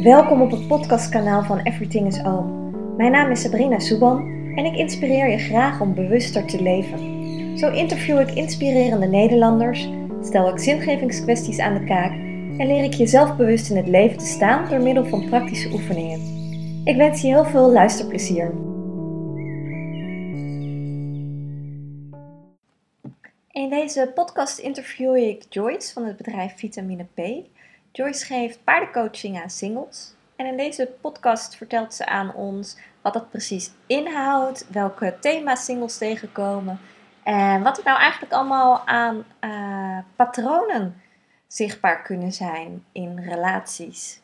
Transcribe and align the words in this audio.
Welkom 0.00 0.42
op 0.42 0.50
het 0.50 0.66
podcastkanaal 0.66 1.42
van 1.42 1.58
Everything 1.58 2.06
is 2.06 2.24
Oom. 2.24 2.74
Mijn 2.96 3.12
naam 3.12 3.30
is 3.30 3.40
Sabrina 3.40 3.78
Soeban 3.78 4.18
en 4.56 4.64
ik 4.64 4.74
inspireer 4.74 5.28
je 5.30 5.38
graag 5.38 5.80
om 5.80 5.94
bewuster 5.94 6.46
te 6.46 6.62
leven. 6.62 6.98
Zo 7.58 7.70
interview 7.70 8.20
ik 8.20 8.30
inspirerende 8.30 9.06
Nederlanders, 9.06 9.88
stel 10.22 10.48
ik 10.48 10.58
zingevingskwesties 10.58 11.58
aan 11.58 11.74
de 11.74 11.84
kaak 11.84 12.12
en 12.58 12.66
leer 12.66 12.84
ik 12.84 12.92
je 12.92 13.06
zelfbewust 13.06 13.70
in 13.70 13.76
het 13.76 13.88
leven 13.88 14.18
te 14.18 14.24
staan 14.24 14.68
door 14.68 14.80
middel 14.80 15.04
van 15.04 15.28
praktische 15.28 15.72
oefeningen. 15.72 16.20
Ik 16.84 16.96
wens 16.96 17.20
je 17.20 17.26
heel 17.26 17.44
veel 17.44 17.72
luisterplezier. 17.72 18.54
In 23.50 23.70
deze 23.70 24.10
podcast 24.14 24.58
interview 24.58 25.16
ik 25.16 25.44
Joyce 25.48 25.92
van 25.92 26.04
het 26.04 26.16
bedrijf 26.16 26.52
Vitamine 26.56 27.04
P. 27.14 27.20
Joyce 27.92 28.24
geeft 28.24 28.64
paardencoaching 28.64 29.42
aan 29.42 29.50
singles. 29.50 30.14
En 30.36 30.46
in 30.46 30.56
deze 30.56 30.86
podcast 31.00 31.56
vertelt 31.56 31.94
ze 31.94 32.06
aan 32.06 32.34
ons 32.34 32.78
wat 33.02 33.12
dat 33.12 33.30
precies 33.30 33.70
inhoudt, 33.86 34.68
welke 34.68 35.16
thema's 35.20 35.64
singles 35.64 35.98
tegenkomen 35.98 36.80
en 37.22 37.62
wat 37.62 37.78
er 37.78 37.84
nou 37.84 37.98
eigenlijk 37.98 38.32
allemaal 38.32 38.86
aan 38.86 39.24
uh, 39.40 39.98
patronen 40.16 41.02
zichtbaar 41.46 42.02
kunnen 42.02 42.32
zijn 42.32 42.86
in 42.92 43.18
relaties. 43.18 44.22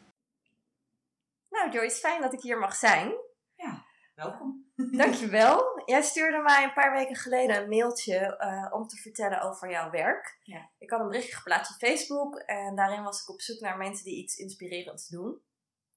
Nou 1.51 1.71
Joyce, 1.71 1.99
fijn 1.99 2.21
dat 2.21 2.33
ik 2.33 2.41
hier 2.41 2.59
mag 2.59 2.75
zijn. 2.75 3.13
Ja, 3.55 3.85
welkom. 4.15 4.68
Dankjewel. 4.79 5.83
Jij 5.85 6.03
stuurde 6.03 6.43
mij 6.43 6.65
een 6.65 6.73
paar 6.73 6.93
weken 6.93 7.17
geleden 7.17 7.57
een 7.57 7.69
mailtje 7.69 8.37
uh, 8.41 8.75
om 8.75 8.89
te 8.89 8.97
vertellen 8.97 9.41
over 9.41 9.71
jouw 9.71 9.91
werk. 9.91 10.39
Ja. 10.43 10.71
Ik 10.79 10.91
had 10.91 11.01
een 11.01 11.09
berichtje 11.09 11.37
geplaatst 11.37 11.73
op 11.73 11.79
Facebook 11.79 12.37
en 12.37 12.77
daarin 12.77 13.03
was 13.03 13.23
ik 13.23 13.29
op 13.29 13.41
zoek 13.41 13.61
naar 13.61 13.77
mensen 13.77 14.05
die 14.05 14.17
iets 14.17 14.37
inspirerends 14.37 15.09
doen. 15.09 15.43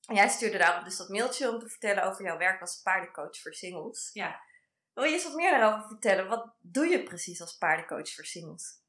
En 0.07 0.15
jij 0.15 0.29
stuurde 0.29 0.57
daarop 0.57 0.83
dus 0.83 0.97
dat 0.97 1.09
mailtje 1.09 1.51
om 1.51 1.59
te 1.59 1.69
vertellen 1.69 2.03
over 2.03 2.25
jouw 2.25 2.37
werk 2.37 2.61
als 2.61 2.81
paardencoach 2.81 3.37
voor 3.37 3.53
singles. 3.53 4.09
Ja. 4.13 4.39
Wil 4.93 5.03
je 5.03 5.13
eens 5.13 5.23
wat 5.23 5.35
meer 5.35 5.51
daarover 5.51 5.87
vertellen? 5.87 6.27
Wat 6.27 6.53
doe 6.59 6.87
je 6.87 7.03
precies 7.03 7.41
als 7.41 7.57
paardencoach 7.57 8.13
voor 8.13 8.25
singles? 8.25 8.79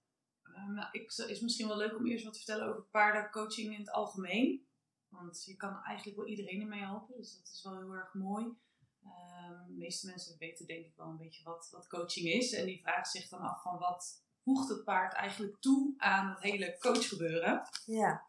Um, 0.45 0.75
nou, 0.75 0.89
ik, 0.93 1.13
is 1.27 1.41
misschien 1.41 1.69
wel 1.69 1.77
leuk 1.77 1.97
om 1.97 2.07
eerst 2.07 2.25
wat 2.25 2.33
te 2.33 2.39
vertellen 2.39 2.69
over 2.69 2.83
paardencoaching 2.83 3.73
in 3.73 3.81
het 3.81 3.91
algemeen. 3.91 4.67
Want 5.09 5.45
je 5.45 5.57
kan 5.57 5.83
eigenlijk 5.85 6.17
wel 6.19 6.27
iedereen 6.27 6.61
ermee 6.61 6.81
helpen, 6.81 7.17
dus 7.17 7.37
dat 7.37 7.49
is 7.53 7.63
wel 7.63 7.79
heel 7.79 7.93
erg 7.93 8.15
mooi. 8.15 8.57
Um, 9.05 9.67
de 9.67 9.79
meeste 9.79 10.07
mensen 10.07 10.39
weten 10.39 10.67
denk 10.67 10.87
ik 10.87 10.97
wel 10.97 11.07
een 11.07 11.17
beetje 11.17 11.45
wat, 11.45 11.69
wat 11.71 11.89
coaching 11.89 12.27
is. 12.27 12.53
En 12.53 12.67
die 12.67 12.81
vragen 12.81 13.21
zich 13.21 13.29
dan 13.29 13.41
af 13.41 13.63
van 13.63 13.79
wat 13.79 14.23
voegt 14.43 14.69
het 14.69 14.85
paard 14.85 15.13
eigenlijk 15.15 15.61
toe 15.61 15.95
aan 15.97 16.29
het 16.29 16.41
hele 16.41 16.77
coachgebeuren. 16.79 17.69
Ja. 17.87 18.27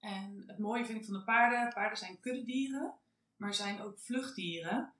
En 0.00 0.44
het 0.46 0.58
mooie 0.58 0.84
vind 0.84 0.98
ik 0.98 1.04
van 1.04 1.14
de 1.14 1.24
paarden, 1.24 1.72
paarden 1.72 1.98
zijn 1.98 2.20
kuddedieren, 2.20 2.94
maar 3.36 3.54
zijn 3.54 3.80
ook 3.80 3.98
vluchtdieren. 3.98 4.92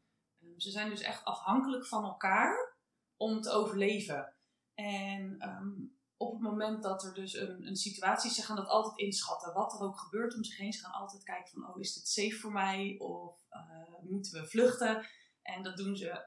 Um, 0.43 0.61
ze 0.61 0.71
zijn 0.71 0.91
dus 0.91 1.01
echt 1.01 1.25
afhankelijk 1.25 1.87
van 1.87 2.05
elkaar 2.05 2.75
om 3.17 3.41
te 3.41 3.51
overleven. 3.51 4.35
En 4.75 5.49
um, 5.49 5.97
op 6.17 6.33
het 6.33 6.41
moment 6.41 6.83
dat 6.83 7.05
er 7.05 7.15
dus 7.15 7.35
een, 7.35 7.67
een 7.67 7.77
situatie 7.77 8.31
is, 8.31 8.37
ze 8.37 8.43
gaan 8.43 8.57
dat 8.57 8.69
altijd 8.69 8.99
inschatten. 8.99 9.53
Wat 9.53 9.73
er 9.73 9.81
ook 9.81 9.99
gebeurt 9.99 10.35
om 10.35 10.45
zich 10.45 10.57
heen. 10.57 10.73
Ze 10.73 10.81
gaan 10.81 10.93
altijd 10.93 11.23
kijken 11.23 11.53
van, 11.53 11.69
oh, 11.69 11.81
is 11.81 11.95
dit 11.95 12.09
safe 12.09 12.37
voor 12.37 12.53
mij? 12.53 12.95
Of 12.99 13.41
uh, 13.51 14.11
moeten 14.11 14.41
we 14.41 14.49
vluchten? 14.49 15.07
En 15.43 15.63
dat 15.63 15.77
doen 15.77 15.97
ze 15.97 16.27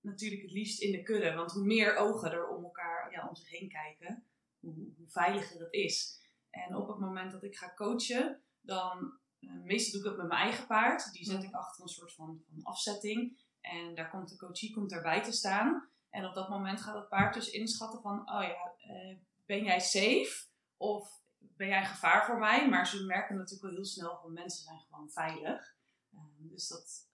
natuurlijk 0.00 0.42
het 0.42 0.50
liefst 0.50 0.80
in 0.80 0.92
de 0.92 1.02
kudde. 1.02 1.34
Want 1.34 1.52
hoe 1.52 1.64
meer 1.64 1.96
ogen 1.96 2.32
er 2.32 2.48
om 2.48 2.64
elkaar, 2.64 3.12
ja, 3.12 3.28
om 3.28 3.34
zich 3.34 3.50
heen 3.50 3.68
kijken, 3.68 4.24
hoe, 4.60 4.74
hoe 4.96 5.08
veiliger 5.08 5.60
het 5.60 5.72
is. 5.72 6.20
En 6.50 6.76
op 6.76 6.88
het 6.88 6.98
moment 6.98 7.32
dat 7.32 7.42
ik 7.42 7.56
ga 7.56 7.74
coachen, 7.74 8.42
dan, 8.60 9.18
uh, 9.40 9.62
meestal 9.62 9.92
doe 9.92 10.00
ik 10.00 10.16
dat 10.16 10.16
met 10.16 10.28
mijn 10.28 10.48
eigen 10.48 10.66
paard. 10.66 11.12
Die 11.12 11.24
zet 11.24 11.42
ik 11.42 11.54
achter 11.54 11.82
een 11.82 11.88
soort 11.88 12.14
van, 12.14 12.42
van 12.48 12.62
afzetting. 12.62 13.44
En 13.60 13.94
daar 13.94 14.10
komt 14.10 14.28
de 14.28 14.36
coachie 14.36 14.74
komt 14.74 14.90
daarbij 14.90 15.22
te 15.22 15.32
staan. 15.32 15.88
En 16.16 16.24
op 16.24 16.34
dat 16.34 16.48
moment 16.48 16.80
gaat 16.80 16.94
het 16.94 17.08
paard 17.08 17.34
dus 17.34 17.50
inschatten 17.50 18.00
van, 18.00 18.18
oh 18.18 18.42
ja, 18.42 18.72
uh, 18.94 19.16
ben 19.46 19.64
jij 19.64 19.80
safe? 19.80 20.46
Of 20.76 21.20
ben 21.38 21.68
jij 21.68 21.84
gevaar 21.84 22.24
voor 22.24 22.38
mij? 22.38 22.68
Maar 22.68 22.86
ze 22.86 23.04
merken 23.04 23.36
natuurlijk 23.36 23.62
wel 23.62 23.74
heel 23.74 23.84
snel 23.84 24.18
van 24.22 24.32
mensen 24.32 24.64
zijn 24.64 24.80
gewoon 24.80 25.10
veilig. 25.10 25.74
Uh, 26.14 26.20
dus 26.38 26.68
dat... 26.68 27.08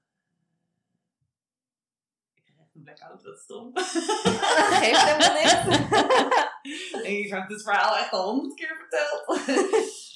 Uh, 2.26 2.34
ik 2.34 2.42
krijg 2.44 2.58
echt 2.60 2.74
een 2.74 2.82
blackout, 2.82 3.22
wat 3.22 3.38
stom. 3.38 3.70
Geeft 4.82 5.02
helemaal 5.02 5.32
niks. 5.32 7.02
ik 7.22 7.30
heb 7.30 7.48
dit 7.48 7.62
verhaal 7.62 7.96
echt 7.96 8.12
al 8.12 8.30
honderd 8.30 8.54
keer 8.54 8.76
verteld. 8.76 9.26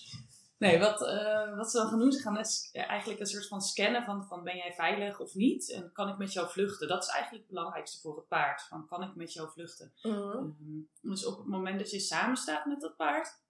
Nee, 0.59 0.79
wat, 0.79 1.01
uh, 1.01 1.57
wat 1.57 1.71
ze 1.71 1.79
dan 1.79 1.89
gaan 1.89 1.99
doen, 1.99 2.13
ze 2.13 2.21
gaan 2.21 2.33
net 2.33 2.71
eigenlijk 2.73 3.21
een 3.21 3.27
soort 3.27 3.49
van 3.49 3.61
scannen 3.61 4.05
van, 4.05 4.27
van 4.27 4.43
ben 4.43 4.57
jij 4.57 4.73
veilig 4.73 5.21
of 5.21 5.35
niet? 5.35 5.73
En 5.73 5.93
kan 5.93 6.09
ik 6.09 6.19
met 6.19 6.33
jou 6.33 6.49
vluchten? 6.49 6.89
Dat 6.89 7.03
is 7.03 7.09
eigenlijk 7.09 7.45
het 7.45 7.53
belangrijkste 7.53 8.01
voor 8.01 8.17
het 8.17 8.29
paard. 8.29 8.63
Van 8.63 8.87
kan 8.87 9.03
ik 9.03 9.15
met 9.15 9.33
jou 9.33 9.51
vluchten? 9.51 9.93
Mhm. 10.03 10.15
Um, 10.15 10.91
dus 11.01 11.27
op 11.27 11.37
het 11.39 11.47
moment 11.47 11.79
dat 11.79 11.91
je 11.91 12.01
samen 12.01 12.37
staat 12.37 12.67
met 12.67 12.81
dat 12.81 12.97
paard, 12.97 13.41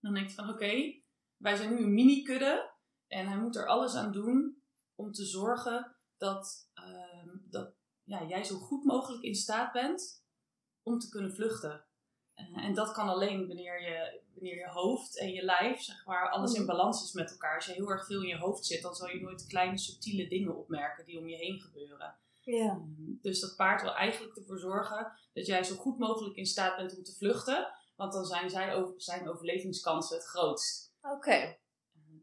dan 0.00 0.14
denk 0.14 0.28
je 0.28 0.34
van 0.34 0.44
oké, 0.44 0.54
okay, 0.54 1.04
wij 1.36 1.56
zijn 1.56 1.70
nu 1.70 1.82
een 1.82 1.94
mini-kudde 1.94 2.70
en 3.08 3.26
hij 3.26 3.38
moet 3.38 3.56
er 3.56 3.66
alles 3.66 3.94
aan 3.94 4.12
doen 4.12 4.62
om 4.94 5.12
te 5.12 5.24
zorgen 5.24 5.96
dat, 6.16 6.70
um, 6.74 7.46
dat 7.50 7.74
ja, 8.02 8.24
jij 8.24 8.44
zo 8.44 8.56
goed 8.56 8.84
mogelijk 8.84 9.22
in 9.22 9.34
staat 9.34 9.72
bent 9.72 10.24
om 10.82 10.98
te 10.98 11.08
kunnen 11.08 11.34
vluchten. 11.34 11.84
Uh, 12.36 12.64
en 12.64 12.74
dat 12.74 12.92
kan 12.92 13.08
alleen 13.08 13.46
wanneer 13.46 13.82
je, 13.82 14.20
wanneer 14.36 14.56
je 14.56 14.68
hoofd 14.68 15.18
en 15.18 15.32
je 15.32 15.44
lijf, 15.44 15.80
zeg 15.80 16.06
maar, 16.06 16.30
alles 16.30 16.54
in 16.54 16.66
balans 16.66 17.02
is 17.02 17.12
met 17.12 17.30
elkaar. 17.30 17.54
Als 17.54 17.66
je 17.66 17.72
heel 17.72 17.90
erg 17.90 18.06
veel 18.06 18.22
in 18.22 18.28
je 18.28 18.38
hoofd 18.38 18.66
zit, 18.66 18.82
dan 18.82 18.94
zal 18.94 19.08
je 19.08 19.20
nooit 19.20 19.46
kleine 19.46 19.78
subtiele 19.78 20.28
dingen 20.28 20.56
opmerken 20.56 21.04
die 21.04 21.18
om 21.18 21.28
je 21.28 21.36
heen 21.36 21.60
gebeuren. 21.60 22.16
Ja. 22.40 22.74
Um, 22.74 23.18
dus 23.22 23.40
dat 23.40 23.56
paard 23.56 23.82
wil 23.82 23.94
eigenlijk 23.94 24.36
ervoor 24.36 24.58
zorgen 24.58 25.12
dat 25.32 25.46
jij 25.46 25.64
zo 25.64 25.74
goed 25.74 25.98
mogelijk 25.98 26.36
in 26.36 26.46
staat 26.46 26.76
bent 26.76 26.96
om 26.96 27.02
te 27.02 27.14
vluchten. 27.14 27.68
Want 27.96 28.12
dan 28.12 28.24
zijn 28.24 28.50
zij 28.50 28.74
over, 28.74 28.94
zijn 28.96 29.28
overlevingskansen 29.28 30.16
het 30.16 30.26
grootst. 30.26 30.94
Oké. 31.00 31.14
Okay. 31.14 31.60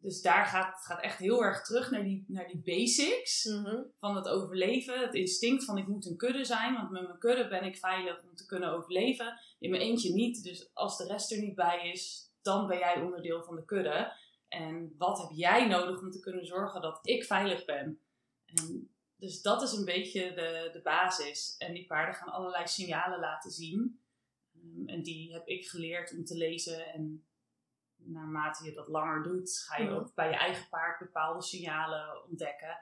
Dus 0.04 0.22
daar 0.22 0.46
gaat 0.46 0.76
het 0.76 0.86
gaat 0.86 1.02
echt 1.02 1.18
heel 1.18 1.44
erg 1.44 1.62
terug 1.62 1.92
naar 1.92 2.04
die, 2.04 2.26
naar 2.28 2.48
die 2.48 2.62
basics 2.64 3.46
mm 3.46 3.66
-hmm. 3.66 3.86
van 4.00 4.16
het 4.16 4.28
overleven. 4.28 5.00
Het 5.00 5.14
instinct 5.14 5.66
van 5.66 5.78
ik 5.78 5.88
moet 5.88 6.06
een 6.06 6.18
kudde 6.18 6.44
zijn, 6.46 6.74
want 6.74 6.90
met 6.90 7.02
mijn 7.02 7.20
kudde 7.20 7.48
ben 7.48 7.64
ik 7.64 7.78
veilig 7.78 8.24
om 8.24 8.36
te 8.36 8.46
kunnen 8.46 8.72
overleven. 8.72 9.40
In 9.60 9.70
mijn 9.70 9.82
eentje 9.82 10.14
niet, 10.14 10.44
dus 10.44 10.70
als 10.74 10.98
de 10.98 11.06
rest 11.06 11.32
er 11.32 11.40
niet 11.40 11.56
bij 11.56 11.92
is, 11.92 12.32
dan 12.42 12.68
ben 12.68 12.78
jij 12.78 13.02
onderdeel 13.02 13.44
van 13.44 13.56
de 13.56 13.66
kudde. 13.66 14.14
En 14.48 14.96
wat 14.98 15.18
heb 15.18 15.30
jij 15.32 15.68
nodig 15.68 16.02
om 16.02 16.12
te 16.12 16.20
kunnen 16.20 16.46
zorgen 16.46 16.82
dat 16.82 17.00
ik 17.02 17.24
veilig 17.24 17.66
ben? 17.66 18.00
En 18.46 18.90
dus 19.16 19.42
dat 19.42 19.62
is 19.62 19.72
een 19.72 19.86
beetje 19.86 20.34
de, 20.34 20.70
de 20.74 20.82
basis. 20.84 21.56
En 21.58 21.74
die 21.74 21.86
paarden 21.86 22.16
gaan 22.16 22.34
allerlei 22.34 22.68
signalen 22.68 23.20
laten 23.20 23.52
zien. 23.52 24.00
Um, 24.56 24.84
en 24.88 25.04
die 25.04 25.34
heb 25.34 25.48
ik 25.48 25.68
geleerd 25.68 26.18
om 26.18 26.26
te 26.26 26.38
lezen 26.38 26.94
en 26.94 27.26
naarmate 28.06 28.66
je 28.66 28.74
dat 28.74 28.88
langer 28.88 29.24
doet, 29.24 29.64
ga 29.68 29.78
je 29.78 29.90
ook 29.90 30.14
bij 30.16 30.30
je 30.30 30.36
eigen 30.36 30.70
paard 30.70 31.00
bepaalde 31.00 31.42
signalen 31.42 32.24
ontdekken. 32.30 32.78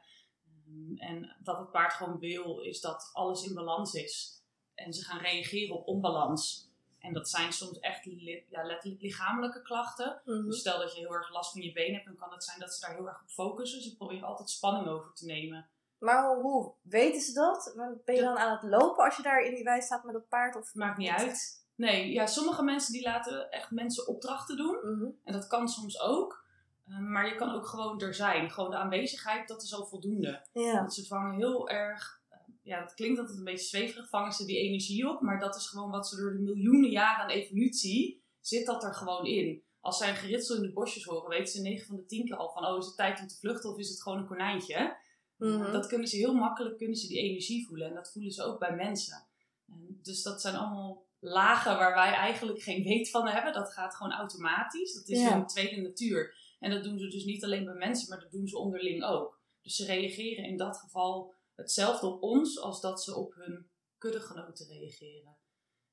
Um, 0.68 0.98
en 0.98 1.36
wat 1.44 1.58
het 1.58 1.72
paard 1.72 1.94
gewoon 1.94 2.20
wil, 2.20 2.60
is 2.60 2.82
dat 2.82 3.10
alles 3.14 3.46
in 3.46 3.54
balans 3.54 3.94
is. 3.94 4.44
En 4.76 4.94
ze 4.94 5.04
gaan 5.04 5.20
reageren 5.20 5.76
op 5.76 5.88
onbalans. 5.88 6.70
En 7.00 7.14
dat 7.14 7.30
zijn 7.30 7.54
soms 7.54 7.80
echt 7.80 8.06
li 8.06 8.46
ja, 8.50 8.64
letterlijk 8.64 9.02
lichamelijke 9.02 9.62
klachten. 9.62 10.22
Mhm. 10.26 10.46
Dus 10.46 10.60
stel 10.60 10.80
dat 10.80 10.94
je 10.94 11.00
heel 11.00 11.14
erg 11.14 11.32
last 11.32 11.52
van 11.52 11.62
je 11.62 11.72
been 11.72 11.94
hebt, 11.94 12.06
dan 12.06 12.16
kan 12.16 12.32
het 12.32 12.44
zijn 12.44 12.60
dat 12.60 12.74
ze 12.74 12.86
daar 12.86 12.96
heel 12.96 13.08
erg 13.08 13.22
op 13.22 13.30
focussen. 13.30 13.82
Ze 13.82 13.98
proberen 13.98 14.28
altijd 14.28 14.50
spanning 14.50 14.88
over 14.88 15.14
te 15.14 15.26
nemen. 15.26 15.70
Maar 15.98 16.28
hoe, 16.28 16.42
hoe 16.42 16.74
weten 16.82 17.22
ze 17.22 17.34
dat? 17.34 17.74
Ben 18.06 18.16
je 18.16 18.22
dan 18.22 18.38
aan 18.38 18.52
het 18.52 18.64
lopen 18.64 19.04
als 19.04 19.18
je 19.18 19.24
daar 19.24 19.42
in 19.42 19.56
die 19.56 19.64
wei 19.64 19.82
staat 19.82 20.04
met 20.04 20.14
dat 20.14 20.28
paard? 20.28 20.56
Of 20.56 20.74
Maakt 20.74 20.98
niet 20.98 21.10
uit. 21.10 21.61
Nee, 21.82 22.12
ja, 22.12 22.26
sommige 22.26 22.64
mensen 22.64 22.94
die 22.94 23.02
laten 23.02 23.52
echt 23.52 23.72
mensen 23.72 24.08
opdrachten 24.08 24.58
doen. 24.58 24.80
Mm 24.84 25.00
-hmm. 25.00 25.18
En 25.24 25.34
dat 25.34 25.48
kan 25.48 25.70
soms 25.70 26.02
ook. 26.02 26.46
Uh, 26.88 27.00
maar 27.00 27.28
je 27.28 27.36
kan 27.36 27.54
ook 27.54 27.68
gewoon 27.68 28.02
er 28.02 28.14
zijn. 28.14 28.52
Gewoon 28.52 28.70
de 28.70 28.78
aanwezigheid, 28.78 29.48
dat 29.48 29.64
is 29.64 29.74
al 29.74 29.86
voldoende. 29.86 30.46
Ja. 30.54 30.74
Want 30.74 30.94
ze 30.94 31.06
vangen 31.06 31.36
heel 31.36 31.70
erg... 31.70 32.22
Uh, 32.32 32.38
ja, 32.62 32.80
dat 32.80 32.94
klinkt 32.94 33.20
altijd 33.20 33.38
een 33.38 33.44
beetje 33.44 33.68
zweverig, 33.68 34.10
vangen 34.10 34.32
ze 34.32 34.46
die 34.46 34.58
energie 34.58 35.10
op. 35.10 35.22
Maar 35.22 35.40
dat 35.40 35.56
is 35.56 35.68
gewoon 35.68 35.92
wat 35.92 36.08
ze 36.08 36.16
door 36.16 36.34
de 36.34 36.40
miljoenen 36.40 36.90
jaren 36.90 37.24
aan 37.24 37.30
evolutie... 37.30 38.24
zit 38.40 38.66
dat 38.66 38.84
er 38.84 38.94
gewoon 38.94 39.26
in. 39.26 39.64
Als 39.80 39.98
zij 39.98 40.10
een 40.10 40.16
geritsel 40.16 40.56
in 40.56 40.62
de 40.62 40.74
bosjes 40.74 41.04
horen, 41.04 41.30
weten 41.30 41.54
ze 41.54 41.62
9 41.62 41.88
van 41.88 41.96
de 41.96 42.06
10 42.06 42.26
keer 42.26 42.36
al 42.36 42.50
van... 42.50 42.66
oh, 42.66 42.78
is 42.78 42.86
het 42.86 42.96
tijd 42.96 43.20
om 43.20 43.28
te 43.28 43.38
vluchten 43.38 43.70
of 43.70 43.78
is 43.78 43.90
het 43.90 44.02
gewoon 44.02 44.18
een 44.18 44.28
konijntje? 44.28 44.98
Mm 45.38 45.62
-hmm. 45.62 45.72
Dat 45.72 45.88
kunnen 45.88 46.08
ze 46.08 46.18
heel 46.18 46.34
makkelijk, 46.34 46.78
kunnen 46.78 46.98
ze 46.98 47.08
die 47.08 47.22
energie 47.22 47.66
voelen. 47.68 47.88
En 47.88 47.94
dat 47.94 48.12
voelen 48.12 48.32
ze 48.32 48.44
ook 48.44 48.60
bij 48.60 48.76
mensen. 48.76 49.26
En 49.68 50.00
dus 50.04 50.24
dat 50.24 50.42
zijn 50.42 50.56
allemaal 50.56 51.10
lagen 51.24 51.78
waar 51.78 51.94
wij 51.94 52.14
eigenlijk 52.14 52.62
geen 52.62 52.84
weet 52.84 53.10
van 53.10 53.28
hebben. 53.28 53.54
Dat 53.54 53.74
gaat 53.74 53.96
gewoon 53.96 54.12
automatisch. 54.14 54.94
Dat 54.94 55.08
is 55.08 55.20
Ja. 55.20 55.34
hun 55.34 55.48
tweede 55.48 55.82
natuur. 55.82 56.36
En 56.60 56.72
dat 56.72 56.84
doen 56.84 57.00
ze 57.00 57.08
dus 57.08 57.24
niet 57.24 57.44
alleen 57.44 57.66
bij 57.66 57.74
mensen, 57.74 58.10
maar 58.10 58.20
dat 58.20 58.32
doen 58.32 58.48
ze 58.48 58.58
onderling 58.58 59.04
ook. 59.04 59.40
Dus 59.62 59.76
ze 59.76 59.86
reageren 59.86 60.44
in 60.44 60.58
dat 60.58 60.78
geval 60.78 61.34
hetzelfde 61.56 62.08
op 62.08 62.22
ons 62.22 62.60
als 62.60 62.82
dat 62.82 63.04
ze 63.04 63.16
op 63.16 63.34
hun 63.34 63.70
kuddegenoten 63.98 64.68
reageren. 64.68 65.38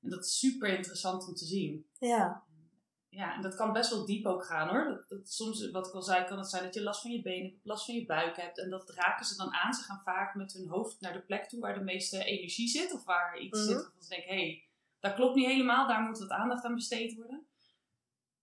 En 0.00 0.10
dat 0.10 0.24
is 0.24 0.38
super 0.38 0.68
interessant 0.76 1.28
om 1.28 1.34
te 1.34 1.44
zien. 1.44 1.86
Ja. 1.98 2.44
ja, 3.08 3.34
en 3.34 3.42
dat 3.42 3.54
kan 3.54 3.72
best 3.72 3.90
wel 3.90 4.06
diep 4.06 4.26
ook 4.26 4.44
gaan 4.44 4.68
hoor. 4.68 4.84
Dat, 4.84 5.08
dat, 5.08 5.28
soms, 5.30 5.70
wat 5.70 5.86
ik 5.86 5.92
al 5.92 6.02
zei, 6.02 6.24
kan 6.24 6.38
het 6.38 6.48
zijn 6.50 6.62
dat 6.64 6.74
je 6.74 6.82
last 6.82 7.00
van 7.02 7.10
je 7.10 7.22
benen 7.22 7.50
hebt, 7.50 7.64
last 7.64 7.84
van 7.84 7.94
je 7.94 8.04
buik 8.06 8.36
hebt. 8.36 8.58
En 8.58 8.70
dat 8.70 8.90
raken 8.90 9.26
ze 9.26 9.36
dan 9.36 9.52
aan. 9.52 9.74
Ze 9.74 9.82
gaan 9.82 10.00
vaak 10.04 10.34
met 10.34 10.52
hun 10.52 10.68
hoofd 10.68 11.00
naar 11.00 11.12
de 11.12 11.22
plek 11.22 11.48
toe 11.48 11.60
waar 11.60 11.74
de 11.78 11.84
meeste 11.84 12.24
energie 12.24 12.68
zit. 12.68 12.92
Of 12.92 13.04
waar 13.04 13.38
iets 13.38 13.58
Mhm. 13.58 13.66
zit 13.68 13.76
waarvan 13.82 14.02
ze 14.02 14.08
denken, 14.08 14.28
hé, 14.34 14.40
hey, 14.40 14.67
dat 15.00 15.14
klopt 15.14 15.34
niet 15.34 15.46
helemaal. 15.46 15.86
Daar 15.86 16.02
moet 16.02 16.18
wat 16.18 16.30
aandacht 16.30 16.64
aan 16.64 16.74
besteed 16.74 17.14
worden. 17.14 17.46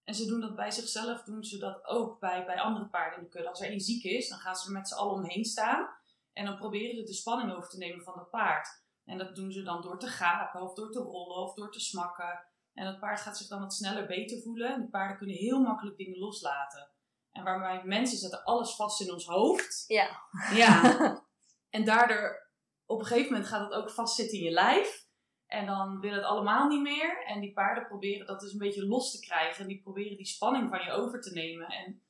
En 0.04 0.14
ze 0.14 0.26
doen 0.26 0.40
dat 0.40 0.56
bij 0.56 0.72
zichzelf, 0.72 1.24
doen 1.24 1.44
ze 1.44 1.58
dat 1.58 1.86
ook 1.86 2.20
bij, 2.20 2.46
bij 2.46 2.60
andere 2.60 2.88
paarden 2.88 3.18
in 3.18 3.24
de 3.24 3.30
kudde. 3.30 3.50
Als 3.50 3.62
er 3.62 3.70
één 3.70 3.80
ziek 3.80 4.04
is, 4.04 4.30
dan 4.30 4.38
gaan 4.38 4.56
ze 4.56 4.68
er 4.68 4.74
met 4.74 4.88
z'n 4.88 4.96
allen 4.96 5.14
omheen 5.14 5.46
staan. 5.46 5.90
En 6.34 6.46
dan 6.46 6.58
proberen 6.58 6.96
ze 6.96 7.04
de 7.04 7.14
spanning 7.14 7.54
over 7.54 7.70
te 7.70 7.78
nemen 7.78 8.04
van 8.04 8.14
dat 8.16 8.30
paard. 8.30 8.84
En 9.06 9.18
dat 9.18 9.36
doen 9.36 9.52
ze 9.52 9.64
dan 9.64 9.82
door 9.82 10.00
te 10.00 10.08
gapen, 10.08 10.62
of 10.62 10.74
door 10.74 10.92
te 10.92 11.00
rollen, 11.00 11.38
of 11.38 11.54
door 11.54 11.72
te 11.72 11.80
smakken. 11.80 12.46
En 12.74 12.88
het 12.88 13.00
paard 13.00 13.22
gaat 13.22 13.38
zich 13.38 13.48
dan 13.48 13.60
wat 13.60 13.74
sneller 13.74 14.06
beter 14.06 14.42
voelen. 14.42 14.74
En 14.74 14.82
de 14.82 14.90
paarden 14.90 15.18
kunnen 15.18 15.36
heel 15.36 15.60
makkelijk 15.60 15.98
dingen 15.98 16.20
loslaten. 16.20 16.90
En 17.32 17.44
waarbij 17.44 17.84
mensen 17.84 18.18
zetten 18.18 18.44
alles 18.44 18.76
vast 18.76 19.02
in 19.02 19.12
ons 19.12 19.26
hoofd. 19.26 19.84
Ja. 19.88 20.22
Ja. 20.54 20.98
en 21.76 21.86
daardoor, 21.86 22.50
op 22.86 23.00
een 23.00 23.06
gegeven 23.06 23.32
moment 23.32 23.50
gaat 23.50 23.70
het 23.70 23.74
ook 23.74 23.92
vastzitten 23.92 24.38
in 24.38 24.44
je 24.44 24.52
lijf. 24.52 25.05
En 25.48 25.66
dan 25.66 26.00
wil 26.00 26.14
het 26.14 26.24
allemaal 26.24 26.68
niet 26.68 26.82
meer. 26.82 27.24
En 27.26 27.40
die 27.40 27.54
paarden 27.54 27.88
proberen 27.88 28.28
dat 28.28 28.40
dus 28.40 28.52
een 28.52 28.60
beetje 28.60 28.86
los 28.86 29.12
te 29.12 29.20
krijgen. 29.20 29.62
En 29.62 29.68
die 29.68 29.82
proberen 29.82 30.18
die 30.18 30.26
spanning 30.26 30.70
van 30.70 30.84
je 30.84 30.92
over 30.92 31.22
te 31.22 31.34
nemen. 31.34 31.68
En 31.68 32.02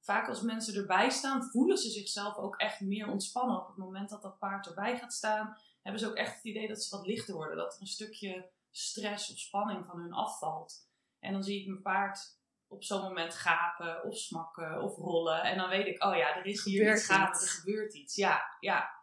vaak 0.00 0.28
als 0.28 0.42
mensen 0.42 0.74
erbij 0.74 1.10
staan, 1.10 1.50
voelen 1.50 1.78
ze 1.78 1.90
zichzelf 1.90 2.36
ook 2.36 2.56
echt 2.56 2.80
meer 2.80 3.08
ontspannen. 3.08 3.60
Op 3.60 3.66
het 3.66 3.76
moment 3.76 4.10
dat 4.10 4.22
dat 4.22 4.38
paard 4.38 4.66
erbij 4.66 4.98
gaat 4.98 5.12
staan, 5.12 5.58
hebben 5.82 6.00
ze 6.00 6.08
ook 6.08 6.16
echt 6.16 6.34
het 6.34 6.44
idee 6.44 6.68
dat 6.68 6.82
ze 6.82 6.96
wat 6.96 7.06
lichter 7.06 7.34
worden. 7.34 7.56
Dat 7.56 7.74
er 7.74 7.80
een 7.80 7.86
stukje 7.86 8.50
stress 8.70 9.32
of 9.32 9.38
spanning 9.38 9.86
van 9.86 10.00
hun 10.00 10.12
afvalt. 10.12 10.88
En 11.18 11.32
dan 11.32 11.42
zie 11.42 11.60
ik 11.60 11.66
mijn 11.66 11.82
paard 11.82 12.38
op 12.66 12.84
zo'n 12.84 13.02
moment 13.02 13.34
gapen 13.34 14.04
of 14.04 14.16
smakken 14.16 14.82
of 14.82 14.96
rollen. 14.96 15.42
En 15.42 15.56
dan 15.56 15.68
weet 15.68 15.86
ik, 15.86 16.04
oh 16.04 16.16
ja, 16.16 16.36
er 16.36 16.46
is 16.46 16.64
hier 16.64 16.78
Gebeurt 16.78 16.98
iets 16.98 17.06
gaande, 17.06 17.38
er 17.38 17.48
gebeurt 17.48 17.94
iets. 17.94 18.14
Ja, 18.14 18.56
ja. 18.60 19.02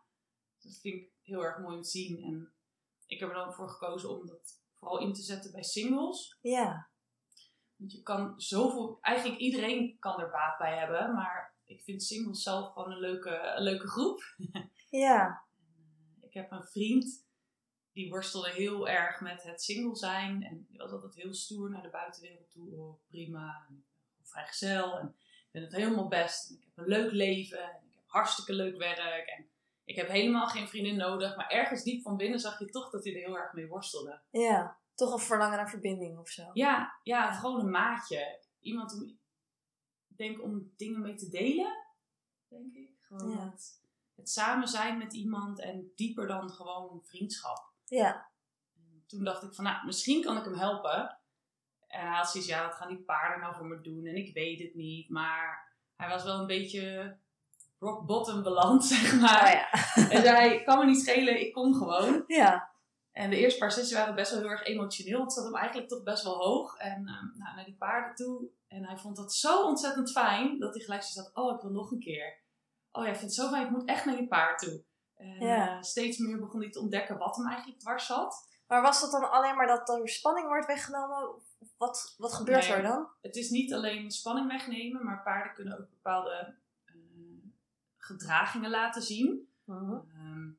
Dat 0.60 0.80
vind 0.82 0.96
ik 0.96 1.12
heel 1.22 1.44
erg 1.44 1.60
mooi 1.60 1.76
om 1.76 1.82
te 1.82 1.90
zien. 1.90 2.24
En 2.24 2.54
ik 3.12 3.20
heb 3.20 3.30
er 3.30 3.36
dan 3.36 3.54
voor 3.54 3.70
gekozen 3.70 4.10
om 4.10 4.28
dat 4.28 4.62
vooral 4.80 5.00
in 5.00 5.14
te 5.14 5.22
zetten 5.22 5.52
bij 5.52 5.64
singles. 5.64 6.38
Ja. 6.42 6.90
Want 7.76 7.92
je 7.92 8.02
kan 8.02 8.42
zoveel, 8.42 8.98
eigenlijk 9.02 9.40
iedereen 9.40 10.00
kan 10.00 10.20
er 10.20 10.30
baat 10.30 10.58
bij 10.58 10.78
hebben, 10.78 11.14
maar 11.14 11.56
ik 11.66 11.82
vind 11.82 12.04
singles 12.04 12.44
zelf 12.44 12.74
gewoon 12.74 12.92
een 12.92 13.00
leuke, 13.00 13.54
een 13.56 13.64
leuke 13.64 13.88
groep. 13.88 14.22
Ja. 14.90 15.46
Ik 16.22 16.34
heb 16.34 16.52
een 16.52 16.64
vriend 16.64 17.26
die 17.92 18.10
worstelde 18.10 18.50
heel 18.50 18.88
erg 18.88 19.22
met 19.22 19.44
het 19.44 19.62
single 19.62 19.96
zijn 19.96 20.44
en 20.44 20.66
die 20.70 20.78
was 20.78 20.92
altijd 20.92 21.16
heel 21.16 21.34
stoer 21.34 21.70
naar 21.70 21.82
de 21.82 21.90
buitenwereld 21.90 22.52
toe. 22.52 22.76
Oh, 22.76 23.02
prima, 23.08 23.66
en 23.68 23.86
ben 24.18 24.28
vrijgezel 24.28 25.00
en 25.00 25.08
ik 25.18 25.52
ben 25.52 25.62
het 25.62 25.76
helemaal 25.76 26.08
best. 26.08 26.50
En 26.50 26.56
ik 26.56 26.64
heb 26.64 26.78
een 26.78 26.92
leuk 26.92 27.12
leven 27.12 27.64
en 27.64 27.84
ik 27.88 27.94
heb 27.94 28.04
hartstikke 28.06 28.54
leuk 28.54 28.78
werk 28.78 29.28
en 29.28 29.50
ik 29.84 29.96
heb 29.96 30.08
helemaal 30.08 30.48
geen 30.48 30.68
vriendin 30.68 30.96
nodig. 30.96 31.36
Maar 31.36 31.50
ergens 31.50 31.84
diep 31.84 32.02
van 32.02 32.18
binnen 32.18 32.40
zag 32.40 32.60
je 32.60 32.66
toch 32.66 32.90
dat 32.90 33.04
hij 33.04 33.14
er 33.14 33.20
heel 33.20 33.38
erg 33.38 33.54
mee 33.54 33.68
worstelde. 33.68 34.22
Ja. 34.30 34.80
Toch 34.96 35.14
een 35.14 35.20
verlangen 35.20 35.58
naar 35.58 35.70
verbinding 35.70 36.18
of 36.18 36.30
zo. 36.30 36.50
Ja, 36.54 37.00
ja, 37.04 37.32
gewoon 37.32 37.60
een 37.60 37.70
maatje. 37.70 38.40
Iemand 38.60 38.94
om, 38.94 39.02
ik 40.08 40.18
denk 40.18 40.42
om 40.44 40.74
dingen 40.78 41.02
mee 41.02 41.16
te 41.16 41.30
delen, 41.30 41.86
denk 42.48 42.74
ik. 42.74 42.90
Gewoon 43.02 43.32
Ja. 43.32 43.50
het, 43.50 43.82
het 44.16 44.30
samen 44.30 44.68
zijn 44.68 44.98
met 44.98 45.14
iemand 45.14 45.60
en 45.60 45.92
dieper 45.96 46.28
dan 46.28 46.50
gewoon 46.50 47.02
vriendschap. 47.04 47.70
Ja. 47.86 48.30
En 48.76 49.04
toen 49.08 49.24
dacht 49.24 49.44
ik 49.44 49.54
van, 49.54 49.64
nou, 49.64 49.86
misschien 49.86 50.22
kan 50.22 50.38
ik 50.38 50.44
hem 50.44 50.56
helpen. 50.56 51.18
En 51.88 52.08
hij 52.08 52.18
had 52.18 52.30
zoiets, 52.32 52.50
ja, 52.50 52.66
wat 52.68 52.76
gaan 52.76 52.88
die 52.88 53.04
paarden 53.04 53.40
nou 53.40 53.56
voor 53.56 53.66
me 53.66 53.82
doen? 53.82 54.06
En 54.06 54.16
ik 54.16 54.34
weet 54.34 54.60
het 54.60 54.76
niet, 54.76 55.10
maar 55.10 55.74
hij 55.96 56.10
was 56.10 56.24
wel 56.24 56.40
een 56.40 56.48
beetje 56.48 57.18
rock 57.82 58.06
bottom 58.06 58.44
beland, 58.44 58.86
zeg 58.94 59.20
maar. 59.20 59.44
Oh 59.44 59.52
ja. 59.52 59.70
En 60.16 60.22
zei, 60.22 60.64
kan 60.64 60.78
me 60.80 60.86
niet 60.86 61.02
schelen, 61.02 61.42
ik 61.42 61.54
kom 61.54 61.74
gewoon. 61.74 62.24
Ja. 62.28 62.70
En 63.12 63.30
de 63.30 63.36
eerste 63.38 63.60
paar 63.60 63.72
sessies 63.72 63.94
waren 63.94 64.16
best 64.16 64.32
wel 64.32 64.40
heel 64.40 64.50
erg 64.50 64.64
emotioneel. 64.64 65.22
Het 65.22 65.34
zat 65.34 65.44
hem 65.44 65.56
eigenlijk 65.56 65.90
toch 65.90 66.04
best 66.04 66.24
wel 66.24 66.36
hoog. 66.38 66.78
En 66.78 67.08
ehm, 67.08 67.40
nou, 67.40 67.56
naar 67.56 67.66
die 67.66 67.76
paarden 67.76 68.16
toe. 68.16 68.50
En 68.68 68.86
hij 68.86 68.98
vond 68.98 69.16
dat 69.16 69.34
zo 69.34 69.62
ontzettend 69.64 70.12
fijn. 70.12 70.60
Dat 70.60 70.74
hij 70.74 70.84
gelijk 70.84 71.04
had. 71.14 71.32
Oh, 71.34 71.56
ik 71.56 71.62
wil 71.62 71.72
nog 71.72 71.92
een 71.92 72.00
keer. 72.00 72.40
Oh 72.92 73.04
ja, 73.04 73.10
ik 73.10 73.16
vind 73.18 73.36
het 73.36 73.40
zo 73.46 73.50
fijn. 73.50 73.66
Ik 73.66 73.72
moet 73.72 73.86
echt 73.88 74.06
naar 74.06 74.16
die 74.18 74.28
paard 74.28 74.60
toe. 74.60 74.84
En 75.16 75.40
Ja. 75.40 75.76
eh, 75.76 75.82
steeds 75.82 76.18
meer 76.18 76.40
begon 76.40 76.62
hij 76.62 76.70
te 76.72 76.80
ontdekken 76.80 77.18
wat 77.18 77.36
hem 77.36 77.48
eigenlijk 77.48 77.80
dwars 77.80 78.06
zat. 78.06 78.48
Maar 78.68 78.82
was 78.82 79.02
dat 79.02 79.12
dan 79.12 79.32
alleen 79.32 79.56
maar 79.56 79.68
dat 79.68 79.90
er 79.90 80.10
spanning 80.10 80.48
wordt 80.48 80.66
weggenomen? 80.68 81.30
Wat, 81.78 82.16
wat 82.18 82.34
gebeurt 82.34 82.68
Nee. 82.68 82.74
er 82.78 82.82
dan? 82.84 83.08
Het 83.22 83.36
is 83.36 83.50
niet 83.50 83.74
alleen 83.74 84.12
spanning 84.12 84.48
wegnemen. 84.48 85.06
Maar 85.06 85.22
paarden 85.24 85.54
kunnen 85.54 85.80
ook 85.80 85.90
bepaalde 85.90 86.56
gedragingen 88.04 88.70
laten 88.70 89.02
zien. 89.02 89.50
Mhm. 89.64 89.94
Ehm, 89.94 90.50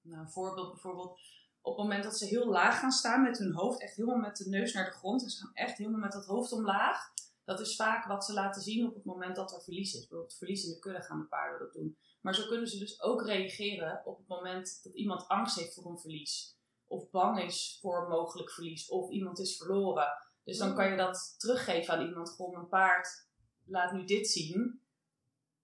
nou, 0.00 0.20
een 0.20 0.30
voorbeeld 0.30 0.72
bijvoorbeeld. 0.72 1.20
Op 1.60 1.76
het 1.76 1.82
moment 1.82 2.04
dat 2.04 2.18
ze 2.18 2.26
heel 2.26 2.46
laag 2.46 2.78
gaan 2.78 2.92
staan 2.92 3.22
met 3.22 3.38
hun 3.38 3.52
hoofd, 3.52 3.80
echt 3.80 3.96
helemaal 3.96 4.18
met 4.18 4.36
de 4.36 4.48
neus 4.48 4.72
naar 4.72 4.84
de 4.84 4.90
grond. 4.90 5.22
En 5.22 5.30
ze 5.30 5.38
gaan 5.38 5.54
echt 5.54 5.78
helemaal 5.78 6.00
met 6.00 6.12
dat 6.12 6.26
hoofd 6.26 6.52
omlaag. 6.52 7.12
Dat 7.44 7.60
is 7.60 7.76
vaak 7.76 8.06
wat 8.06 8.24
ze 8.24 8.32
laten 8.32 8.62
zien 8.62 8.86
op 8.86 8.94
het 8.94 9.04
moment 9.04 9.36
dat 9.36 9.52
er 9.52 9.62
verlies 9.62 9.94
is. 9.94 10.00
Bijvoorbeeld 10.00 10.36
verlies 10.36 10.64
in 10.64 10.72
de 10.72 10.78
kudde 10.78 11.02
gaan 11.02 11.18
de 11.18 11.26
paarden 11.26 11.58
dat 11.58 11.72
doen. 11.72 11.98
Maar 12.20 12.34
zo 12.34 12.46
kunnen 12.46 12.68
ze 12.68 12.78
dus 12.78 13.02
ook 13.02 13.26
reageren 13.26 14.02
op 14.04 14.18
het 14.18 14.28
moment 14.28 14.80
dat 14.82 14.94
iemand 14.94 15.28
angst 15.28 15.56
heeft 15.56 15.74
voor 15.74 15.90
een 15.90 15.98
verlies. 15.98 16.56
Of 16.86 17.10
bang 17.10 17.42
is 17.42 17.78
voor 17.80 18.02
een 18.02 18.08
mogelijk 18.08 18.50
verlies. 18.50 18.88
Of 18.88 19.10
iemand 19.10 19.38
is 19.38 19.56
verloren. 19.56 20.08
Dus 20.44 20.58
dan 20.58 20.74
kan 20.74 20.90
je 20.90 20.96
dat 20.96 21.34
teruggeven 21.38 21.94
aan 21.94 22.06
iemand. 22.06 22.30
Gewoon 22.30 22.52
mijn 22.52 22.68
paard, 22.68 23.28
laat 23.64 23.92
nu 23.92 24.04
dit 24.04 24.28
zien. 24.28 24.80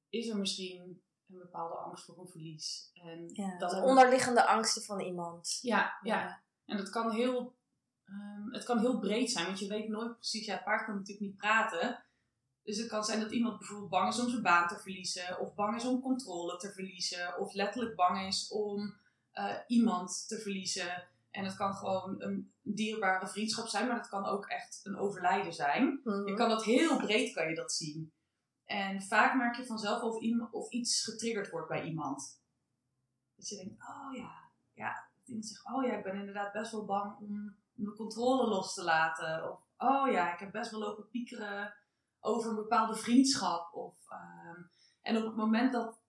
Is 0.09 0.29
er 0.29 0.37
misschien 0.37 1.03
een 1.33 1.39
bepaalde 1.39 1.75
angst 1.75 2.05
voor 2.05 2.19
een 2.19 2.29
verlies? 2.29 2.91
En 2.95 3.29
Ja. 3.33 3.59
dan 3.59 3.71
De 3.71 3.83
onderliggende 3.83 4.47
angsten 4.47 4.83
van 4.83 5.01
iemand. 5.01 5.59
ja, 5.63 5.99
ja. 6.03 6.43
En 6.65 6.77
dat 6.77 6.91
kan 6.91 7.11
heel, 7.11 7.55
ehm, 8.05 8.53
het 8.53 8.65
kan 8.65 8.79
heel 8.79 8.99
breed 8.99 9.31
zijn, 9.31 9.47
want 9.47 9.59
je 9.59 9.69
weet 9.69 9.89
nooit 9.89 10.15
precies, 10.15 10.47
ja, 10.47 10.55
het 10.55 10.65
paard 10.65 10.85
kan 10.85 10.95
natuurlijk 10.95 11.27
niet 11.27 11.37
praten. 11.37 12.05
Dus 12.63 12.79
het 12.79 12.89
kan 12.89 13.05
zijn 13.05 13.21
dat 13.21 13.31
iemand 13.33 13.59
bijvoorbeeld 13.59 13.91
bang 13.91 14.09
is 14.13 14.21
om 14.21 14.29
zijn 14.31 14.43
baan 14.43 14.69
te 14.69 14.79
verliezen, 14.79 15.39
of 15.41 15.55
bang 15.55 15.77
is 15.77 15.85
om 15.87 16.01
controle 16.01 16.57
te 16.57 16.73
verliezen, 16.73 17.39
of 17.39 17.53
letterlijk 17.53 17.97
bang 17.97 18.27
is 18.27 18.49
om 18.49 18.95
eh, 19.31 19.55
iemand 19.67 20.29
te 20.29 20.39
verliezen. 20.39 21.09
En 21.31 21.45
het 21.45 21.57
kan 21.57 21.75
gewoon 21.75 22.23
een 22.23 22.53
dierbare 22.63 23.29
vriendschap 23.29 23.67
zijn, 23.69 23.87
maar 23.87 23.97
het 23.97 24.09
kan 24.09 24.27
ook 24.27 24.47
echt 24.47 24.81
een 24.83 24.97
overlijden 24.97 25.53
zijn. 25.53 26.01
Mhm. 26.05 26.27
Je 26.29 26.35
kan 26.35 26.49
dat 26.49 26.65
heel 26.65 26.97
breed 26.97 27.33
kan 27.33 27.49
je 27.49 27.55
dat 27.55 27.73
zien. 27.73 28.13
En 28.71 29.03
vaak 29.03 29.35
merk 29.35 29.57
je 29.57 29.67
vanzelf 29.67 30.03
of, 30.03 30.21
iemand, 30.21 30.53
of 30.53 30.71
iets 30.71 31.05
getriggerd 31.05 31.51
wordt 31.51 31.69
bij 31.69 31.85
iemand. 31.85 32.41
Dat 33.37 33.49
je 33.49 33.57
denkt, 33.57 33.83
oh 33.89 34.17
ja, 34.17 34.33
ja. 34.75 35.09
Dat 35.17 35.29
iemand 35.29 35.47
zegt, 35.47 35.67
oh 35.67 35.85
ja, 35.85 35.93
ik 35.97 36.03
ben 36.03 36.15
inderdaad 36.15 36.53
best 36.53 36.73
wel 36.73 36.85
bang 36.85 37.19
om, 37.19 37.57
de 37.73 37.95
controle 37.95 38.49
los 38.49 38.75
te 38.75 38.85
laten. 38.85 39.51
Of, 39.53 39.61
oh 39.79 40.11
ja, 40.11 40.33
ik 40.33 40.39
heb 40.39 40.53
best 40.53 40.71
wel 40.71 40.81
lopen 40.81 41.09
piekeren 41.09 41.75
over 42.21 42.51
een 42.51 42.57
bepaalde 42.57 42.97
vriendschap. 42.97 43.75
Of, 43.75 43.95
ehm, 44.09 44.63
en 45.03 45.17
op 45.17 45.25
het 45.25 45.37
moment 45.37 45.73
dat 45.73 46.01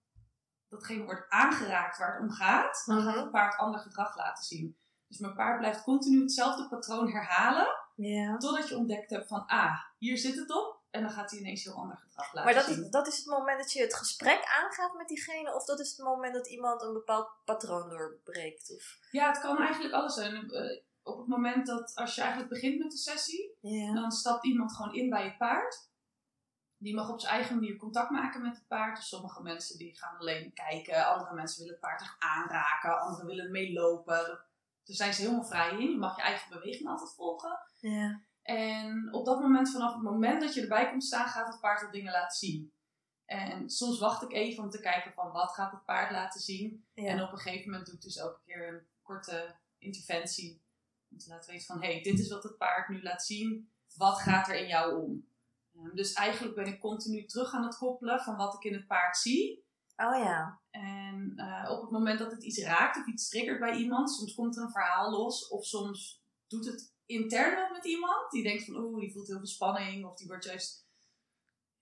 datgene 0.68 1.04
wordt 1.04 1.30
aangeraakt 1.30 1.98
waar 1.98 2.14
het 2.14 2.22
om 2.22 2.30
gaat, 2.32 2.84
dan 2.86 3.02
gaat 3.02 3.14
Mhm. 3.14 3.24
het 3.24 3.32
paard 3.32 3.58
ander 3.58 3.80
gedrag 3.80 4.16
laten 4.18 4.44
zien. 4.44 4.78
Dus 5.08 5.18
mijn 5.18 5.34
paard 5.36 5.58
blijft 5.60 5.84
continu 5.84 6.22
hetzelfde 6.22 6.68
patroon 6.68 7.12
herhalen. 7.12 7.68
Totdat 8.38 8.70
je 8.70 8.78
ontdekt 8.78 9.10
hebt 9.10 9.28
van, 9.28 9.46
ah, 9.46 9.80
hier 9.98 10.18
zit 10.18 10.36
het 10.36 10.52
op. 10.52 10.81
En 10.92 11.02
dan 11.02 11.12
gaat 11.12 11.32
hij 11.32 11.40
ineens 11.40 11.64
heel 11.64 11.74
ander 11.74 11.98
gedrag 11.98 12.34
laten 12.34 12.44
Maar 12.44 12.64
dat 12.64 12.74
zien. 12.74 12.84
is, 12.84 12.90
dat 12.90 13.08
is 13.08 13.18
het 13.18 13.26
moment 13.26 13.60
dat 13.60 13.72
je 13.72 13.82
het 13.82 13.96
gesprek 13.96 14.44
aangaat 14.62 14.94
met 14.94 15.08
diegene, 15.08 15.56
of 15.56 15.66
dat 15.66 15.80
is 15.80 15.90
het 15.90 16.06
moment 16.06 16.34
dat 16.34 16.48
iemand 16.48 16.82
een 16.82 16.94
bepaald 16.94 17.30
patroon 17.46 17.90
doorbreekt? 17.90 18.74
Of... 18.76 18.98
Ja, 19.12 19.28
het 19.28 19.40
kan 19.40 19.58
eigenlijk 19.58 19.94
alles 19.94 20.14
zijn. 20.14 20.52
Eh, 20.52 20.82
op 21.04 21.18
het 21.18 21.28
moment 21.28 21.66
dat, 21.66 21.92
als 21.96 22.16
je 22.16 22.22
eigenlijk 22.22 22.52
begint 22.52 22.80
met 22.80 22.92
de 22.92 22.98
sessie, 22.98 23.58
dan 23.94 24.12
stapt 24.12 24.46
iemand 24.46 24.76
gewoon 24.76 24.94
in 24.94 25.10
bij 25.10 25.24
het 25.24 25.38
paard. 25.38 25.90
Die 26.78 26.96
mag 26.96 27.10
op 27.10 27.20
zijn 27.20 27.34
eigen 27.34 27.56
manier 27.56 27.78
contact 27.78 28.10
maken 28.10 28.42
met 28.42 28.56
het 28.56 28.68
paard. 28.68 28.96
Dus 28.96 29.08
sommige 29.08 29.42
mensen 29.42 29.78
die 29.78 29.98
gaan 29.98 30.18
alleen 30.18 30.54
kijken, 30.54 31.06
andere 31.08 31.34
mensen 31.34 31.58
willen 31.58 31.74
het 31.74 31.82
paard 31.82 32.02
echt 32.02 32.16
aanraken, 32.20 33.00
anderen 33.00 33.26
willen 33.26 33.52
meelopen. 33.52 34.26
Daar 34.84 34.96
zijn 34.96 35.14
ze 35.14 35.22
helemaal 35.22 35.44
vrij 35.44 35.72
in. 35.72 35.92
Je 35.92 35.98
mag 35.98 36.16
je 36.16 36.22
eigen 36.22 36.50
beweging 36.50 36.90
altijd 36.90 37.14
volgen. 37.14 37.60
Ja. 37.80 38.22
En 38.42 39.14
op 39.14 39.26
dat 39.26 39.40
moment, 39.40 39.72
vanaf 39.72 39.94
het 39.94 40.02
moment 40.02 40.42
dat 40.42 40.54
je 40.54 40.62
erbij 40.62 40.90
komt 40.90 41.04
staan, 41.04 41.28
gaat 41.28 41.48
het 41.48 41.60
paard 41.60 41.84
al 41.84 41.92
dingen 41.92 42.12
laten 42.12 42.38
zien. 42.38 42.74
En 43.26 43.70
soms 43.70 44.00
wacht 44.00 44.22
ik 44.22 44.32
even 44.32 44.64
om 44.64 44.70
te 44.70 44.80
kijken 44.80 45.14
van 45.14 45.32
wat 45.32 45.52
gaat 45.52 45.72
het 45.72 45.86
paard 45.86 46.12
laten 46.12 46.42
zien. 46.42 46.86
Ja. 46.94 47.06
En 47.06 47.22
op 47.22 47.32
een 47.32 47.38
gegeven 47.38 47.70
moment 47.70 47.86
doe 47.86 47.96
ik 47.96 48.02
dus 48.02 48.18
elke 48.18 48.40
keer 48.46 48.68
een 48.68 48.88
korte 49.02 49.56
interventie. 49.78 50.62
Om 51.12 51.18
te 51.18 51.30
laten 51.30 51.52
weten 51.52 51.66
van, 51.66 51.82
hé, 51.82 51.94
hey, 51.94 52.02
dit 52.02 52.20
is 52.20 52.30
wat 52.30 52.44
het 52.44 52.58
paard 52.58 52.90
nu 52.90 53.02
laat 53.02 53.24
zien. 53.24 53.72
Wat 53.96 54.20
gaat 54.20 54.48
er 54.48 54.56
in 54.56 54.68
jou 54.68 55.04
om? 55.04 55.28
Ehm, 55.76 55.96
dus 55.96 56.14
eigenlijk 56.14 56.56
ben 56.56 56.66
ik 56.66 56.80
continu 56.80 57.26
terug 57.26 57.54
aan 57.54 57.64
het 57.64 57.78
koppelen 57.78 58.20
van 58.20 58.36
wat 58.36 58.54
ik 58.54 58.64
in 58.64 58.74
het 58.74 58.88
paard 58.88 59.18
zie. 59.18 59.66
Oh 59.96 60.18
ja. 60.18 60.60
En 60.70 61.34
eh, 61.36 61.72
op 61.72 61.82
het 61.82 61.92
moment 61.92 62.20
dat 62.20 62.32
het 62.32 62.44
iets 62.44 62.64
raakt 62.64 62.98
of 62.98 63.08
iets 63.08 63.30
triggert 63.30 63.60
bij 63.60 63.76
iemand, 63.76 64.12
soms 64.12 64.34
komt 64.34 64.58
er 64.58 64.64
een 64.64 64.72
verhaal 64.72 65.12
los 65.12 65.48
of 65.48 65.66
soms 65.66 66.24
doet 66.48 66.66
het 66.66 66.91
intern 67.12 67.56
wat 67.56 67.72
met 67.72 67.86
iemand. 67.86 68.32
Die 68.32 68.44
denkt 68.44 68.66
van, 68.66 68.76
oeh, 68.76 69.00
die 69.00 69.12
voelt 69.12 69.28
heel 69.28 69.38
veel 69.38 69.48
spanning. 69.48 70.06
Of 70.06 70.16
die 70.16 70.28
wordt 70.28 70.46
juist, 70.46 70.88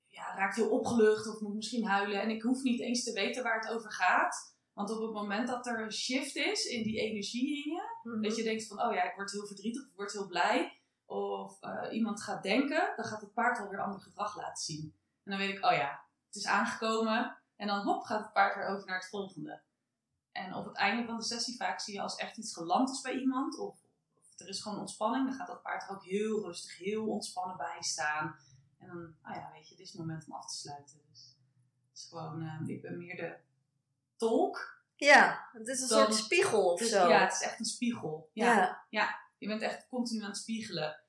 ja, 0.07 0.35
raakt 0.35 0.55
heel 0.55 0.69
opgelucht. 0.69 1.27
Of 1.27 1.41
moet 1.41 1.55
misschien 1.55 1.85
huilen. 1.85 2.21
En 2.21 2.29
ik 2.29 2.41
hoef 2.41 2.61
niet 2.61 2.79
eens 2.79 3.03
te 3.03 3.13
weten 3.13 3.43
waar 3.43 3.59
het 3.59 3.69
over 3.69 3.91
gaat. 3.91 4.57
Want 4.73 4.91
op 4.91 5.01
het 5.01 5.13
moment 5.13 5.47
dat 5.47 5.67
er 5.67 5.81
een 5.81 5.91
shift 5.91 6.35
is 6.35 6.65
in 6.65 6.83
die 6.83 6.99
energie 6.99 7.65
in 7.65 7.71
je. 7.71 7.81
Mhm. 8.03 8.21
Dat 8.21 8.35
je 8.35 8.43
denkt 8.43 8.67
van, 8.67 8.81
oh 8.81 8.93
ja, 8.93 9.03
ik 9.03 9.15
word 9.15 9.31
heel 9.31 9.47
verdrietig. 9.47 9.81
Of 9.81 9.89
ik 9.89 9.95
word 9.95 10.11
heel 10.11 10.27
blij. 10.27 10.79
Of 11.05 11.61
eh, 11.61 11.93
iemand 11.93 12.21
gaat 12.21 12.43
denken. 12.43 12.93
Dan 12.95 13.05
gaat 13.05 13.21
het 13.21 13.33
paard 13.33 13.59
alweer 13.59 13.81
ander 13.81 14.01
gedrag 14.01 14.37
laten 14.37 14.63
zien. 14.63 14.95
En 15.23 15.31
dan 15.31 15.37
weet 15.37 15.57
ik, 15.57 15.65
oh 15.65 15.71
ja, 15.71 16.05
het 16.25 16.35
is 16.35 16.45
aangekomen. 16.45 17.37
En 17.55 17.67
dan 17.67 17.85
hop, 17.85 18.03
gaat 18.03 18.23
het 18.23 18.33
paard 18.33 18.55
weer 18.55 18.67
over 18.67 18.87
naar 18.87 18.99
het 18.99 19.09
volgende. 19.09 19.61
En 20.31 20.55
op 20.55 20.65
het 20.65 20.75
einde 20.75 21.05
van 21.05 21.17
de 21.17 21.23
sessie 21.23 21.55
vaak 21.55 21.79
zie 21.79 21.93
je 21.93 22.01
als 22.01 22.15
echt 22.15 22.37
iets 22.37 22.53
geland 22.53 22.89
is 22.89 23.01
bij 23.01 23.13
iemand. 23.13 23.57
Of 23.57 23.79
er 24.39 24.47
is 24.47 24.61
gewoon 24.61 24.79
ontspanning. 24.79 25.27
Dan 25.27 25.35
gaat 25.35 25.47
dat 25.47 25.61
paard 25.61 25.83
er 25.83 25.89
ook 25.95 26.03
heel 26.05 26.43
rustig, 26.45 26.77
heel 26.77 27.07
ontspannen 27.07 27.57
bij 27.57 27.77
staan. 27.79 28.35
En 28.77 28.87
dan, 28.87 29.15
oh 29.25 29.35
ja, 29.35 29.49
weet 29.53 29.69
je, 29.69 29.75
dit 29.75 29.85
is 29.85 29.91
het 29.91 30.01
moment 30.01 30.25
om 30.25 30.33
af 30.33 30.47
te 30.51 30.57
sluiten. 30.57 30.99
Dus 31.11 31.35
het 31.89 31.97
is 31.97 32.05
gewoon, 32.09 32.41
eh, 32.41 32.67
ik 32.75 32.81
ben 32.81 32.97
meer 32.97 33.15
de 33.15 33.35
tolk. 34.15 34.77
Ja, 34.95 35.49
het 35.53 35.67
is 35.67 35.81
een 35.81 35.87
Dan- 35.87 35.97
soort 35.99 36.13
spiegel 36.15 36.71
of 36.71 36.79
Dus 36.79 36.89
zo. 36.89 37.07
ja, 37.07 37.19
het 37.19 37.33
is 37.33 37.41
echt 37.41 37.59
een 37.59 37.65
spiegel. 37.65 38.29
Ja. 38.33 38.83
ja. 38.89 39.19
Je 39.37 39.47
bent 39.47 39.61
echt 39.61 39.87
continu 39.87 40.21
aan 40.21 40.27
het 40.29 40.37
spiegelen. 40.37 40.99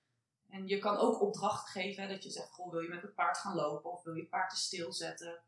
En 0.49 0.67
je 0.67 0.79
kan 0.79 0.97
ook 0.97 1.21
opdrachten 1.21 1.71
geven. 1.83 2.03
Hè, 2.03 2.09
dat 2.09 2.23
je 2.23 2.31
zegt, 2.31 2.51
goh, 2.51 2.71
wil 2.71 2.81
je 2.81 2.89
met 2.89 3.03
het 3.03 3.15
paard 3.15 3.39
gaan 3.39 3.55
lopen? 3.55 3.93
Of 3.93 4.03
wil 4.03 4.15
je 4.15 4.21
het 4.21 4.31
paard 4.31 4.51
te 4.51 4.57
stilzetten? 4.57 5.39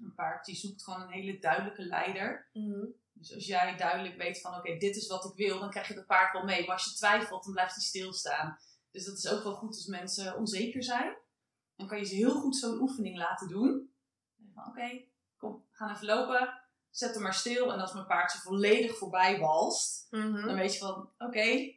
Een 0.00 0.14
paard 0.14 0.44
die 0.44 0.54
zoekt 0.56 0.82
gewoon 0.84 1.00
een 1.00 1.08
hele 1.10 1.38
duidelijke 1.38 1.82
leider. 1.84 2.48
Mhm. 2.52 2.84
Dus 3.18 3.34
als 3.34 3.46
jij 3.46 3.76
duidelijk 3.76 4.16
weet 4.16 4.40
van, 4.40 4.54
oké, 4.54 4.76
dit 4.76 4.96
is 4.96 5.06
wat 5.06 5.24
ik 5.24 5.34
wil, 5.46 5.58
dan 5.58 5.70
krijg 5.70 5.88
je 5.88 5.94
het 5.94 6.06
paard 6.06 6.32
wel 6.32 6.44
mee. 6.44 6.60
Maar 6.66 6.76
als 6.76 6.84
je 6.84 6.94
twijfelt, 6.94 7.44
dan 7.44 7.52
blijft 7.52 7.74
hij 7.74 7.82
stilstaan. 7.84 8.58
Dus 8.90 9.04
dat 9.04 9.16
is 9.16 9.28
ook 9.28 9.42
wel 9.42 9.54
goed 9.54 9.74
als 9.74 9.86
mensen 9.86 10.36
onzeker 10.36 10.82
zijn. 10.82 11.16
Dan 11.76 11.86
kan 11.86 11.98
je 11.98 12.04
ze 12.04 12.14
heel 12.14 12.34
goed 12.40 12.56
zo'n 12.56 12.80
oefening 12.80 13.16
laten 13.16 13.48
doen. 13.48 13.94
Van, 14.54 14.66
Oké, 14.68 15.04
kom, 15.36 15.52
we 15.70 15.76
gaan 15.76 15.94
even 15.94 16.06
lopen. 16.06 16.60
Zet 16.90 17.14
hem 17.14 17.22
maar 17.22 17.34
stil. 17.34 17.72
En 17.72 17.80
als 17.80 17.92
mijn 17.92 18.06
paard 18.06 18.30
ze 18.30 18.38
volledig 18.38 18.96
voorbij 18.96 19.38
walst, 19.38 20.06
Mhm. 20.10 20.46
dan 20.46 20.54
weet 20.56 20.72
je 20.72 20.78
van, 20.78 21.10
oké, 21.18 21.74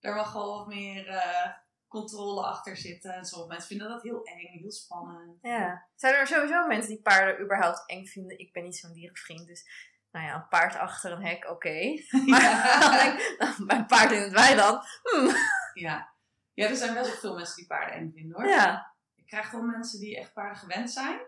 daar 0.00 0.14
mag 0.14 0.32
wel 0.32 0.58
wat 0.58 0.66
meer 0.66 1.08
eh, 1.08 1.50
controle 1.88 2.42
achter 2.42 2.76
zitten. 2.76 3.14
En 3.14 3.24
sommige 3.24 3.50
mensen 3.50 3.68
vinden 3.68 3.88
dat 3.88 4.02
heel 4.02 4.22
eng, 4.24 4.46
heel 4.58 4.70
spannend. 4.72 5.38
Ja. 5.42 5.86
Zijn 5.94 6.14
er 6.14 6.26
sowieso 6.26 6.66
mensen 6.66 6.90
die 6.90 7.02
paarden 7.02 7.44
überhaupt 7.44 7.82
eng 7.86 8.04
vinden? 8.06 8.38
Ik 8.38 8.52
ben 8.52 8.64
niet 8.64 8.76
zo'n 8.76 8.92
dierenvriend, 8.92 9.46
dus 9.46 9.68
nou 10.12 10.26
ja, 10.26 10.34
een 10.34 10.48
paard 10.48 10.76
achter 10.76 11.12
een 11.12 11.24
hek, 11.24 11.50
oké. 11.50 11.78
Maar 12.26 13.36
nou, 13.38 13.64
mijn 13.64 13.86
paard 13.86 14.10
in 14.10 14.20
het 14.22 14.32
weiland. 14.32 14.84
Hmm. 15.02 15.30
Ja. 15.74 16.12
ja, 16.54 16.68
er 16.68 16.76
zijn 16.76 16.94
best 16.94 17.08
wel 17.10 17.18
veel 17.18 17.34
mensen 17.34 17.56
die 17.56 17.66
paarden 17.66 17.94
eng 17.94 18.12
vinden 18.14 18.36
hoor. 18.36 18.48
Ja. 18.48 18.94
Ik 19.14 19.26
krijg 19.26 19.50
wel 19.50 19.62
mensen 19.62 20.00
die 20.00 20.18
echt 20.18 20.32
paarden 20.32 20.56
gewend 20.58 20.90
zijn. 20.90 21.18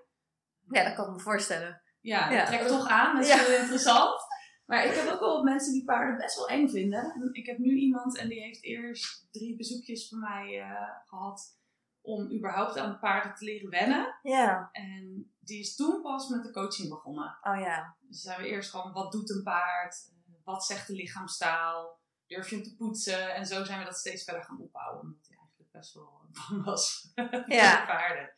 ja, 0.71 0.85
dat 0.85 0.95
kan 0.95 1.07
ik 1.07 1.13
me 1.13 1.21
voorstellen. 1.21 1.83
Ja, 2.01 2.31
Ja. 2.31 2.45
trekt 2.45 2.69
toch 2.69 2.89
aan. 2.89 3.17
Dat 3.17 3.25
is 3.27 3.33
heel 3.33 3.59
interessant. 3.61 4.21
Maar 4.67 4.85
ik 4.85 4.95
heb 4.95 5.09
ook 5.09 5.21
wel 5.21 5.43
mensen 5.43 5.73
die 5.73 5.85
paarden 5.85 6.17
best 6.17 6.37
wel 6.37 6.49
eng 6.49 6.69
vinden. 6.69 7.01
En 7.15 7.29
ik 7.33 7.47
heb 7.47 7.59
nu 7.59 7.75
iemand 7.75 8.19
en 8.19 8.29
die 8.29 8.41
heeft 8.41 8.65
eerst 8.65 9.27
drie 9.31 9.57
bezoekjes 9.57 10.09
bij 10.09 10.19
mij 10.19 10.61
eh, 10.61 10.89
gehad 11.05 11.59
om 12.01 12.33
überhaupt 12.33 12.79
aan 12.79 12.99
paarden 12.99 13.35
te 13.35 13.45
leren 13.45 13.71
wennen. 13.71 14.19
Ja. 14.23 14.69
En 14.73 15.33
die 15.39 15.61
is 15.61 15.77
toen 15.77 16.03
pas 16.03 16.29
met 16.29 16.43
de 16.43 16.51
coaching 16.53 16.89
begonnen. 16.89 17.39
Oh 17.43 17.61
ja. 17.61 17.97
Dus 18.01 18.21
zijn 18.21 18.41
we 18.41 18.49
eerst 18.49 18.71
gewoon, 18.71 18.93
wat 18.93 19.13
doet 19.13 19.31
een 19.31 19.43
paard? 19.43 20.13
Wat 20.45 20.65
zegt 20.65 20.87
de 20.87 20.93
lichaamstaal? 20.95 21.99
Durf 22.27 22.49
je 22.51 22.55
hem 22.57 22.65
te 22.65 22.77
poetsen? 22.77 23.35
En 23.35 23.47
zo 23.47 23.65
zijn 23.65 23.79
we 23.79 23.85
dat 23.85 23.97
steeds 23.97 24.25
verder 24.25 24.45
gaan 24.45 24.61
opbouwen. 24.61 25.01
Omdat 25.01 25.27
hij 25.27 25.37
eigenlijk 25.37 25.71
best 25.73 25.95
wel 25.95 26.21
bang 26.49 26.65
was 26.65 27.11
voor 27.15 27.45
Ja. 27.47 27.81
de 27.81 27.87
paarden. 27.87 28.33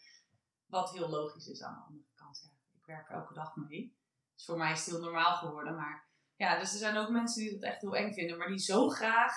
Wat 0.66 0.90
heel 0.90 1.08
logisch 1.08 1.46
is 1.48 1.62
aan 1.62 1.74
de 1.74 1.80
andere 1.80 2.04
kant. 2.14 2.40
Ja, 2.42 2.50
ik 2.78 2.86
werk 2.86 3.08
er 3.08 3.14
elke 3.14 3.34
dag 3.34 3.56
mee. 3.56 3.96
Dus 4.34 4.44
voor 4.44 4.56
mij 4.58 4.72
is 4.72 4.78
het 4.78 4.94
heel 4.94 5.04
normaal 5.04 5.36
geworden. 5.36 5.74
Maar 5.76 6.08
ja, 6.36 6.58
dus 6.58 6.72
er 6.72 6.78
zijn 6.78 6.96
ook 6.96 7.08
mensen 7.10 7.42
die 7.42 7.52
dat 7.52 7.62
echt 7.62 7.80
heel 7.80 7.96
eng 7.96 8.12
vinden. 8.12 8.38
Maar 8.38 8.48
die 8.48 8.58
zo 8.58 8.88
graag 8.88 9.32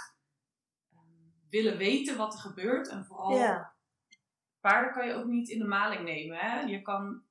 ehm, 0.91 1.01
willen 1.49 1.77
weten 1.77 2.17
wat 2.17 2.33
er 2.33 2.39
gebeurt. 2.39 2.87
En 2.87 3.05
vooral 3.05 3.37
Ja. 3.37 3.74
Paarden 4.69 4.93
kan 4.93 5.07
je 5.07 5.13
ook 5.13 5.25
niet 5.25 5.49
in 5.49 5.59
de 5.59 5.65
maling 5.65 6.03
nemen. 6.03 6.37
Hè? 6.37 6.59
Je 6.61 6.81
kan, 6.81 7.21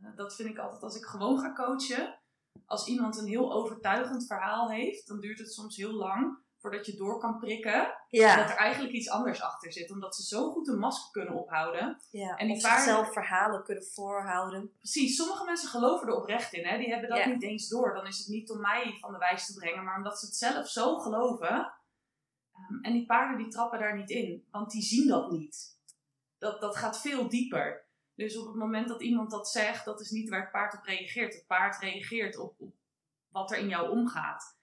eh, 0.00 0.08
dat 0.16 0.34
vind 0.34 0.48
ik 0.48 0.58
altijd 0.58 0.82
als 0.82 0.96
ik 0.96 1.04
gewoon 1.04 1.38
ga 1.38 1.52
coachen. 1.52 2.18
Als 2.66 2.86
iemand 2.86 3.18
een 3.18 3.26
heel 3.26 3.52
overtuigend 3.52 4.26
verhaal 4.26 4.70
heeft, 4.70 5.06
dan 5.08 5.20
duurt 5.20 5.38
het 5.38 5.52
soms 5.52 5.76
heel 5.76 5.92
lang 5.92 6.38
voordat 6.58 6.86
je 6.86 6.96
door 6.96 7.18
kan 7.20 7.38
prikken. 7.38 7.94
Ja. 8.08 8.36
Dat 8.36 8.50
er 8.50 8.56
eigenlijk 8.56 8.94
iets 8.94 9.08
anders 9.10 9.42
achter 9.42 9.72
zit. 9.72 9.90
Omdat 9.90 10.14
ze 10.16 10.22
zo 10.22 10.50
goed 10.50 10.68
een 10.68 10.78
masker 10.78 11.10
kunnen 11.10 11.34
ophouden. 11.40 12.00
ja. 12.10 12.36
En 12.36 12.46
die 12.46 12.56
of 12.56 12.62
paarden- 12.62 12.82
zichzelf 12.84 13.12
verhalen 13.12 13.64
kunnen 13.64 13.84
voorhouden. 13.84 14.72
Precies, 14.78 15.16
sommige 15.16 15.44
mensen 15.44 15.68
geloven 15.68 16.08
er 16.08 16.14
oprecht 16.14 16.52
in. 16.52 16.66
Hè? 16.66 16.78
Die 16.78 16.88
hebben 16.90 17.08
dat 17.08 17.18
Ja. 17.18 17.26
niet 17.28 17.42
eens 17.42 17.68
door. 17.68 17.94
Dan 17.94 18.06
is 18.06 18.18
het 18.18 18.28
niet 18.28 18.50
om 18.50 18.60
mij 18.60 18.96
van 19.00 19.12
de 19.12 19.18
wijs 19.18 19.46
te 19.46 19.54
brengen, 19.54 19.84
maar 19.84 19.96
omdat 19.96 20.18
ze 20.18 20.26
het 20.26 20.34
zelf 20.36 20.68
zo 20.68 20.98
geloven. 20.98 21.72
Ehm, 22.52 22.82
en 22.82 22.92
die 22.92 23.06
paarden 23.06 23.38
die 23.38 23.48
trappen 23.48 23.78
daar 23.78 23.96
niet 23.96 24.10
in, 24.10 24.46
want 24.50 24.70
die 24.70 24.82
zien 24.82 25.08
dat 25.08 25.30
niet. 25.30 25.80
Dat, 26.42 26.60
dat 26.60 26.76
gaat 26.76 27.00
veel 27.00 27.28
dieper. 27.28 27.84
Dus 28.14 28.36
op 28.36 28.46
het 28.46 28.54
moment 28.54 28.88
dat 28.88 29.02
iemand 29.02 29.30
dat 29.30 29.48
zegt, 29.48 29.84
dat 29.84 30.00
is 30.00 30.10
niet 30.10 30.28
waar 30.28 30.40
het 30.40 30.50
paard 30.50 30.74
op 30.74 30.84
reageert. 30.84 31.34
Het 31.34 31.46
paard 31.46 31.78
reageert 31.78 32.38
op, 32.38 32.60
op 32.60 32.74
wat 33.28 33.50
er 33.50 33.58
in 33.58 33.68
jou 33.68 33.90
omgaat. 33.90 34.58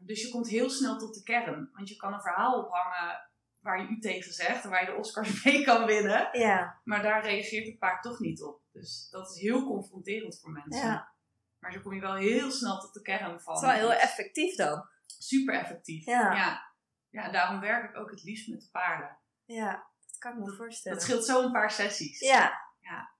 Dus 0.00 0.22
je 0.22 0.30
komt 0.30 0.48
heel 0.48 0.70
snel 0.70 0.98
tot 0.98 1.14
de 1.14 1.22
kern. 1.22 1.70
Want 1.72 1.88
je 1.88 1.96
kan 1.96 2.12
een 2.12 2.20
verhaal 2.20 2.64
ophangen 2.64 3.30
waar 3.58 3.82
je 3.82 3.88
u 3.88 3.98
tegen 3.98 4.32
zegt, 4.32 4.64
en 4.64 4.70
waar 4.70 4.80
je 4.80 4.90
de 4.90 4.96
Oscars 4.96 5.42
mee 5.44 5.64
kan 5.64 5.86
winnen. 5.86 6.28
Ja. 6.32 6.80
Maar 6.84 7.02
daar 7.02 7.22
reageert 7.22 7.66
het 7.66 7.78
paard 7.78 8.02
toch 8.02 8.18
niet 8.18 8.42
op. 8.42 8.62
Dus 8.72 9.08
dat 9.10 9.30
is 9.30 9.40
heel 9.40 9.66
confronterend 9.66 10.40
voor 10.40 10.50
mensen. 10.50 10.86
Ja. 10.86 11.12
Maar 11.58 11.72
zo 11.72 11.80
kom 11.80 11.94
je 11.94 12.00
wel 12.00 12.14
heel 12.14 12.50
snel 12.50 12.80
tot 12.80 12.94
de 12.94 13.02
kern 13.02 13.40
van. 13.40 13.54
Het 13.54 13.62
is 13.62 13.68
wel 13.68 13.78
heel 13.78 13.92
effectief 13.92 14.56
dan. 14.56 14.88
Super 15.06 15.54
effectief. 15.54 16.04
Ja. 16.04 16.32
ja. 16.34 16.74
Ja, 17.10 17.30
daarom 17.30 17.60
werk 17.60 17.90
ik 17.90 17.96
ook 17.96 18.10
het 18.10 18.22
liefst 18.22 18.48
met 18.48 18.60
de 18.60 18.68
paarden. 18.72 19.18
Ja. 19.44 19.86
Dat 20.18 20.32
kan 20.32 20.42
ik 20.42 20.48
me 20.48 20.56
voorstellen. 20.56 20.98
Dat 20.98 21.06
scheelt 21.06 21.24
zo 21.24 21.42
een 21.44 21.52
paar 21.52 21.70
sessies. 21.70 22.20
Ja. 22.20 22.60
Ja. 22.80 23.10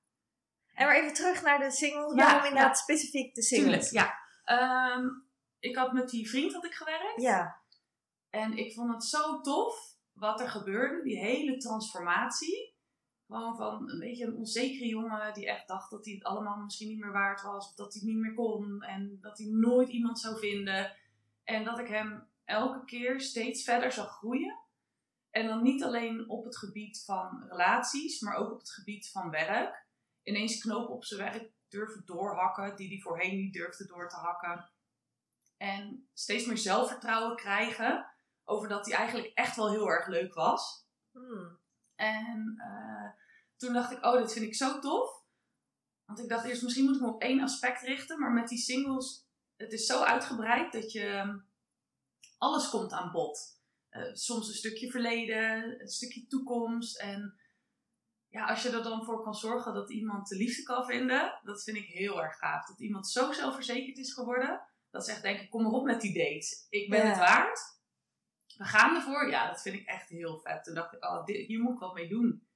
En 0.74 0.86
maar 0.86 0.96
even 0.96 1.14
terug 1.14 1.42
naar 1.42 1.58
de 1.58 1.70
singles. 1.70 2.14
Ja, 2.14 2.24
Waarom 2.24 2.44
inderdaad 2.44 2.76
ja. 2.76 2.82
specifiek 2.82 3.34
de 3.34 3.40
Tuurlijk, 3.46 3.82
singles? 3.82 3.90
ja. 3.90 4.18
Ehm, 4.44 5.06
ik 5.58 5.76
had 5.76 5.92
met 5.92 6.08
die 6.10 6.28
vriend 6.28 6.52
had 6.52 6.64
ik 6.64 6.74
gewerkt. 6.74 7.20
Ja. 7.20 7.60
En 8.30 8.56
ik 8.56 8.74
vond 8.74 8.92
het 8.92 9.04
zo 9.04 9.40
tof 9.40 9.94
wat 10.12 10.40
er 10.40 10.48
gebeurde. 10.48 11.02
Die 11.02 11.18
hele 11.18 11.56
transformatie. 11.56 12.74
Gewoon 13.26 13.56
van 13.56 13.90
een 13.90 13.98
beetje 13.98 14.24
een 14.24 14.36
onzekere 14.36 14.86
jongen 14.86 15.34
die 15.34 15.46
echt 15.48 15.68
dacht 15.68 15.90
dat 15.90 16.04
hij 16.04 16.14
het 16.14 16.24
allemaal 16.24 16.56
misschien 16.56 16.88
niet 16.88 16.98
meer 17.00 17.12
waard 17.12 17.42
was. 17.42 17.68
Of 17.68 17.74
dat 17.74 17.92
hij 17.92 18.02
het 18.02 18.10
niet 18.10 18.20
meer 18.20 18.34
kon. 18.34 18.82
En 18.82 19.18
dat 19.20 19.38
hij 19.38 19.46
nooit 19.46 19.88
iemand 19.88 20.18
zou 20.18 20.38
vinden. 20.38 20.96
En 21.44 21.64
dat 21.64 21.78
ik 21.78 21.88
hem 21.88 22.28
elke 22.44 22.84
keer 22.84 23.20
steeds 23.20 23.64
verder 23.64 23.92
zag 23.92 24.16
groeien. 24.16 24.58
En 25.36 25.46
dan 25.46 25.62
niet 25.62 25.82
alleen 25.82 26.28
op 26.28 26.44
het 26.44 26.56
gebied 26.56 27.02
van 27.04 27.44
relaties, 27.48 28.20
maar 28.20 28.34
ook 28.34 28.52
op 28.52 28.58
het 28.58 28.70
gebied 28.70 29.10
van 29.10 29.30
werk. 29.30 29.86
Ineens 30.22 30.60
knopen 30.60 30.94
op 30.94 31.04
zijn 31.04 31.20
werk 31.20 31.52
durven 31.68 32.02
doorhakken, 32.06 32.76
die 32.76 32.88
hij 32.88 32.98
voorheen 32.98 33.36
niet 33.36 33.52
durfde 33.52 33.86
door 33.86 34.08
te 34.08 34.16
hakken. 34.16 34.70
En 35.56 36.08
steeds 36.12 36.46
meer 36.46 36.58
zelfvertrouwen 36.58 37.36
krijgen 37.36 38.06
over 38.44 38.68
dat 38.68 38.86
hij 38.86 38.94
eigenlijk 38.94 39.34
echt 39.34 39.56
wel 39.56 39.70
heel 39.70 39.88
erg 39.88 40.06
leuk 40.06 40.34
was. 40.34 40.86
Hmm. 41.12 41.58
En 41.94 42.54
eh, 42.56 43.10
toen 43.56 43.72
dacht 43.72 43.92
ik, 43.92 44.04
oh, 44.04 44.18
dit 44.18 44.32
vind 44.32 44.44
ik 44.44 44.54
zo 44.54 44.78
tof. 44.78 45.24
Want 46.04 46.20
ik 46.20 46.28
dacht 46.28 46.44
eerst, 46.44 46.62
misschien 46.62 46.84
moet 46.84 46.94
ik 46.94 47.00
me 47.00 47.08
op 47.08 47.22
één 47.22 47.42
aspect 47.42 47.82
richten. 47.82 48.20
Maar 48.20 48.32
met 48.32 48.48
die 48.48 48.58
singles, 48.58 49.26
het 49.56 49.72
is 49.72 49.86
zo 49.86 50.02
uitgebreid 50.02 50.72
dat 50.72 50.92
je 50.92 51.06
ehm, 51.06 51.38
alles 52.38 52.68
komt 52.68 52.92
aan 52.92 53.12
bod. 53.12 53.55
Eh, 53.96 54.14
soms 54.14 54.48
een 54.48 54.54
stukje 54.54 54.90
verleden, 54.90 55.80
een 55.80 55.88
stukje 55.88 56.26
toekomst. 56.26 56.98
En 57.00 57.40
ja, 58.28 58.46
als 58.46 58.62
je 58.62 58.70
er 58.70 58.82
dan 58.82 59.04
voor 59.04 59.22
kan 59.22 59.34
zorgen 59.34 59.74
dat 59.74 59.90
iemand 59.90 60.28
de 60.28 60.36
liefde 60.36 60.62
kan 60.62 60.84
vinden, 60.86 61.40
dat 61.42 61.62
vind 61.62 61.76
ik 61.76 61.84
heel 61.86 62.22
erg 62.22 62.36
gaaf. 62.38 62.66
Dat 62.66 62.80
iemand 62.80 63.08
zo 63.08 63.32
zelfverzekerd 63.32 63.98
is 63.98 64.12
geworden, 64.12 64.60
dat 64.90 65.04
ze 65.04 65.10
echt 65.10 65.22
denken, 65.22 65.48
kom 65.48 65.62
maar 65.62 65.72
op 65.72 65.84
met 65.84 66.00
die 66.00 66.12
dates. 66.14 66.66
Ik 66.70 66.90
ben 66.90 66.98
Ja. 67.00 67.06
het 67.08 67.18
waard. 67.18 67.74
We 68.56 68.64
gaan 68.64 68.94
ervoor. 68.96 69.30
Ja, 69.30 69.50
dat 69.50 69.62
vind 69.62 69.74
ik 69.74 69.86
echt 69.86 70.08
heel 70.08 70.38
vet. 70.40 70.64
Toen 70.64 70.74
dacht 70.74 70.92
ik, 70.94 71.04
oh, 71.04 71.24
dit, 71.24 71.46
hier 71.46 71.60
moet 71.60 71.74
ik 71.74 71.78
wat 71.80 71.94
mee 71.94 72.08
doen. 72.08 72.48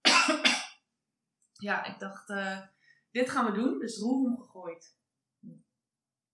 ja, 1.68 1.84
ik 1.84 1.98
dacht, 1.98 2.28
eh, 2.30 2.60
dit 3.10 3.30
gaan 3.30 3.44
we 3.52 3.52
doen. 3.52 3.78
Dus 3.78 3.98
roer 3.98 4.30
omgegooid. 4.30 4.96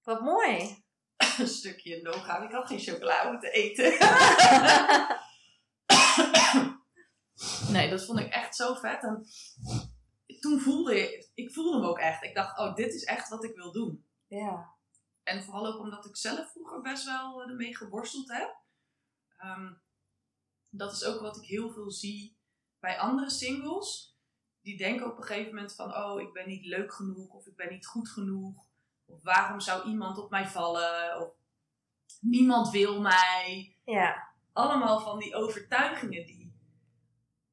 Wat 0.03 0.21
mooi. 0.21 0.85
een 1.39 1.49
stukje 1.49 2.03
no-ga. 2.03 2.43
Ik 2.43 2.53
had 2.53 2.67
geen 2.67 2.79
chocola 2.79 3.31
moeten 3.31 3.53
eten. 3.53 3.91
nee, 7.75 7.91
dat 7.91 8.05
vond 8.05 8.19
ik 8.19 8.33
echt 8.33 8.57
zo 8.57 8.75
vet. 8.75 9.03
En 9.03 9.27
toen 10.41 10.61
voelde 10.61 11.01
ik, 11.01 11.31
ik 11.35 11.53
voelde 11.53 11.77
hem 11.77 11.89
ook 11.89 11.99
echt. 11.99 12.23
Ik 12.23 12.35
dacht, 12.35 12.59
oh, 12.59 12.75
dit 12.75 12.95
is 12.95 13.05
echt 13.05 13.29
wat 13.29 13.45
ik 13.45 13.55
wil 13.55 13.73
doen. 13.73 14.07
Ja. 14.27 14.75
En 15.23 15.45
vooral 15.45 15.67
ook 15.67 15.81
omdat 15.81 16.07
ik 16.07 16.17
zelf 16.17 16.51
vroeger 16.51 16.81
best 16.81 17.05
wel 17.05 17.43
ermee 17.43 17.77
geworsteld 17.77 18.33
heb. 18.33 18.57
Ehm, 19.37 19.73
Dat 20.71 20.93
is 20.93 21.05
ook 21.05 21.21
wat 21.21 21.37
ik 21.37 21.45
heel 21.45 21.71
veel 21.71 21.91
zie 21.91 22.39
bij 22.81 22.99
andere 22.99 23.31
singles. 23.31 24.17
Die 24.61 24.77
denken 24.77 25.11
op 25.11 25.17
een 25.17 25.25
gegeven 25.25 25.55
moment 25.55 25.75
van, 25.75 25.97
oh, 25.97 26.21
ik 26.21 26.33
ben 26.33 26.49
niet 26.49 26.65
leuk 26.65 26.95
genoeg 26.95 27.29
of 27.29 27.47
ik 27.47 27.57
ben 27.57 27.71
niet 27.71 27.87
goed 27.87 28.09
genoeg. 28.09 28.71
Of 29.07 29.23
waarom 29.23 29.61
zou 29.61 29.89
iemand 29.89 30.19
op 30.19 30.31
mij 30.31 30.47
vallen? 30.47 31.21
Of 31.21 31.35
niemand 32.21 32.71
wil 32.71 33.01
mij. 33.01 33.77
Ja. 33.85 34.31
Allemaal 34.53 35.01
van 35.01 35.19
die 35.19 35.35
overtuigingen 35.35 36.27
die, 36.27 36.55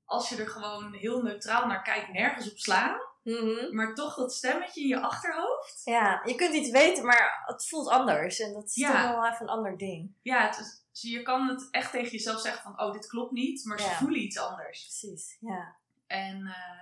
als 0.06 0.29
je 0.29 0.36
er 0.36 0.50
gewoon 0.50 0.94
heel 0.94 1.22
neutraal 1.22 1.68
naar 1.68 1.82
kijkt, 1.84 2.12
nergens 2.12 2.51
op 2.51 2.58
slaan. 2.58 3.08
Mhm. 3.24 3.75
Maar 3.75 3.96
toch 3.96 4.15
dat 4.15 4.34
stemmetje 4.34 4.82
in 4.82 4.88
je 4.88 5.00
achterhoofd. 5.01 5.82
Ja, 5.86 6.22
je 6.25 6.36
kunt 6.36 6.53
iets 6.56 6.70
weten, 6.70 7.06
maar 7.06 7.44
het 7.46 7.68
voelt 7.68 7.88
anders. 7.88 8.39
En 8.39 8.53
dat 8.53 8.63
is 8.65 8.75
Ja. 8.75 8.91
toch 8.91 9.12
wel 9.22 9.25
even 9.32 9.41
een 9.41 9.53
ander 9.53 9.77
ding. 9.77 10.13
Ja, 10.22 10.46
het 10.46 10.58
is- 10.60 10.84
dus 10.91 11.01
je 11.12 11.22
kan 11.22 11.48
het 11.48 11.68
echt 11.72 11.91
tegen 11.91 12.12
jezelf 12.12 12.41
zeggen 12.41 12.62
van, 12.62 12.79
oh, 12.82 12.94
dit 12.94 13.08
klopt 13.08 13.32
niet. 13.32 13.65
Maar 13.65 13.79
ze 13.79 13.86
Ja. 13.86 13.96
voelen 13.98 14.22
iets 14.22 14.38
anders. 14.39 14.82
Precies, 14.82 15.38
ja. 15.39 15.75
En 16.08 16.46
eh, 16.46 16.79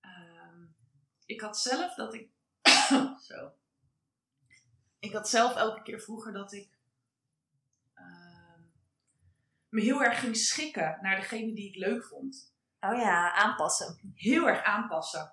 ehm, 0.00 0.64
ik 1.26 1.40
had 1.40 1.58
zelf 1.58 1.94
dat 1.94 2.14
ik. 2.14 2.28
zo. 3.28 3.50
Ik 5.06 5.12
had 5.12 5.28
zelf 5.28 5.56
elke 5.56 5.82
keer 5.82 6.00
vroeger 6.00 6.32
dat 6.32 6.52
ik. 6.52 6.78
ehm, 7.94 8.60
me 9.68 9.80
heel 9.80 10.02
erg 10.02 10.20
ging 10.20 10.36
schikken 10.36 10.98
naar 11.02 11.16
degene 11.16 11.54
die 11.54 11.68
ik 11.68 11.76
leuk 11.76 12.04
vond. 12.04 12.54
Oh 12.80 12.96
ja, 12.98 13.32
aanpassen. 13.32 14.12
Heel 14.14 14.48
erg 14.48 14.62
aanpassen. 14.62 15.32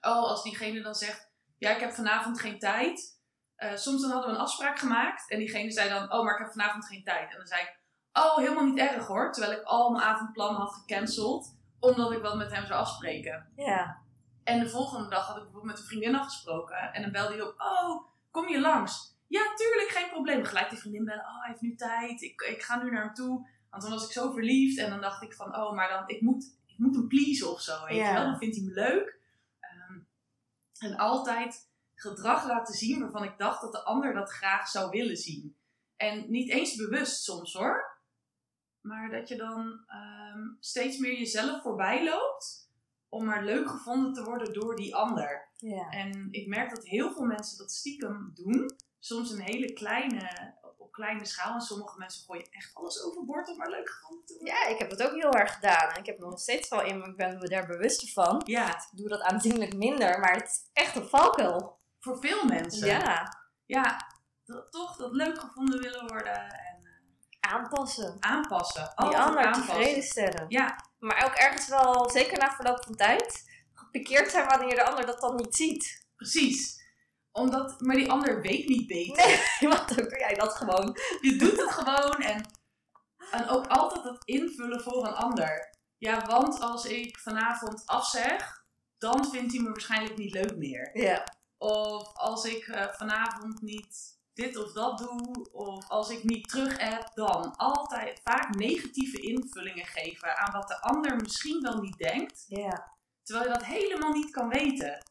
Oh, 0.00 0.22
als 0.22 0.42
diegene 0.42 0.82
dan 0.82 0.94
zegt: 0.94 1.30
Ja, 1.58 1.70
ik 1.70 1.80
heb 1.80 1.92
vanavond 1.92 2.40
geen 2.40 2.58
tijd. 2.58 3.20
Eh, 3.56 3.76
soms 3.76 4.00
dan 4.00 4.10
hadden 4.10 4.30
we 4.30 4.36
een 4.36 4.42
afspraak 4.42 4.78
gemaakt. 4.78 5.30
En 5.30 5.38
diegene 5.38 5.70
zei 5.70 5.88
dan: 5.88 6.12
Oh, 6.12 6.24
maar 6.24 6.32
ik 6.32 6.44
heb 6.44 6.50
vanavond 6.52 6.86
geen 6.86 7.04
tijd. 7.04 7.30
En 7.30 7.36
dan 7.36 7.46
zei 7.46 7.60
ik: 7.60 7.78
Oh, 8.12 8.36
helemaal 8.36 8.64
niet 8.64 8.78
erg 8.78 9.06
hoor. 9.06 9.32
Terwijl 9.32 9.58
ik 9.58 9.64
al 9.64 9.90
mijn 9.90 10.04
avondplannen 10.04 10.60
had 10.60 10.74
gecanceld. 10.74 11.56
Omdat 11.80 12.12
ik 12.12 12.22
wat 12.22 12.36
met 12.36 12.52
hem 12.52 12.66
zou 12.66 12.80
afspreken. 12.80 13.52
Ja. 13.56 13.98
En 14.44 14.58
de 14.60 14.68
volgende 14.68 15.08
dag 15.08 15.26
had 15.26 15.36
ik 15.36 15.42
bijvoorbeeld 15.42 15.72
met 15.72 15.80
een 15.80 15.88
vriendin 15.88 16.14
afgesproken. 16.16 16.92
En 16.92 17.02
dan 17.02 17.12
belde 17.12 17.32
hij 17.34 17.42
op, 17.42 17.60
oh, 17.60 18.06
kom 18.38 18.48
je 18.48 18.60
langs? 18.60 19.16
Ja, 19.26 19.54
tuurlijk, 19.54 19.88
geen 19.88 20.10
probleem. 20.10 20.44
Gelijk 20.44 20.70
die 20.70 20.78
vriendin 20.78 21.04
bellen, 21.04 21.24
oh, 21.24 21.40
hij 21.40 21.48
heeft 21.48 21.60
nu 21.60 21.74
tijd. 21.74 22.22
Ik, 22.22 22.40
ik 22.40 22.62
ga 22.62 22.82
nu 22.82 22.90
naar 22.90 23.04
hem 23.04 23.14
toe. 23.14 23.48
Want 23.70 23.82
dan 23.82 23.92
was 23.92 24.04
ik 24.04 24.12
zo 24.12 24.32
verliefd. 24.32 24.78
En 24.78 24.90
dan 24.90 25.00
dacht 25.00 25.22
ik 25.22 25.34
van, 25.34 25.56
oh, 25.56 25.74
maar 25.74 25.88
dan, 25.88 26.08
ik 26.08 26.20
moet, 26.20 26.56
ik 26.66 26.78
moet 26.78 26.94
hem 26.94 27.08
pleasen 27.08 27.52
of 27.52 27.60
zo. 27.60 27.84
Weet 27.84 27.96
je 27.96 28.12
wel? 28.12 28.24
Dan 28.24 28.38
vindt 28.38 28.56
hij 28.56 28.64
me 28.64 28.72
leuk. 28.72 29.20
Ehm, 29.60 29.98
en 30.78 30.96
altijd 30.96 31.68
gedrag 31.94 32.46
laten 32.46 32.74
zien 32.74 33.00
waarvan 33.00 33.24
ik 33.24 33.38
dacht 33.38 33.60
dat 33.60 33.72
de 33.72 33.84
ander 33.84 34.14
dat 34.14 34.30
graag 34.30 34.68
zou 34.68 34.90
willen 34.90 35.16
zien. 35.16 35.56
En 35.96 36.30
niet 36.30 36.50
eens 36.50 36.76
bewust 36.76 37.22
soms 37.22 37.52
hoor. 37.52 37.96
Maar 38.80 39.10
dat 39.10 39.28
je 39.28 39.36
dan 39.36 39.84
ehm, 39.86 40.40
steeds 40.60 40.98
meer 40.98 41.18
jezelf 41.18 41.62
voorbij 41.62 42.04
loopt 42.04 42.67
om 43.08 43.24
maar 43.24 43.44
leuk 43.44 43.68
gevonden 43.70 44.12
te 44.12 44.22
worden 44.24 44.52
door 44.52 44.76
die 44.76 44.94
ander. 44.94 45.48
Ja. 45.56 45.88
En 45.90 46.28
ik 46.30 46.46
merk 46.46 46.70
dat 46.74 46.84
heel 46.84 47.12
veel 47.12 47.24
mensen 47.24 47.58
dat 47.58 47.70
stiekem 47.72 48.30
doen. 48.34 48.76
Soms 48.98 49.30
een 49.30 49.40
hele 49.40 49.72
kleine, 49.72 50.54
op 50.78 50.92
kleine 50.92 51.24
schaal. 51.24 51.54
En 51.54 51.60
sommige 51.60 51.98
mensen 51.98 52.24
gooien 52.24 52.46
echt 52.50 52.74
alles 52.74 53.02
overboord 53.02 53.48
om 53.50 53.56
maar 53.56 53.70
leuk 53.70 53.90
gevonden 53.90 54.26
te 54.26 54.34
worden. 54.34 54.54
ja, 54.54 54.66
ik 54.66 54.78
heb 54.78 54.90
dat 54.90 55.02
ook 55.02 55.14
heel 55.14 55.32
erg 55.32 55.54
gedaan. 55.54 55.88
En 55.90 55.98
ik 55.98 56.06
heb 56.06 56.18
het 56.18 56.28
nog 56.28 56.38
steeds 56.40 56.68
wel 56.68 56.82
in, 56.82 56.98
maar 56.98 57.08
ik 57.08 57.16
ben 57.16 57.38
me 57.38 57.48
daar 57.48 57.66
bewuster 57.66 58.08
van. 58.08 58.42
Ja, 58.44 58.68
Ik 58.68 58.88
doe 58.98 59.08
dat 59.08 59.20
aanzienlijk 59.20 59.74
minder, 59.74 60.20
maar 60.20 60.32
het 60.32 60.44
is 60.46 60.70
echt 60.72 60.96
een 60.96 61.08
valkuil. 61.08 61.78
voor 62.00 62.18
veel 62.20 62.44
mensen. 62.44 62.86
Ja. 62.86 63.36
Ja, 63.66 64.06
dat, 64.44 64.72
toch 64.72 64.96
dat 64.96 65.12
leuk 65.12 65.38
gevonden 65.40 65.80
willen 65.80 66.06
worden 66.08 66.34
en 66.42 66.80
eh, 67.40 67.52
Aanpassen. 67.52 68.16
aanpassen. 68.20 68.92
Die 68.96 69.16
ander 69.16 69.44
aanpassen. 69.44 69.66
tevreden 69.66 70.02
stellen. 70.02 70.44
Ja, 70.48 70.76
Maar 70.98 71.24
ook 71.24 71.34
ergens 71.34 71.68
wel, 71.68 72.10
zeker 72.10 72.38
na 72.38 72.54
verloop 72.54 72.84
van 72.84 72.94
tijd, 72.94 73.44
gepikeerd 73.72 74.30
zijn 74.30 74.46
wanneer 74.46 74.74
de 74.74 74.84
ander 74.84 75.06
dat 75.06 75.20
dan 75.20 75.36
niet 75.36 75.56
ziet. 75.56 76.06
precies. 76.16 76.76
Omdat, 77.32 77.80
maar 77.80 77.96
die 77.96 78.10
ander 78.10 78.40
weet 78.40 78.68
niet 78.68 78.86
beter. 78.86 79.26
Nee, 79.26 79.68
want 79.72 79.88
dan 79.88 79.96
doe 79.96 80.18
jij 80.18 80.34
dat 80.34 80.54
gewoon. 80.54 80.98
Je 81.20 81.36
doet 81.36 81.60
het 81.60 81.70
gewoon 81.70 82.22
en, 82.22 82.44
en 83.30 83.48
ook 83.48 83.66
altijd 83.66 84.04
het 84.04 84.24
invullen 84.24 84.82
voor 84.82 85.06
een 85.06 85.14
ander. 85.14 85.76
Ja, 85.98 86.26
want 86.26 86.60
als 86.60 86.84
ik 86.84 87.18
vanavond 87.18 87.86
afzeg, 87.86 88.64
dan 88.98 89.30
vindt 89.30 89.52
hij 89.52 89.62
me 89.62 89.68
waarschijnlijk 89.68 90.16
niet 90.16 90.32
leuk 90.32 90.56
meer. 90.56 90.90
Ja. 91.00 91.36
Of 91.58 92.16
als 92.16 92.44
ik 92.44 92.66
eh, 92.66 92.92
vanavond 92.92 93.62
niet 93.62 94.17
dit 94.38 94.56
of 94.56 94.72
dat 94.72 94.98
doe, 94.98 95.48
of 95.52 95.88
als 95.88 96.10
ik 96.10 96.24
niet 96.24 96.48
terug 96.48 96.78
heb, 96.78 97.10
dan 97.14 97.56
altijd 97.56 98.20
vaak 98.24 98.54
negatieve 98.54 99.20
invullingen 99.20 99.86
geven 99.86 100.36
aan 100.36 100.52
wat 100.52 100.68
de 100.68 100.80
ander 100.80 101.16
misschien 101.16 101.60
wel 101.60 101.80
niet 101.80 101.98
denkt, 101.98 102.44
terwijl 103.22 103.46
je 103.46 103.58
dat 103.58 103.64
helemaal 103.64 104.12
niet 104.12 104.30
kan 104.30 104.48
weten. 104.48 105.06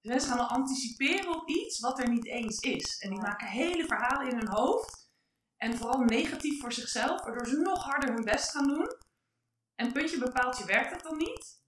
Dus 0.00 0.10
mensen 0.10 0.28
gaan 0.28 0.38
dan 0.38 0.48
anticiperen 0.48 1.34
op 1.34 1.48
iets 1.48 1.80
wat 1.80 1.98
er 1.98 2.08
niet 2.08 2.26
eens 2.26 2.58
is. 2.58 2.98
En 2.98 3.10
die 3.10 3.20
maken 3.20 3.46
hele 3.46 3.86
verhalen 3.86 4.30
in 4.30 4.36
hun 4.36 4.52
hoofd. 4.52 5.10
En 5.56 5.76
vooral 5.76 6.00
negatief 6.00 6.60
voor 6.60 6.72
zichzelf, 6.72 7.24
waardoor 7.24 7.46
ze 7.46 7.56
nog 7.56 7.84
harder 7.84 8.12
hun 8.14 8.24
best 8.24 8.50
gaan 8.50 8.68
doen. 8.68 8.96
En 9.74 9.92
puntje 9.92 10.18
bepaalt 10.18 10.58
je 10.58 10.64
werkt 10.64 10.90
het 10.90 11.02
dan 11.02 11.16
niet. 11.16 11.62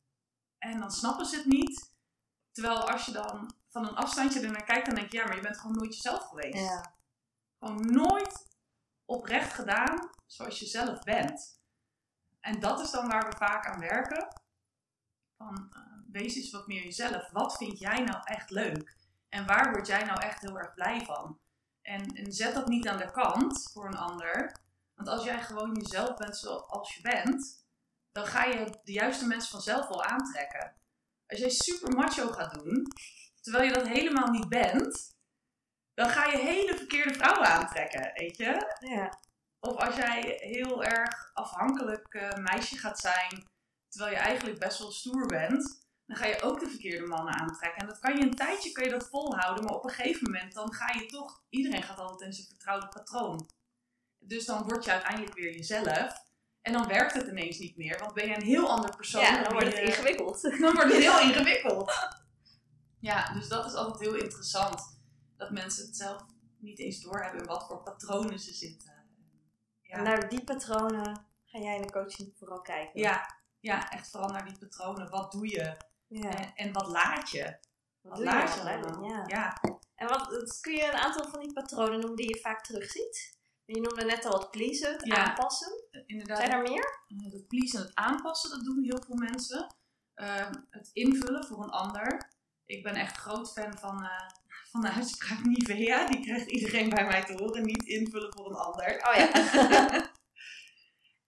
En 0.59 0.81
dan 0.81 0.91
snappen 0.91 1.27
ze 1.27 1.37
het 1.37 1.47
niet. 1.47 1.93
Terwijl 2.53 2.91
als 2.91 3.07
je 3.07 3.13
dan 3.13 3.55
van 3.69 3.89
een 3.89 3.97
afstandje 3.97 4.41
er 4.41 4.51
naar 4.51 4.65
kijkt, 4.65 4.87
dan 4.87 4.95
denk 4.95 5.11
je, 5.11 5.17
ja, 5.19 5.25
maar 5.25 5.37
je 5.37 5.43
bent 5.43 5.59
gewoon 5.59 5.77
nooit 5.77 5.95
jezelf 5.95 6.23
geweest. 6.23 6.59
Ja. 6.59 6.94
Gewoon 7.65 7.91
nooit 7.91 8.47
oprecht 9.05 9.53
gedaan 9.53 10.11
zoals 10.27 10.59
je 10.59 10.67
zelf 10.67 11.03
bent. 11.03 11.61
En 12.41 12.61
dat 12.61 12.81
is 12.81 12.91
dan 12.91 13.09
waar 13.09 13.31
we 13.31 13.37
vaak 13.37 13.67
aan 13.67 13.81
werken. 13.81 14.29
Van, 15.37 15.69
eh, 15.73 15.81
wees 16.11 16.35
eens 16.35 16.51
wat 16.51 16.67
meer 16.67 16.83
jezelf. 16.83 17.31
Wat 17.31 17.57
vind 17.57 17.79
jij 17.79 18.05
nou 18.05 18.21
echt 18.25 18.51
leuk? 18.51 18.97
En 19.29 19.47
waar 19.47 19.71
word 19.73 19.87
jij 19.87 20.05
nou 20.05 20.21
echt 20.21 20.41
heel 20.41 20.59
erg 20.59 20.75
blij 20.75 21.05
van? 21.05 21.39
En, 21.83 22.07
en 22.07 22.33
zet 22.33 22.55
dat 22.55 22.69
niet 22.69 22.89
aan 22.89 22.99
de 22.99 23.11
kant 23.11 23.71
voor 23.73 23.87
een 23.87 23.97
ander. 23.97 24.57
Want 24.95 25.09
als 25.09 25.25
jij 25.25 25.43
gewoon 25.43 25.75
jezelf 25.75 26.17
bent 26.17 26.37
zoals 26.37 26.95
je 26.95 27.01
bent, 27.03 27.67
dan 28.13 28.27
ga 28.27 28.45
je 28.45 28.81
de 28.85 28.93
juiste 28.93 29.27
mensen 29.27 29.51
vanzelf 29.51 29.89
wel 29.89 30.05
aantrekken. 30.05 30.75
Als 31.27 31.39
jij 31.39 31.51
super 31.51 31.97
macho 31.97 32.29
gaat 32.29 32.55
doen, 32.55 32.87
terwijl 33.41 33.65
je 33.65 33.73
dat 33.73 33.89
helemaal 33.89 34.31
niet 34.31 34.49
bent, 34.49 35.14
dan 35.95 36.09
ga 36.09 36.25
je 36.25 36.39
hele 36.39 36.77
verkeerde 36.77 37.15
vrouwen 37.15 37.49
aantrekken, 37.49 38.11
weet 38.15 38.37
je? 38.37 38.77
Ja. 38.79 39.21
Of 39.61 39.77
als 39.77 39.97
jij 39.97 40.37
heel 40.41 40.85
erg 40.85 41.31
afhankelijk 41.35 42.15
eh, 42.15 42.35
meisje 42.37 42.79
gaat 42.79 42.99
zijn, 42.99 43.49
terwijl 43.89 44.13
je 44.15 44.21
eigenlijk 44.21 44.59
best 44.59 44.79
wel 44.79 44.91
stoer 44.91 45.27
bent, 45.27 45.83
dan 46.07 46.17
ga 46.17 46.27
je 46.27 46.43
ook 46.43 46.61
de 46.61 46.69
verkeerde 46.69 47.07
mannen 47.07 47.35
aantrekken. 47.35 47.81
En 47.81 47.87
dat 47.87 47.99
kan 47.99 48.17
je 48.17 48.23
een 48.23 48.35
tijdje 48.35 48.73
kan 48.73 48.85
je 48.85 48.91
dat 48.91 49.09
volhouden, 49.09 49.65
maar 49.65 49.75
op 49.75 49.85
een 49.85 49.91
gegeven 49.91 50.31
moment 50.31 50.53
dan 50.55 50.73
ga 50.73 50.93
je 50.93 51.07
toch, 51.07 51.43
iedereen 51.49 51.83
gaat 51.83 51.99
altijd 51.99 52.21
in 52.21 52.33
zijn 52.33 52.47
vertrouwde 52.47 52.89
patroon. 52.89 53.49
Dus 54.19 54.45
dan 54.45 54.63
word 54.63 54.85
je 54.85 54.91
uiteindelijk 54.91 55.35
weer 55.35 55.53
jezelf. 55.55 56.23
En 56.63 56.73
dan 56.73 56.87
werkt 56.87 57.13
het 57.15 57.27
ineens 57.27 57.59
niet 57.59 57.77
meer, 57.77 57.99
want 57.99 58.15
ben 58.15 58.29
je 58.29 58.35
een 58.37 58.43
heel 58.43 58.71
ander 58.71 58.97
persoon. 58.97 59.23
ja, 59.23 59.43
dan 59.43 59.53
wordt 59.53 59.67
het 59.67 59.77
je- 59.77 59.83
ingewikkeld. 59.83 60.43
dan 60.43 60.61
wordt 60.75 60.93
het 60.93 61.03
heel 61.03 61.21
ingewikkeld. 61.29 61.93
Ja, 63.01 63.33
dus 63.33 63.49
dat 63.49 63.67
is 63.67 63.75
altijd 63.75 64.01
heel 64.01 64.15
interessant. 64.23 64.94
Dat 65.37 65.51
mensen 65.51 65.87
het 65.87 65.97
zelf 65.97 66.25
niet 66.59 66.79
eens 66.79 67.01
doorhebben 67.01 67.41
in 67.41 67.47
wat 67.47 67.67
voor 67.67 67.83
patronen 67.83 68.39
ze 68.39 68.53
zitten. 68.53 68.93
Ja, 69.83 69.97
En 69.97 70.03
naar 70.03 70.29
die 70.29 70.45
patronen 70.45 71.27
ga 71.45 71.59
jij 71.59 71.77
in 71.77 71.83
de 71.83 71.93
coaching 71.93 72.33
vooral 72.37 72.61
kijken. 72.61 73.01
ja, 73.01 73.37
ja 73.61 73.91
echt 73.91 74.11
vooral 74.11 74.29
naar 74.31 74.45
die 74.45 74.59
patronen. 74.59 75.11
Wat 75.11 75.33
doe 75.33 75.49
je? 75.49 75.77
ja. 76.09 76.31
En, 76.31 76.53
en 76.55 76.73
wat 76.73 76.87
laat 76.87 77.31
je? 77.31 77.57
Wat 78.01 78.19
laat 78.19 78.55
je 78.55 78.61
allemaal? 78.61 79.05
Ja. 79.11 79.23
Ja. 79.27 79.61
En 79.95 80.09
wat, 80.09 80.59
kun 80.61 80.73
je 80.73 80.85
een 80.85 80.99
aantal 80.99 81.29
van 81.31 81.41
die 81.41 81.53
patronen 81.53 81.99
noemen 82.01 82.17
die 82.17 82.29
je 82.29 82.41
vaak 82.41 82.65
terugziet? 82.65 83.39
Je 83.65 83.81
noemde 83.81 84.05
net 84.05 84.25
al 84.25 84.39
het 84.41 84.51
pleasen, 84.51 84.93
het 84.93 85.11
aanpassen. 85.11 85.85
inderdaad. 86.07 86.37
Zijn 86.39 86.51
er 86.51 86.63
meer? 86.63 87.01
Eh, 87.09 87.33
Het 87.33 87.47
pleasen 87.49 87.79
en 87.81 87.85
het 87.87 87.95
aanpassen, 87.95 88.51
dat 88.51 88.65
doen 88.65 88.83
heel 88.83 89.03
veel 89.07 89.17
mensen. 89.17 89.75
Ehm, 90.15 90.55
het 90.71 90.91
invullen 90.93 91.45
voor 91.45 91.63
een 91.63 91.71
ander. 91.71 92.33
Ik 92.67 92.83
ben 92.83 92.95
echt 92.95 93.17
groot 93.17 93.53
fan 93.53 93.79
van, 93.79 94.05
eh, 94.05 94.29
van 94.75 94.83
de 94.83 94.91
uitspraak 94.91 95.45
Nivea. 95.45 96.09
Die 96.09 96.21
krijgt 96.21 96.51
iedereen 96.51 96.89
bij 96.89 97.07
mij 97.07 97.25
te 97.25 97.33
horen. 97.33 97.65
Niet 97.65 97.85
invullen 97.85 98.33
voor 98.33 98.51
een 98.51 98.57
ander. 98.57 99.07
Oh 99.09 99.15
ja. 99.15 99.33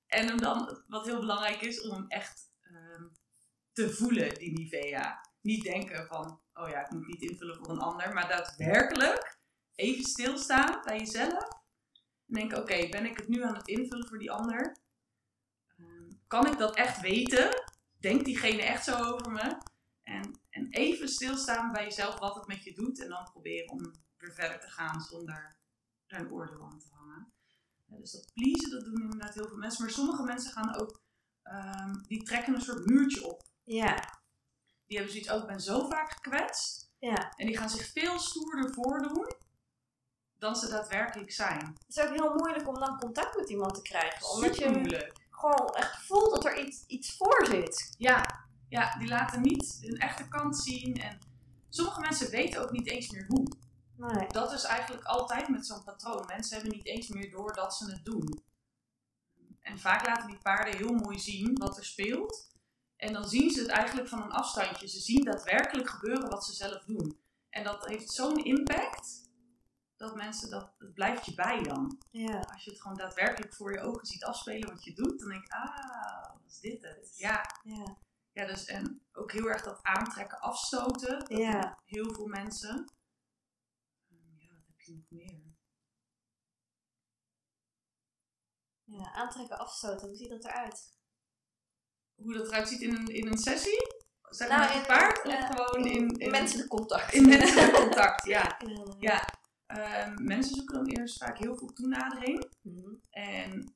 En 0.06 0.26
hem 0.26 0.40
dan, 0.40 0.82
wat 0.88 1.06
heel 1.06 1.20
belangrijk 1.20 1.60
is, 1.60 1.80
om 1.80 1.90
hem 1.90 2.04
echt 2.08 2.50
ehm, 2.62 3.04
te 3.72 3.90
voelen, 3.90 4.34
die 4.34 4.52
Nivea. 4.52 5.20
Niet 5.40 5.62
denken 5.62 6.06
van, 6.06 6.40
oh 6.54 6.68
ja, 6.68 6.84
ik 6.84 6.90
moet 6.90 7.06
niet 7.06 7.22
invullen 7.22 7.56
voor 7.56 7.68
een 7.68 7.80
ander. 7.80 8.12
Maar 8.12 8.28
daadwerkelijk 8.28 9.38
even 9.74 10.04
stilstaan 10.04 10.80
bij 10.84 10.98
jezelf. 10.98 11.48
En 12.26 12.34
denken, 12.34 12.58
oké, 12.58 12.88
ben 12.88 13.04
ik 13.04 13.16
het 13.16 13.28
nu 13.28 13.42
aan 13.42 13.56
het 13.56 13.68
invullen 13.68 14.08
voor 14.08 14.18
die 14.18 14.30
ander? 14.30 14.76
Ehm, 15.78 16.10
kan 16.26 16.46
ik 16.46 16.58
dat 16.58 16.76
echt 16.76 17.00
weten? 17.00 17.64
Denkt 18.00 18.24
diegene 18.24 18.62
echt 18.62 18.84
zo 18.84 18.96
over 18.96 19.32
me? 19.32 19.56
En, 20.02 20.40
en 20.56 20.68
even 20.70 21.08
stilstaan 21.08 21.72
bij 21.72 21.84
jezelf 21.84 22.18
wat 22.18 22.34
het 22.34 22.46
met 22.46 22.64
je 22.64 22.74
doet. 22.74 23.02
En 23.02 23.08
dan 23.08 23.28
proberen 23.32 23.70
om 23.70 23.92
weer 24.16 24.32
verder 24.32 24.60
te 24.60 24.68
gaan 24.68 25.00
zonder 25.00 25.56
er 26.06 26.20
een 26.20 26.30
oordeel 26.30 26.62
aan 26.62 26.78
te 26.78 26.88
hangen. 26.90 27.32
Dus 27.86 28.12
dat 28.12 28.32
pleasen, 28.32 28.70
dat 28.70 28.84
doen 28.84 29.02
inderdaad 29.02 29.34
heel 29.34 29.48
veel 29.48 29.56
mensen. 29.56 29.84
Maar 29.84 29.92
sommige 29.92 30.22
mensen 30.22 30.52
gaan 30.52 30.74
ook, 30.74 31.00
ehm, 31.42 31.94
die 32.02 32.22
trekken 32.22 32.54
een 32.54 32.60
soort 32.60 32.86
muurtje 32.86 33.24
op. 33.24 33.42
Ja. 33.62 33.94
Die 34.86 34.96
hebben 34.96 35.14
zoiets 35.14 35.30
ook, 35.30 35.40
ik 35.42 35.48
ben 35.48 35.60
zo 35.60 35.88
vaak 35.88 36.12
gekwetst. 36.12 36.90
Ja. 36.98 37.32
En 37.36 37.46
die 37.46 37.56
gaan 37.56 37.70
zich 37.70 37.92
veel 37.92 38.18
stoerder 38.18 38.74
voordoen 38.74 39.34
dan 40.38 40.56
ze 40.56 40.68
daadwerkelijk 40.68 41.32
zijn. 41.32 41.76
Het 41.86 41.96
is 41.96 42.00
ook 42.00 42.14
heel 42.14 42.34
moeilijk 42.34 42.68
om 42.68 42.74
dan 42.74 42.98
contact 42.98 43.36
met 43.36 43.50
iemand 43.50 43.74
te 43.74 43.82
krijgen. 43.82 44.30
Omdat 44.30 44.54
Super 44.54 44.70
je 44.70 44.78
moeilijk. 44.78 45.12
gewoon 45.30 45.74
echt 45.74 46.06
voelt 46.06 46.30
dat 46.30 46.44
er 46.44 46.66
iets, 46.66 46.84
iets 46.86 47.16
voor 47.16 47.46
zit. 47.46 47.94
Ja, 47.98 48.45
ja, 48.68 48.98
die 48.98 49.08
laten 49.08 49.42
niet 49.42 49.78
hun 49.80 49.98
echte 49.98 50.28
kant 50.28 50.58
zien. 50.58 50.96
En 50.96 51.18
sommige 51.68 52.00
mensen 52.00 52.30
weten 52.30 52.62
ook 52.62 52.70
niet 52.70 52.86
eens 52.86 53.10
meer 53.10 53.26
hoe. 53.28 53.46
Nee. 53.96 54.28
Dat 54.28 54.52
is 54.52 54.64
eigenlijk 54.64 55.04
altijd 55.04 55.48
met 55.48 55.66
zo'n 55.66 55.84
patroon. 55.84 56.26
Mensen 56.26 56.56
hebben 56.56 56.76
niet 56.76 56.86
eens 56.86 57.08
meer 57.08 57.30
door 57.30 57.52
dat 57.52 57.74
ze 57.74 57.90
het 57.90 58.04
doen. 58.04 58.44
En 59.60 59.78
vaak 59.78 60.06
laten 60.06 60.26
die 60.26 60.38
paarden 60.38 60.76
heel 60.76 60.92
mooi 60.92 61.18
zien 61.18 61.58
wat 61.58 61.76
er 61.76 61.84
speelt. 61.84 62.54
En 62.96 63.12
dan 63.12 63.28
zien 63.28 63.50
ze 63.50 63.60
het 63.60 63.68
eigenlijk 63.68 64.08
van 64.08 64.22
een 64.22 64.32
afstandje. 64.32 64.88
Ze 64.88 65.00
zien 65.00 65.24
daadwerkelijk 65.24 65.90
gebeuren 65.90 66.30
wat 66.30 66.44
ze 66.44 66.54
zelf 66.54 66.84
doen. 66.84 67.18
En 67.50 67.64
dat 67.64 67.86
heeft 67.86 68.10
zo'n 68.10 68.44
impact 68.44 69.30
dat 69.96 70.14
mensen 70.14 70.50
dat, 70.50 70.74
het 70.78 70.94
blijft 70.94 71.26
je 71.26 71.34
bij 71.34 71.62
dan. 71.62 71.98
Ja. 72.10 72.40
Als 72.40 72.64
je 72.64 72.70
het 72.70 72.80
gewoon 72.80 72.96
daadwerkelijk 72.96 73.54
voor 73.54 73.72
je 73.72 73.80
ogen 73.80 74.06
ziet 74.06 74.24
afspelen 74.24 74.68
wat 74.68 74.84
je 74.84 74.94
doet, 74.94 75.18
dan 75.18 75.28
denk 75.28 75.44
ik, 75.44 75.52
ah, 75.52 76.32
wat 76.32 76.42
is 76.46 76.58
dit 76.58 76.82
het? 76.82 77.12
Ja, 77.16 77.42
Ja. 77.62 77.96
Ja 78.36 78.46
dus, 78.46 78.64
en 78.64 79.06
ook 79.12 79.32
heel 79.32 79.46
erg 79.48 79.62
dat 79.62 79.78
aantrekken, 79.82 80.38
afstoten. 80.40 81.18
Dat 81.18 81.38
Ja. 81.38 81.80
Heel 81.84 82.14
veel 82.14 82.26
mensen. 82.26 82.84
Ehm, 84.10 84.36
Ja, 84.38 84.48
wat 84.52 84.66
heb 84.66 84.80
je 84.80 84.92
nog 84.94 85.04
meer? 85.10 85.54
ja. 88.84 89.12
Aantrekken, 89.12 89.58
afstoten. 89.58 90.06
Hoe 90.08 90.16
ziet 90.16 90.28
dat 90.30 90.44
eruit? 90.44 90.94
Hoe 92.14 92.32
dat 92.34 92.46
eruit 92.46 92.68
ziet 92.68 92.80
in 92.80 92.94
een, 92.94 93.06
in 93.06 93.26
een 93.26 93.38
sessie? 93.38 93.94
Zeg 94.22 94.48
Nou, 94.48 94.60
maar 94.60 94.70
in- 94.72 94.78
het 94.78 94.86
paard? 94.86 95.18
eh, 95.22 95.38
of 95.38 95.56
gewoon 95.56 95.86
in, 95.86 96.08
In 96.08 96.30
menselijk 96.30 96.68
contact. 96.68 97.12
in 97.12 97.28
menselijk 97.28 97.72
contact, 97.74 98.24
ja. 98.34 98.58
Ja. 98.98 99.28
Ehm, 99.66 100.24
mensen 100.24 100.54
zoeken 100.56 100.74
dan 100.74 100.86
eerst 100.86 101.18
vaak 101.18 101.38
heel 101.38 101.56
veel 101.56 101.68
toenadering. 101.72 102.52
Mhm. 102.62 102.94
En 103.10 103.74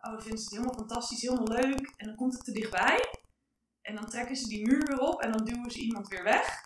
eh, 0.00 0.12
oh, 0.12 0.20
vinden 0.20 0.38
ze 0.38 0.44
het 0.44 0.50
helemaal 0.50 0.74
fantastisch, 0.74 1.20
helemaal 1.22 1.48
leuk. 1.48 1.92
En 1.96 2.06
dan 2.06 2.16
komt 2.16 2.32
het 2.34 2.44
te 2.44 2.52
dichtbij. 2.52 3.15
En 3.86 3.94
dan 3.94 4.06
trekken 4.06 4.36
ze 4.36 4.48
die 4.48 4.66
muur 4.66 4.86
weer 4.86 4.98
op 4.98 5.20
en 5.20 5.32
dan 5.32 5.44
duwen 5.44 5.70
ze 5.70 5.78
iemand 5.78 6.08
weer 6.08 6.22
weg. 6.22 6.64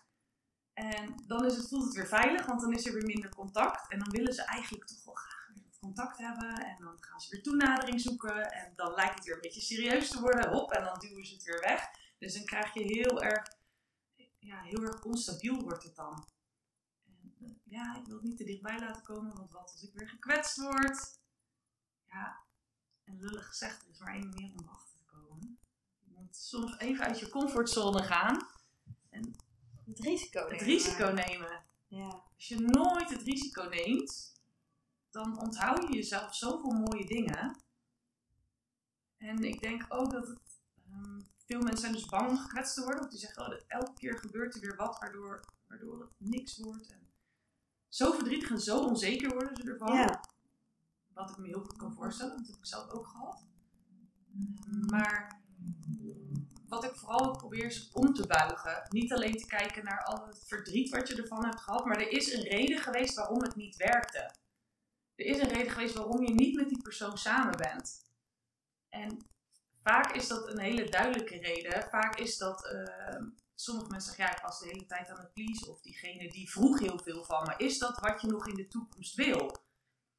En 0.73 1.23
dan 1.27 1.45
is 1.45 1.57
het, 1.57 1.69
voelt 1.69 1.85
het 1.85 1.95
weer 1.95 2.07
veilig, 2.07 2.47
want 2.47 2.61
dan 2.61 2.73
is 2.73 2.87
er 2.87 2.93
weer 2.93 3.07
minder 3.07 3.35
contact. 3.35 3.91
En 3.91 3.99
dan 3.99 4.11
willen 4.11 4.35
ze 4.35 4.45
eigenlijk 4.45 4.87
toch 4.87 5.05
wel 5.05 5.15
graag 5.15 5.51
weer 5.55 5.79
contact 5.81 6.19
hebben. 6.19 6.55
En 6.55 6.77
dan 6.79 6.97
gaan 7.01 7.21
ze 7.21 7.31
weer 7.31 7.43
toenadering 7.43 8.01
zoeken. 8.01 8.53
En 8.53 8.73
dan 8.77 8.95
lijkt 8.95 9.15
het 9.15 9.25
weer 9.25 9.35
een 9.35 9.41
beetje 9.41 9.61
serieus 9.61 10.11
te 10.11 10.21
worden. 10.21 10.51
Hop, 10.51 10.73
en 10.73 10.85
dan 10.85 10.99
duwen 10.99 11.27
ze 11.27 11.35
het 11.35 11.45
weer 11.45 11.61
weg. 11.61 11.89
Dus 12.19 12.35
dan 12.35 12.45
krijg 12.45 12.75
je 12.75 12.83
heel 12.83 13.23
erg, 13.23 13.47
ja, 14.39 14.63
heel 14.63 14.83
erg 14.83 15.05
onstabiel 15.05 15.63
wordt 15.63 15.85
het 15.85 15.97
dan. 15.97 16.27
En, 17.07 17.35
eh, 17.41 17.51
ja, 17.65 17.97
ik 17.97 18.07
wil 18.07 18.15
het 18.15 18.25
niet 18.25 18.37
te 18.37 18.45
dichtbij 18.45 18.79
laten 18.79 19.03
komen, 19.03 19.37
want 19.37 19.53
wat 19.53 19.73
als 19.73 19.83
ik 19.83 19.95
weer 19.95 20.09
gekwetst 20.09 20.57
word? 20.57 21.19
Ja, 22.07 22.45
en 23.05 23.17
lullig 23.17 23.47
gezegd, 23.47 23.83
er 23.83 23.91
is 23.91 23.99
maar 23.99 24.15
één 24.15 24.29
manier 24.29 24.51
om 24.51 24.57
te 24.57 25.05
komen. 25.07 25.59
Je 25.99 26.11
moet 26.11 26.20
soms 26.31 26.79
even 26.79 27.05
uit 27.05 27.19
je 27.19 27.29
comfortzone 27.29 28.03
gaan. 28.03 28.49
Het 29.91 29.99
risico 29.99 30.41
Het 30.41 30.51
nemen. 30.51 30.65
risico 30.67 31.11
nemen. 31.11 31.63
Ja. 31.87 32.23
Als 32.35 32.49
je 32.49 32.59
nooit 32.59 33.11
het 33.11 33.23
risico 33.23 33.63
neemt, 33.63 34.33
dan 35.11 35.41
onthoud 35.41 35.83
je 35.89 35.95
jezelf 35.95 36.35
zoveel 36.35 36.71
mooie 36.73 37.07
dingen. 37.07 37.57
En 39.17 39.45
ik 39.45 39.61
denk 39.61 39.85
ook 39.89 40.11
dat 40.11 40.27
het, 40.27 40.61
ehm, 40.91 41.21
veel 41.45 41.61
mensen 41.61 41.79
zijn 41.81 41.93
dus 41.93 42.07
bang 42.07 42.29
om 42.31 42.39
gekwetst 42.39 42.75
te 42.75 42.81
worden. 42.81 42.99
Want 42.99 43.11
die 43.11 43.21
zeggen, 43.21 43.47
oh, 43.47 43.61
elke 43.67 43.93
keer 43.95 44.19
gebeurt 44.19 44.55
er 44.55 44.61
weer 44.61 44.77
wat 44.77 44.99
waardoor, 44.99 45.41
waardoor 45.67 46.01
het 46.01 46.31
niks 46.31 46.59
wordt. 46.59 46.87
En 46.87 47.09
zo 47.89 48.13
verdrietig 48.13 48.51
en 48.51 48.61
zo 48.61 48.85
onzeker 48.85 49.31
worden 49.31 49.57
ze 49.57 49.63
ervan. 49.71 49.95
Ja. 49.97 50.25
Wat 51.13 51.31
ik 51.31 51.39
me 51.39 51.47
heel 51.47 51.65
goed 51.65 51.77
kan 51.77 51.95
voorstellen, 51.95 52.35
want 52.35 52.47
dat 52.47 52.55
heb 52.55 52.65
ik 52.65 52.71
zelf 52.71 52.89
ook 52.89 53.07
gehad. 53.07 53.45
Maar 54.87 55.41
wat 56.71 56.85
ik 56.85 56.95
vooral 56.95 57.37
probeer 57.37 57.65
is 57.65 57.91
om 57.93 58.15
te 58.15 58.27
buigen. 58.27 58.87
Niet 58.89 59.13
alleen 59.13 59.37
te 59.37 59.47
kijken 59.47 59.85
naar 59.85 60.05
al 60.05 60.27
het 60.27 60.45
verdriet 60.47 60.91
wat 60.91 61.09
je 61.09 61.23
ervan 61.23 61.45
hebt 61.45 61.61
gehad, 61.61 61.85
maar 61.85 62.01
er 62.01 62.11
is 62.11 62.33
een 62.33 62.43
reden 62.43 62.79
geweest 62.79 63.15
waarom 63.15 63.43
het 63.43 63.57
niet 63.57 63.77
werkte. 63.77 64.31
Er 65.15 65.25
is 65.25 65.39
een 65.39 65.49
reden 65.49 65.73
geweest 65.73 65.95
waarom 65.95 66.23
je 66.23 66.35
niet 66.35 66.57
met 66.57 66.69
die 66.69 66.83
persoon 66.83 67.19
samen 67.19 67.57
bent. 67.57 68.05
En 68.89 69.19
vaak 69.83 70.13
is 70.13 70.29
dat 70.29 70.49
een 70.49 70.59
hele 70.59 70.91
duidelijke 70.91 71.37
reden. 71.37 71.89
Vaak 71.91 72.19
is 72.19 72.37
dat, 72.37 72.67
eh, 72.67 73.23
sommige 73.55 73.91
mensen 73.91 74.15
zeggen, 74.15 74.25
ja, 74.25 74.37
ik 74.37 74.43
was 74.43 74.61
de 74.61 74.67
hele 74.67 74.87
tijd 74.87 75.09
aan 75.09 75.21
het 75.21 75.33
pleasen. 75.33 75.69
Of 75.69 75.81
diegene 75.81 76.29
die 76.29 76.51
vroeg 76.51 76.79
heel 76.79 76.99
veel 76.99 77.25
van 77.25 77.43
me. 77.43 77.65
Is 77.65 77.79
dat 77.79 77.99
wat 77.99 78.21
je 78.21 78.27
nog 78.27 78.49
in 78.49 78.55
de 78.55 78.69
toekomst 78.69 79.15
wil? 79.15 79.57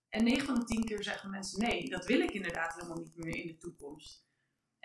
En 0.10 0.24
9 0.24 0.46
van 0.46 0.56
de 0.56 0.66
10 0.66 0.86
keer 0.86 1.04
zeggen 1.04 1.30
mensen, 1.30 1.60
nee, 1.60 1.90
dat 1.90 2.06
wil 2.06 2.20
ik 2.20 2.32
inderdaad 2.32 2.74
helemaal 2.74 2.98
niet 2.98 3.16
meer 3.16 3.36
in 3.36 3.48
de 3.48 3.58
toekomst. 3.58 4.30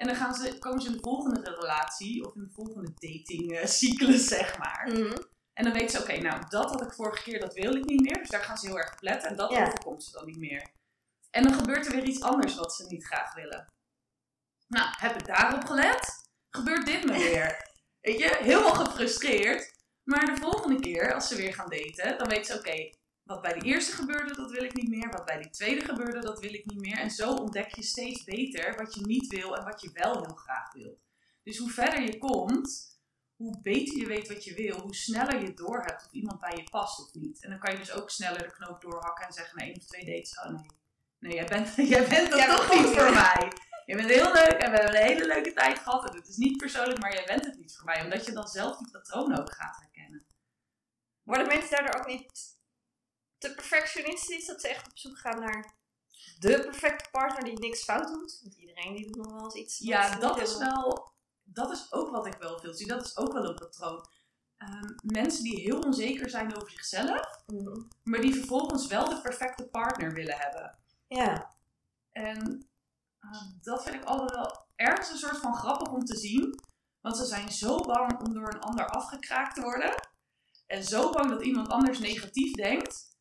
En 0.01 0.07
dan 0.07 0.17
gaan 0.17 0.35
ze, 0.35 0.59
komen 0.59 0.81
ze 0.81 0.87
in 0.89 0.93
de 0.97 1.03
volgende 1.03 1.51
relatie 1.51 2.27
of 2.27 2.35
in 2.35 2.43
de 2.43 2.51
volgende 2.53 2.93
datingcyclus, 2.95 4.27
zeg 4.27 4.59
maar. 4.59 4.91
Mhm. 4.93 5.17
En 5.53 5.65
dan 5.65 5.73
weten 5.73 5.91
ze, 5.91 6.01
oké, 6.01 6.19
nou, 6.19 6.43
dat 6.49 6.71
had 6.71 6.83
ik 6.83 6.93
vorige 6.93 7.23
keer, 7.23 7.41
dat 7.41 7.55
wil 7.55 7.75
ik 7.75 7.85
niet 7.85 8.01
meer. 8.01 8.19
Dus 8.19 8.29
daar 8.29 8.43
gaan 8.43 8.57
ze 8.57 8.67
heel 8.67 8.79
erg 8.79 8.93
op 8.93 9.03
letten 9.03 9.29
en 9.31 9.37
dat 9.37 9.51
Ja. 9.51 9.67
overkomt 9.67 10.05
ze 10.05 10.11
dan 10.13 10.27
niet 10.27 10.39
meer. 10.39 10.71
En 11.31 11.43
dan 11.43 11.55
gebeurt 11.55 11.87
er 11.87 11.93
weer 11.93 12.05
iets 12.05 12.21
anders 12.23 12.55
wat 12.55 12.75
ze 12.75 12.87
niet 12.87 13.05
graag 13.07 13.35
willen. 13.35 13.67
Nou, 14.69 14.89
heb 14.99 15.17
ik 15.17 15.27
daarop 15.27 15.65
gelet? 15.65 16.25
Gebeurt 16.51 16.87
dit 16.87 17.05
me 17.05 17.13
weer? 17.13 17.71
Weet 18.01 18.19
je, 18.19 18.37
helemaal 18.41 18.75
gefrustreerd. 18.85 19.75
Maar 20.05 20.27
de 20.27 20.37
volgende 20.41 20.81
keer, 20.81 21.15
als 21.15 21.29
ze 21.29 21.37
weer 21.37 21.55
gaan 21.55 21.69
daten, 21.69 22.19
dan 22.19 22.29
weten 22.29 22.45
ze, 22.45 22.59
oké, 22.59 22.91
wat 23.27 23.43
bij 23.43 23.53
de 23.53 23.65
eerste 23.65 23.93
gebeurde, 23.93 24.35
dat 24.35 24.51
wil 24.51 24.63
ik 24.63 24.75
niet 24.75 24.89
meer. 24.89 25.11
Wat 25.11 25.25
bij 25.25 25.39
die 25.39 25.51
tweede 25.51 25.85
gebeurde, 25.85 26.21
dat 26.21 26.41
wil 26.41 26.55
ik 26.55 26.67
niet 26.67 26.81
meer. 26.81 26.99
En 26.99 27.11
zo 27.11 27.33
ontdek 27.33 27.75
je 27.75 27.83
steeds 27.83 28.25
beter 28.25 28.77
wat 28.77 28.95
je 28.95 29.07
niet 29.07 29.27
wil 29.27 29.57
en 29.57 29.65
wat 29.65 29.81
je 29.81 29.91
wel 29.93 30.25
heel 30.25 30.35
graag 30.35 30.73
wilt. 30.73 30.99
Dus 31.43 31.59
hoe 31.59 31.71
verder 31.71 32.03
je 32.03 32.19
komt, 32.19 32.99
hoe 33.37 33.61
beter 33.63 33.99
je 33.99 34.07
weet 34.07 34.29
wat 34.29 34.45
je 34.45 34.55
wil, 34.55 34.81
hoe 34.81 34.95
sneller 34.95 35.43
je 35.43 35.55
doorhebt 35.55 36.07
of 36.07 36.13
iemand 36.13 36.41
bij 36.41 36.57
je 36.57 36.71
past 36.71 37.01
of 37.01 37.15
niet. 37.15 37.43
En 37.43 37.51
dan 37.51 37.59
kan 37.59 37.73
je 37.73 37.79
dus 37.79 37.93
ook 37.93 38.11
sneller 38.11 38.43
de 38.43 38.53
knoop 38.53 38.81
doorhakken 38.81 39.27
en 39.27 39.33
zeggen 39.33 39.59
na 39.59 39.65
één 39.65 39.77
of 39.77 39.85
twee 39.85 40.05
dates, 40.05 40.39
oh 40.39 40.51
nee, 40.51 40.71
nee 41.19 41.35
jij 41.35 41.47
bent, 41.47 41.75
jij 41.95 42.09
bent 42.09 42.31
dat 42.31 42.39
Jij 42.39 42.49
toch 42.49 42.69
bent 42.69 42.81
niet 42.81 42.99
voor 42.99 43.13
mij. 43.13 43.53
Je 43.87 43.97
bent 43.97 44.09
heel 44.09 44.33
leuk 44.33 44.59
en 44.59 44.71
we 44.71 44.77
hebben 44.77 44.97
een 44.97 45.07
hele 45.07 45.27
leuke 45.27 45.53
tijd 45.53 45.79
gehad. 45.79 46.09
En 46.11 46.17
het 46.17 46.29
is 46.29 46.37
niet 46.37 46.57
persoonlijk, 46.57 47.01
maar 47.01 47.15
jij 47.15 47.25
bent 47.25 47.45
het 47.45 47.59
niet 47.59 47.77
voor 47.77 47.85
mij. 47.85 48.03
Omdat 48.03 48.27
je 48.27 48.33
dan 48.33 48.49
zelf 48.49 48.77
die 48.77 48.91
patronen 48.91 49.39
ook 49.39 49.53
gaat 49.53 49.77
herkennen. 49.77 50.27
Worden 51.23 51.47
mensen 51.47 51.71
daardoor 51.71 52.01
ook 52.01 52.07
niet 52.07 52.56
te 53.49 53.55
perfectionistisch? 53.55 54.47
Dat 54.47 54.61
ze 54.61 54.69
echt 54.69 54.87
op 54.87 54.99
zoek 54.99 55.19
gaan 55.19 55.41
naar 55.41 55.75
de 56.39 56.61
perfecte 56.61 57.11
partner 57.11 57.45
die 57.45 57.59
niks 57.59 57.85
fout 57.85 58.07
doet? 58.09 58.41
Want 58.43 58.55
iedereen 58.55 58.95
die 58.95 59.07
doet 59.07 59.17
nog 59.17 59.33
wel 59.33 59.45
eens 59.45 59.55
iets. 59.55 59.79
Ja, 59.79 60.17
dat 60.19 60.41
is 60.41 60.57
wel, 60.57 61.13
dat 61.45 61.71
is 61.71 61.93
ook 61.93 62.11
wat 62.11 62.27
ik 62.27 62.35
wel 62.39 62.59
veel 62.59 62.75
zie. 62.75 62.87
Dat 62.87 63.05
is 63.05 63.17
ook 63.17 63.33
wel 63.33 63.45
een 63.45 63.55
patroon. 63.55 64.07
Ehm, 64.57 64.93
mensen 65.03 65.43
die 65.43 65.61
heel 65.61 65.79
onzeker 65.79 66.31
zijn 66.31 66.57
over 66.57 66.71
zichzelf, 66.71 67.43
Mhm. 67.47 67.81
maar 68.03 68.21
die 68.21 68.35
vervolgens 68.35 68.87
wel 68.87 69.09
de 69.09 69.21
perfecte 69.21 69.65
partner 69.69 70.13
willen 70.13 70.37
hebben. 70.39 70.79
Ja. 71.09 71.55
En 72.13 72.69
eh, 73.21 73.43
dat 73.63 73.83
vind 73.83 73.95
ik 73.95 74.05
altijd 74.05 74.31
wel 74.31 74.65
ergens 74.77 75.11
een 75.11 75.19
soort 75.19 75.39
van 75.39 75.55
grappig 75.55 75.93
om 75.93 76.05
te 76.05 76.17
zien. 76.17 76.61
Want 77.01 77.17
ze 77.17 77.25
zijn 77.25 77.53
zo 77.53 77.81
bang 77.81 78.21
om 78.27 78.35
door 78.35 78.55
een 78.55 78.61
ander 78.61 78.87
afgekraakt 78.89 79.55
te 79.55 79.61
worden. 79.61 79.95
En 80.67 80.85
zo 80.85 81.11
bang 81.11 81.31
dat 81.31 81.43
iemand 81.43 81.69
anders 81.69 81.99
negatief 81.99 82.53
denkt. 82.53 83.16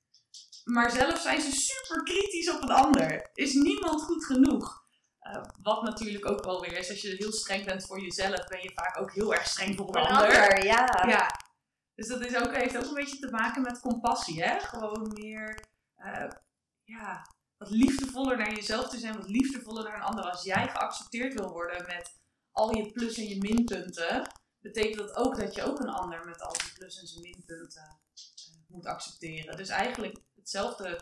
Maar 0.66 0.92
zelf 0.92 1.20
zijn 1.20 1.42
ze 1.42 1.52
super 1.52 2.04
kritisch 2.04 2.52
op 2.52 2.62
een 2.62 2.72
ander. 2.72 3.30
Is 3.34 3.54
niemand 3.54 4.02
goed 4.02 4.26
genoeg? 4.26 4.84
Eh, 5.20 5.44
wat 5.62 5.82
natuurlijk 5.84 6.26
ook 6.26 6.44
wel 6.44 6.62
weer 6.62 6.78
is, 6.78 6.90
als 6.90 7.02
je 7.02 7.16
heel 7.18 7.32
streng 7.32 7.66
bent 7.66 7.86
voor 7.86 8.02
jezelf, 8.02 8.48
ben 8.48 8.62
je 8.62 8.72
vaak 8.76 9.00
ook 9.00 9.14
heel 9.14 9.34
erg 9.34 9.48
streng 9.48 9.76
voor 9.76 9.96
een, 9.96 10.04
ander, 10.04 10.66
ja. 10.66 11.06
Ja, 11.08 11.32
dus 11.96 12.08
dat 12.08 12.22
is 12.22 12.36
ook, 12.36 12.56
heeft 12.56 12.78
ook 12.78 12.84
een 12.84 12.94
beetje 12.94 13.20
te 13.20 13.32
maken 13.32 13.62
met 13.62 13.80
compassie, 13.80 14.44
hè? 14.44 14.60
Gewoon 14.60 15.12
meer, 15.14 15.66
eh, 15.96 16.30
ja, 16.84 17.30
wat 17.58 17.70
liefdevoller 17.70 18.38
naar 18.38 18.54
jezelf 18.54 18.90
te 18.90 18.98
zijn, 18.98 19.18
wat 19.18 19.28
liefdevoller 19.28 19.84
naar 19.84 19.96
een 19.96 20.02
ander. 20.02 20.24
Als 20.24 20.44
jij 20.44 20.68
geaccepteerd 20.68 21.34
wil 21.34 21.50
worden 21.52 21.86
met 21.86 22.16
al 22.52 22.76
je 22.76 22.92
plus- 22.92 23.18
en 23.18 23.28
je 23.28 23.38
minpunten, 23.38 24.28
betekent 24.60 24.98
dat 24.98 25.16
ook 25.16 25.38
dat 25.38 25.56
je 25.56 25.64
ook 25.64 25.80
een 25.80 25.90
ander 25.90 26.26
met 26.26 26.42
al 26.42 26.54
die 26.54 26.74
plus- 26.74 27.00
en 27.00 27.08
zijn 27.08 27.22
minpunten 27.22 28.00
eh, 28.14 28.56
moet 28.68 28.86
accepteren. 28.86 29.58
Dus 29.58 29.70
eigenlijk 29.70 30.18
hetzelfde 30.46 31.02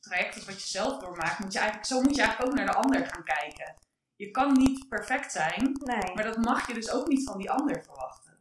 traject 0.00 0.34
als 0.34 0.44
wat 0.44 0.62
je 0.62 0.68
zelf 0.68 1.00
doormaakt, 1.00 1.38
moet 1.38 1.52
je 1.52 1.58
eigenlijk, 1.58 1.88
zo 1.88 2.00
moet 2.00 2.14
je 2.14 2.22
eigenlijk 2.22 2.50
ook 2.50 2.56
naar 2.56 2.66
de 2.66 2.78
ander 2.78 3.06
gaan 3.06 3.24
kijken. 3.24 3.74
Je 4.16 4.30
kan 4.30 4.52
niet 4.52 4.88
perfect 4.88 5.32
zijn, 5.32 5.72
Nee. 5.84 6.14
maar 6.14 6.24
dat 6.24 6.36
mag 6.36 6.66
je 6.66 6.74
dus 6.74 6.90
ook 6.90 7.06
niet 7.06 7.24
van 7.24 7.38
die 7.38 7.50
ander 7.50 7.82
verwachten. 7.82 8.38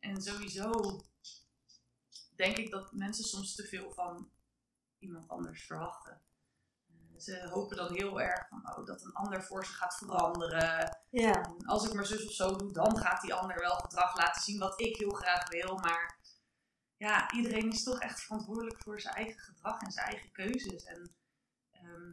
En 0.00 0.22
sowieso 0.22 1.00
denk 2.36 2.56
ik 2.56 2.70
dat 2.70 2.92
mensen 2.92 3.24
soms 3.24 3.54
te 3.54 3.64
veel 3.64 3.90
van 3.90 4.30
iemand 4.98 5.28
anders 5.28 5.66
verwachten. 5.66 6.20
Ze 7.16 7.48
hopen 7.50 7.76
dan 7.76 7.92
heel 7.92 8.20
erg 8.20 8.48
van, 8.48 8.76
oh, 8.76 8.86
dat 8.86 9.04
een 9.04 9.12
ander 9.12 9.42
voor 9.42 9.64
ze 9.64 9.72
gaat 9.72 9.96
veranderen. 9.96 10.98
Ja. 11.10 11.32
En 11.32 11.66
als 11.66 11.86
ik 11.86 11.94
maar 11.94 12.06
zus 12.06 12.26
of 12.26 12.32
zo 12.32 12.56
doe, 12.56 12.72
dan 12.72 12.98
gaat 12.98 13.20
die 13.20 13.34
ander 13.34 13.58
wel 13.58 13.76
gedrag 13.76 14.16
laten 14.16 14.42
zien 14.42 14.58
wat 14.58 14.80
ik 14.80 14.96
heel 14.96 15.10
graag 15.10 15.48
wil. 15.48 15.74
Maar 15.76 16.15
ja, 16.96 17.32
iedereen 17.32 17.70
is 17.72 17.82
toch 17.82 18.00
echt 18.00 18.20
verantwoordelijk 18.22 18.82
voor 18.82 19.00
zijn 19.00 19.14
eigen 19.14 19.40
gedrag 19.40 19.80
en 19.80 19.90
zijn 19.92 20.06
eigen 20.06 20.32
keuzes. 20.32 20.84
En 20.84 21.16
ehm, 21.70 22.12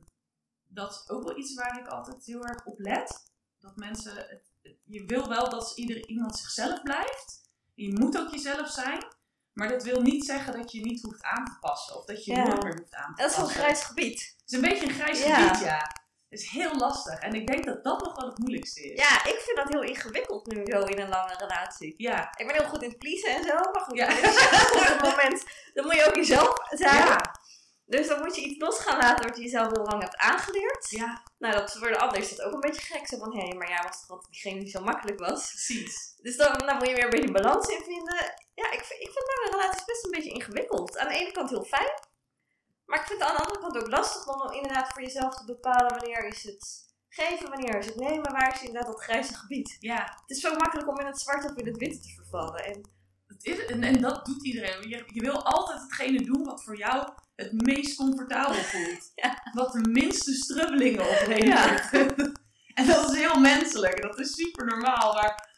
dat 0.63 0.91
is 0.91 1.10
ook 1.10 1.24
wel 1.24 1.38
iets 1.38 1.54
waar 1.54 1.80
ik 1.80 1.88
altijd 1.88 2.26
heel 2.26 2.46
erg 2.46 2.65
op 2.65 2.80
let. 2.80 3.32
Dat 3.60 3.76
mensen, 3.76 4.15
het, 4.15 4.52
het- 4.62 4.78
je 4.84 5.06
wil 5.06 5.28
wel 5.30 5.50
dat 5.50 5.72
ieder, 5.78 6.08
iemand 6.08 6.38
zichzelf 6.38 6.82
blijft. 6.82 7.41
Je 7.74 8.00
moet 8.00 8.17
ook 8.19 8.30
jezelf 8.32 8.69
zijn. 8.69 9.06
Maar 9.54 9.67
dat 9.67 9.84
wil 9.84 10.02
niet 10.02 10.26
zeggen 10.26 10.54
dat 10.54 10.72
je 10.72 10.82
niet 10.82 11.02
hoeft 11.02 11.24
aan 11.24 11.46
te 11.46 11.58
passen. 11.60 11.98
Of 11.98 12.06
dat 12.06 12.26
je 12.26 12.32
Ja. 12.34 12.43
nooit 12.43 12.63
meer 12.63 12.78
hoeft 12.78 12.93
aan 12.96 13.15
te 13.15 13.22
Dat 13.22 13.32
is 13.32 13.38
passen. 13.38 13.56
een 13.58 13.62
grijs 13.63 13.84
gebied. 13.84 14.34
Het 14.38 14.52
is 14.52 14.56
een 14.56 14.62
beetje 14.62 14.88
een 14.88 14.93
grijs 14.93 15.24
Ja. 15.24 15.36
gebied, 15.48 15.63
ja. 15.63 16.03
Het 16.34 16.41
is 16.41 16.50
heel 16.50 16.78
lastig. 16.78 17.19
En 17.19 17.34
ik 17.34 17.48
denk 17.48 17.65
dat 17.65 17.84
dat 17.84 18.04
nog 18.04 18.15
wel 18.19 18.30
het 18.30 18.38
moeilijkste 18.38 18.82
is. 18.91 19.02
Ja, 19.02 19.26
ik 19.26 19.39
vind 19.39 19.58
dat 19.58 19.69
heel 19.69 19.82
ingewikkeld 19.82 20.46
nu 20.46 20.65
zo 20.65 20.80
in 20.84 21.00
een 21.00 21.10
lange 21.10 21.36
relatie. 21.38 21.93
Ja. 21.98 22.34
Ik 22.38 22.48
ben 22.48 22.56
heel 22.56 22.65
goed 22.69 22.82
in 22.84 22.89
het 22.89 22.98
pleasen 22.98 23.36
en 23.36 23.43
zo, 23.43 23.54
maar 23.56 23.82
goed, 23.82 23.98
Ja. 23.98 24.08
op 24.08 24.86
het 24.86 25.02
moment, 25.02 25.43
dan 25.74 25.86
moet 25.86 25.96
je 25.96 26.06
ook 26.08 26.15
jezelf 26.15 26.58
zijn. 26.69 26.96
Ja. 27.06 27.36
Dus 27.86 28.08
dan 28.08 28.19
moet 28.22 28.36
je 28.36 28.41
iets 28.41 28.60
los 28.60 28.80
gaan 28.80 28.98
laten 28.98 29.28
wat 29.28 29.38
je 29.38 29.43
jezelf 29.43 29.72
heel 29.72 29.84
lang 29.86 30.02
hebt 30.02 30.17
aangeleerd. 30.17 30.89
ja, 30.89 31.24
Nou, 31.38 31.54
dat 31.54 31.72
voor 31.78 31.88
de 31.88 32.00
ander 32.00 32.17
is 32.17 32.30
dat 32.36 32.41
ook 32.46 32.54
een 32.54 32.60
beetje 32.60 32.82
gek. 32.82 33.08
Zo 33.08 33.17
van, 33.17 33.38
hé, 33.38 33.54
maar 33.54 33.69
jij 33.69 33.82
was 33.84 34.00
toch 34.02 34.10
altijd 34.10 34.32
diegene 34.32 34.60
die 34.60 34.69
zo 34.69 34.82
makkelijk 34.84 35.19
was. 35.19 35.50
precies. 35.50 36.13
Dus 36.22 36.36
dan, 36.38 36.58
dan 36.58 36.78
moet 36.78 36.88
je 36.88 36.93
weer 36.93 37.04
een 37.04 37.10
beetje 37.10 37.32
balans 37.32 37.67
in 37.67 37.84
vinden. 37.84 38.34
Ja, 38.54 38.72
ik, 38.72 38.80
ik 38.80 39.12
vind 39.13 39.26
lange 39.36 39.50
relaties 39.52 39.86
best 39.86 40.06
een 40.06 40.12
beetje 40.12 40.30
ingewikkeld. 40.34 40.98
Aan 40.98 41.08
de 41.08 41.15
ene 41.15 41.32
kant 41.32 41.50
heel 41.50 41.63
fijn. 41.63 41.91
Maar 42.86 43.00
ik 43.00 43.06
vind 43.06 43.19
het 43.19 43.30
aan 43.30 43.36
de 43.36 43.41
andere 43.43 43.60
kant 43.60 43.78
ook 43.78 43.89
lastig 43.89 44.28
om 44.28 44.52
inderdaad 44.52 44.89
voor 44.89 45.02
jezelf 45.02 45.36
te 45.36 45.46
bepalen 45.46 45.91
wanneer 45.91 46.28
is 46.28 46.43
het 46.43 46.91
geven, 47.10 47.50
wanneer 47.50 47.78
is 47.78 47.86
het 47.86 47.96
nemen, 47.96 48.32
waar 48.32 48.54
is 48.54 48.62
inderdaad 48.63 48.91
dat 48.91 49.04
grijze 49.04 49.34
gebied. 49.34 49.78
Ja, 49.80 50.17
Het 50.22 50.30
is 50.30 50.39
zo 50.39 50.56
makkelijk 50.56 50.89
om 50.89 51.00
in 51.00 51.06
het 51.06 51.19
zwart 51.19 51.46
of 51.46 51.58
in 51.58 51.65
het 51.65 51.78
wit 51.78 52.04
te 52.04 52.10
vervallen. 52.10 52.65
En 52.65 52.82
het 53.28 53.46
is, 53.46 53.65
en, 53.65 53.84
en 53.84 54.02
dat 54.02 54.26
doet 54.26 54.43
iedereen. 54.46 54.89
Je, 54.89 55.04
je 55.08 55.22
wil 55.22 55.43
altijd 55.43 55.82
hetgene 55.82 56.22
doen 56.22 56.43
wat 56.43 56.63
voor 56.63 56.78
jou 56.78 57.10
het 57.36 57.52
meest 57.52 57.96
comfortabel 57.96 58.63
voelt. 58.74 59.12
Wat 59.54 59.72
de 59.72 59.89
minste 59.89 60.34
strubbelingen 60.34 61.10
oplevert. 61.10 61.91
en 62.80 62.88
dat 62.88 63.10
is 63.10 63.17
heel 63.17 63.39
menselijk. 63.39 64.02
Dat 64.02 64.19
is 64.19 64.34
super 64.34 64.65
normaal. 64.65 65.13
Maar 65.13 65.53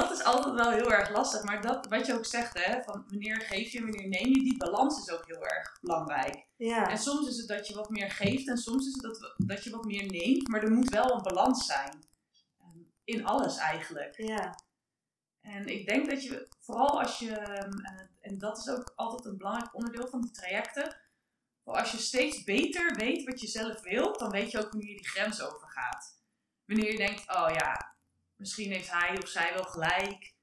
dat 0.00 0.10
is 0.10 0.22
altijd 0.24 0.54
wel 0.54 0.70
heel 0.70 0.92
erg 0.92 1.10
lastig. 1.10 1.42
Maar 1.42 1.62
dat, 1.62 1.86
wat 1.86 2.06
je 2.06 2.14
ook 2.14 2.26
zegt, 2.26 2.64
hè, 2.64 2.82
van 2.82 3.04
wanneer 3.08 3.40
geef 3.40 3.72
je, 3.72 3.80
wanneer 3.80 4.08
neem 4.08 4.28
je, 4.28 4.42
die 4.42 4.56
balans 4.56 4.98
is 4.98 5.10
ook 5.14 5.26
heel 5.26 5.44
erg 5.46 5.78
belangrijk. 5.80 6.46
ja, 6.56 6.90
En 6.90 6.98
soms 6.98 7.28
is 7.28 7.36
het 7.36 7.48
dat 7.48 7.66
je 7.68 7.74
wat 7.74 7.90
meer 7.90 8.10
geeft 8.10 8.48
en 8.48 8.56
soms 8.56 8.86
is 8.86 8.92
het 8.92 9.02
dat, 9.02 9.34
dat 9.36 9.64
je 9.64 9.70
wat 9.70 9.84
meer 9.84 10.06
neemt. 10.06 10.48
Maar 10.48 10.62
er 10.62 10.70
moet 10.70 10.88
wel 10.88 11.14
een 11.14 11.22
balans 11.22 11.66
zijn. 11.66 12.08
Ehm, 12.58 12.78
In 13.04 13.24
alles 13.24 13.56
eigenlijk. 13.56 14.16
ja, 14.16 14.54
En 15.40 15.66
ik 15.66 15.86
denk 15.86 16.10
dat 16.10 16.22
je, 16.22 16.48
vooral 16.60 17.00
als 17.02 17.18
je, 17.18 17.30
ehm, 17.30 17.78
eh, 17.78 18.06
en 18.20 18.38
dat 18.38 18.58
is 18.58 18.68
ook 18.68 18.92
altijd 18.96 19.24
een 19.24 19.36
belangrijk 19.38 19.74
onderdeel 19.74 20.08
van 20.08 20.20
die 20.20 20.30
trajecten, 20.30 20.96
als 21.64 21.90
je 21.92 21.98
steeds 21.98 22.44
beter 22.44 22.94
weet 22.94 23.24
wat 23.24 23.40
je 23.40 23.46
zelf 23.46 23.80
wilt, 23.82 24.18
dan 24.18 24.30
weet 24.30 24.50
je 24.50 24.58
ook 24.58 24.70
wanneer 24.70 24.90
je 24.90 24.96
die 24.96 25.08
grens 25.08 25.42
overgaat. 25.42 26.20
Wanneer 26.64 26.90
je 26.90 26.96
denkt, 26.96 27.20
oh 27.20 27.48
ja, 27.54 27.95
misschien 28.36 28.72
heeft 28.72 28.90
hij 28.90 29.18
of 29.22 29.28
zij 29.28 29.52
wel 29.54 29.64
gelijk. 29.64 30.34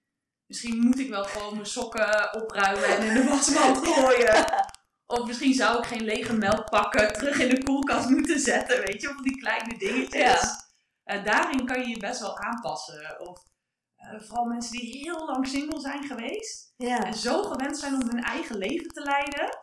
Misschien 0.45 0.77
moet 0.77 0.99
ik 0.99 1.10
wel 1.10 1.23
gewoon 1.23 1.53
mijn 1.53 1.65
sokken 1.65 2.41
opruimen 2.41 2.86
en 2.86 3.08
in 3.08 3.13
de 3.13 3.29
wasmand 3.29 3.77
gooien. 3.88 4.65
Of 5.06 5.27
misschien 5.27 5.53
zou 5.53 5.77
ik 5.77 5.86
geen 5.86 6.03
lege 6.03 6.34
melk 6.34 6.69
pakken, 6.69 7.13
terug 7.13 7.39
in 7.39 7.49
de 7.49 7.63
koelkast 7.63 8.10
moeten 8.10 8.39
zetten, 8.39 8.82
weet 8.82 9.01
je, 9.01 9.10
of 9.10 9.21
die 9.21 9.38
kleine 9.38 9.77
dingetjes. 9.77 10.21
Ja. 10.21 10.63
Eh, 11.03 11.23
daarin 11.23 11.65
kan 11.65 11.79
je 11.82 11.88
je 11.88 11.97
best 11.97 12.19
wel 12.19 12.38
aanpassen. 12.38 13.19
Of 13.19 13.43
eh, 13.95 14.21
vooral 14.21 14.45
mensen 14.45 14.71
die 14.71 14.97
heel 14.97 15.25
lang 15.25 15.47
single 15.47 15.79
zijn 15.79 16.03
geweest. 16.03 16.73
ja. 16.77 17.06
En 17.06 17.13
zo 17.13 17.43
gewend 17.43 17.77
zijn 17.77 17.93
om 17.93 18.01
hun 18.01 18.23
eigen 18.23 18.58
leven 18.58 18.88
te 18.88 19.01
leiden. 19.01 19.58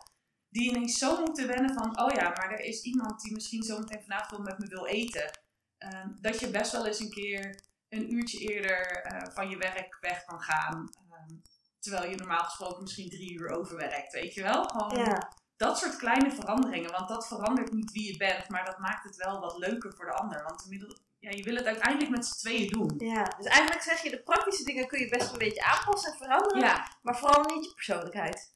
Die 0.49 0.69
ineens 0.69 0.97
zo 0.97 1.21
moeten 1.25 1.47
wennen 1.47 1.73
van, 1.73 2.01
oh 2.01 2.13
ja, 2.13 2.29
maar 2.29 2.51
er 2.51 2.59
is 2.59 2.81
iemand 2.81 3.21
die 3.21 3.33
misschien 3.33 3.63
zo 3.63 3.79
meteen 3.79 4.01
vanavond 4.01 4.43
met 4.43 4.59
me 4.59 4.67
wil 4.67 4.85
eten. 4.85 5.39
Ehm, 5.77 6.09
dat 6.21 6.39
je 6.39 6.47
best 6.47 6.71
wel 6.71 6.85
eens 6.85 6.99
een 6.99 7.09
keer 7.09 7.59
een 7.91 8.13
uurtje 8.13 8.39
eerder 8.39 9.03
eh, 9.03 9.33
van 9.33 9.49
je 9.49 9.57
werk 9.57 9.97
weg 10.01 10.23
kan 10.25 10.41
gaan. 10.41 10.89
Ehm, 11.11 11.35
terwijl 11.79 12.09
je 12.09 12.15
normaal 12.15 12.43
gesproken 12.43 12.81
misschien 12.81 13.09
drie 13.09 13.33
uur 13.33 13.49
overwerkt, 13.49 14.13
weet 14.13 14.33
je 14.33 14.43
wel? 14.43 14.63
Gewoon 14.63 15.05
ja. 15.05 15.31
dat 15.57 15.77
soort 15.77 15.95
kleine 15.95 16.31
veranderingen. 16.31 16.91
Want 16.91 17.07
dat 17.07 17.27
verandert 17.27 17.71
niet 17.71 17.91
wie 17.91 18.11
je 18.11 18.17
bent, 18.17 18.49
maar 18.49 18.65
dat 18.65 18.77
maakt 18.77 19.03
het 19.03 19.15
wel 19.15 19.39
wat 19.39 19.57
leuker 19.57 19.93
voor 19.93 20.05
de 20.05 20.13
ander. 20.13 20.43
Want 20.43 20.63
inmiddels, 20.63 21.01
ja, 21.19 21.29
je 21.29 21.43
wil 21.43 21.55
het 21.55 21.65
uiteindelijk 21.65 22.09
met 22.09 22.25
z'n 22.25 22.39
tweeën 22.39 22.69
doen. 22.69 22.93
Ja, 22.97 23.23
dus 23.23 23.45
eigenlijk 23.45 23.81
zeg 23.81 24.01
je, 24.01 24.09
de 24.09 24.23
praktische 24.23 24.63
dingen 24.63 24.87
kun 24.87 24.99
je 24.99 25.09
best 25.09 25.31
een 25.31 25.37
beetje 25.37 25.63
aanpassen 25.63 26.11
en 26.11 26.17
veranderen, 26.17 26.61
Ja, 26.61 26.87
maar 27.01 27.17
vooral 27.17 27.55
niet 27.55 27.65
je 27.65 27.73
persoonlijkheid. 27.73 28.55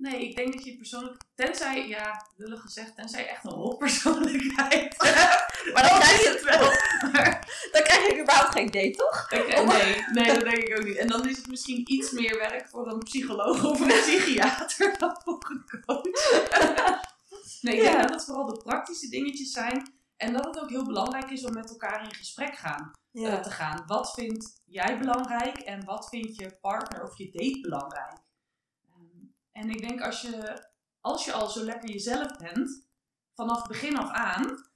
Nee, 0.00 0.28
ik 0.28 0.36
denk 0.36 0.52
dat 0.54 0.64
je 0.64 0.76
persoonlijk, 0.76 1.22
tenzij, 1.34 1.88
ja, 1.88 2.26
lullig 2.36 2.60
gezegd, 2.60 2.96
tenzij 2.96 3.20
je 3.22 3.28
echt 3.28 3.44
een 3.44 3.50
rotpersoonlijkheid 3.50 4.96
Maar 5.74 5.82
dan 5.82 5.90
Dan 5.98 5.98
krijg 6.00 6.22
je 6.22 6.28
het 6.28 6.42
wel. 6.42 6.68
Maar, 7.12 7.46
Dan 7.72 7.82
krijg 7.82 8.06
je 8.06 8.20
überhaupt 8.22 8.52
geen 8.52 8.66
date, 8.70 8.90
toch? 8.90 9.30
ik- 9.30 9.64
nee, 9.66 10.04
nee, 10.12 10.34
dat 10.34 10.44
denk 10.44 10.56
ik 10.56 10.78
ook 10.78 10.84
niet. 10.84 10.96
En 10.96 11.08
dan 11.08 11.28
is 11.28 11.36
het 11.36 11.46
misschien 11.48 11.82
iets 11.92 12.10
meer 12.10 12.36
werk 12.38 12.68
voor 12.68 12.86
een 12.92 12.98
psycholoog 12.98 13.64
of 13.64 13.80
een 13.80 13.86
psychiater 13.86 14.94
dan 14.98 15.20
voor 15.24 15.38
een 15.68 15.84
coach. 15.86 16.30
Nee, 17.60 17.74
ik 17.76 17.82
denk 17.82 18.00
dat 18.00 18.10
het 18.10 18.24
vooral 18.24 18.46
de 18.46 18.60
praktische 18.64 19.08
dingetjes 19.08 19.50
zijn. 19.52 19.92
En 20.16 20.32
dat 20.32 20.44
het 20.44 20.58
ook 20.60 20.70
heel 20.70 20.84
belangrijk 20.84 21.30
is 21.30 21.44
om 21.44 21.52
met 21.52 21.70
elkaar 21.70 22.02
in 22.04 22.14
gesprek 22.14 22.56
gaan. 22.56 22.90
eh, 23.12 23.40
te 23.40 23.50
gaan. 23.50 23.82
Wat 23.86 24.12
vind 24.14 24.60
jij 24.66 24.98
belangrijk 24.98 25.56
en 25.58 25.84
wat 25.84 26.08
vindt 26.08 26.36
je 26.36 26.56
partner 26.60 27.02
of 27.02 27.18
je 27.18 27.30
date 27.32 27.58
belangrijk? 27.60 28.18
En 29.60 29.70
ik 29.70 29.88
denk 29.88 30.00
als 30.00 30.20
je, 30.20 30.64
als 31.00 31.24
je 31.24 31.32
al 31.32 31.48
zo 31.48 31.64
lekker 31.64 31.90
jezelf 31.90 32.36
bent, 32.36 32.86
vanaf 33.34 33.66
begin 33.66 33.96
af 33.96 34.10
aan, 34.10 34.70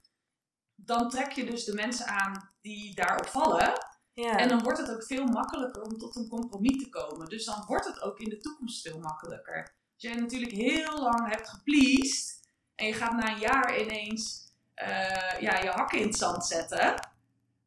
dan 0.75 1.09
trek 1.09 1.31
je 1.31 1.45
dus 1.45 1.63
de 1.63 1.73
mensen 1.73 2.07
aan 2.07 2.53
die 2.61 2.95
daarop 2.95 3.27
vallen. 3.27 3.73
ja. 4.13 4.37
En 4.37 4.49
dan 4.49 4.63
wordt 4.63 4.79
het 4.79 4.91
ook 4.91 5.03
veel 5.03 5.25
makkelijker 5.25 5.81
om 5.81 5.97
tot 5.97 6.15
een 6.15 6.27
compromis 6.27 6.83
te 6.83 6.89
komen. 6.89 7.29
Dus 7.29 7.45
dan 7.45 7.63
wordt 7.67 7.85
het 7.85 8.01
ook 8.01 8.19
in 8.19 8.29
de 8.29 8.37
toekomst 8.37 8.81
veel 8.81 8.99
makkelijker. 8.99 9.57
Als 9.93 10.03
jij 10.03 10.15
natuurlijk 10.15 10.51
heel 10.51 11.01
lang 11.01 11.29
hebt 11.29 11.49
gepleased 11.49 12.39
en 12.75 12.85
je 12.87 12.93
gaat 12.93 13.13
na 13.13 13.31
een 13.31 13.39
jaar 13.39 13.79
ineens 13.79 14.53
eh, 14.73 15.41
ja, 15.41 15.57
je 15.59 15.69
hakken 15.69 15.99
in 15.99 16.07
het 16.07 16.17
zand 16.17 16.45
zetten, 16.45 17.09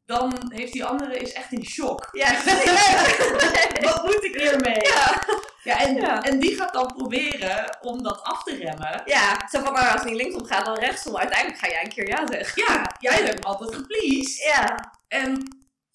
dan 0.05 0.51
heeft 0.53 0.73
die 0.73 0.85
andere 0.85 1.17
is 1.17 1.33
echt 1.33 1.51
in 1.51 1.65
shock. 1.65 2.09
Ja, 2.11 2.31
Wat 3.91 4.03
moet 4.03 4.23
ik 4.23 4.35
hiermee? 4.35 4.81
ja. 4.81 5.23
Ja, 5.63 5.79
en, 5.79 5.95
Ja. 5.95 6.23
en 6.23 6.39
die 6.39 6.55
gaat 6.55 6.73
dan 6.73 6.93
proberen 6.97 7.77
om 7.81 8.03
dat 8.03 8.23
af 8.23 8.43
te 8.43 8.55
remmen. 8.55 9.01
ja, 9.05 9.47
zo 9.51 9.63
van 9.63 9.73
nou, 9.73 9.85
als 9.85 9.93
het 10.01 10.03
niet 10.03 10.15
linksom 10.21 10.45
gaat, 10.45 10.65
dan 10.65 10.77
rechtsom. 10.77 11.17
Uiteindelijk 11.17 11.59
ga 11.59 11.67
jij 11.67 11.83
een 11.83 11.89
keer 11.93 12.07
ja 12.07 12.27
zeggen. 12.27 12.63
Ja, 12.73 12.95
jij 12.99 13.21
hebt 13.23 13.43
altijd 13.45 13.75
gepleased. 13.75 14.37
Ja, 14.43 14.91
En 15.07 15.31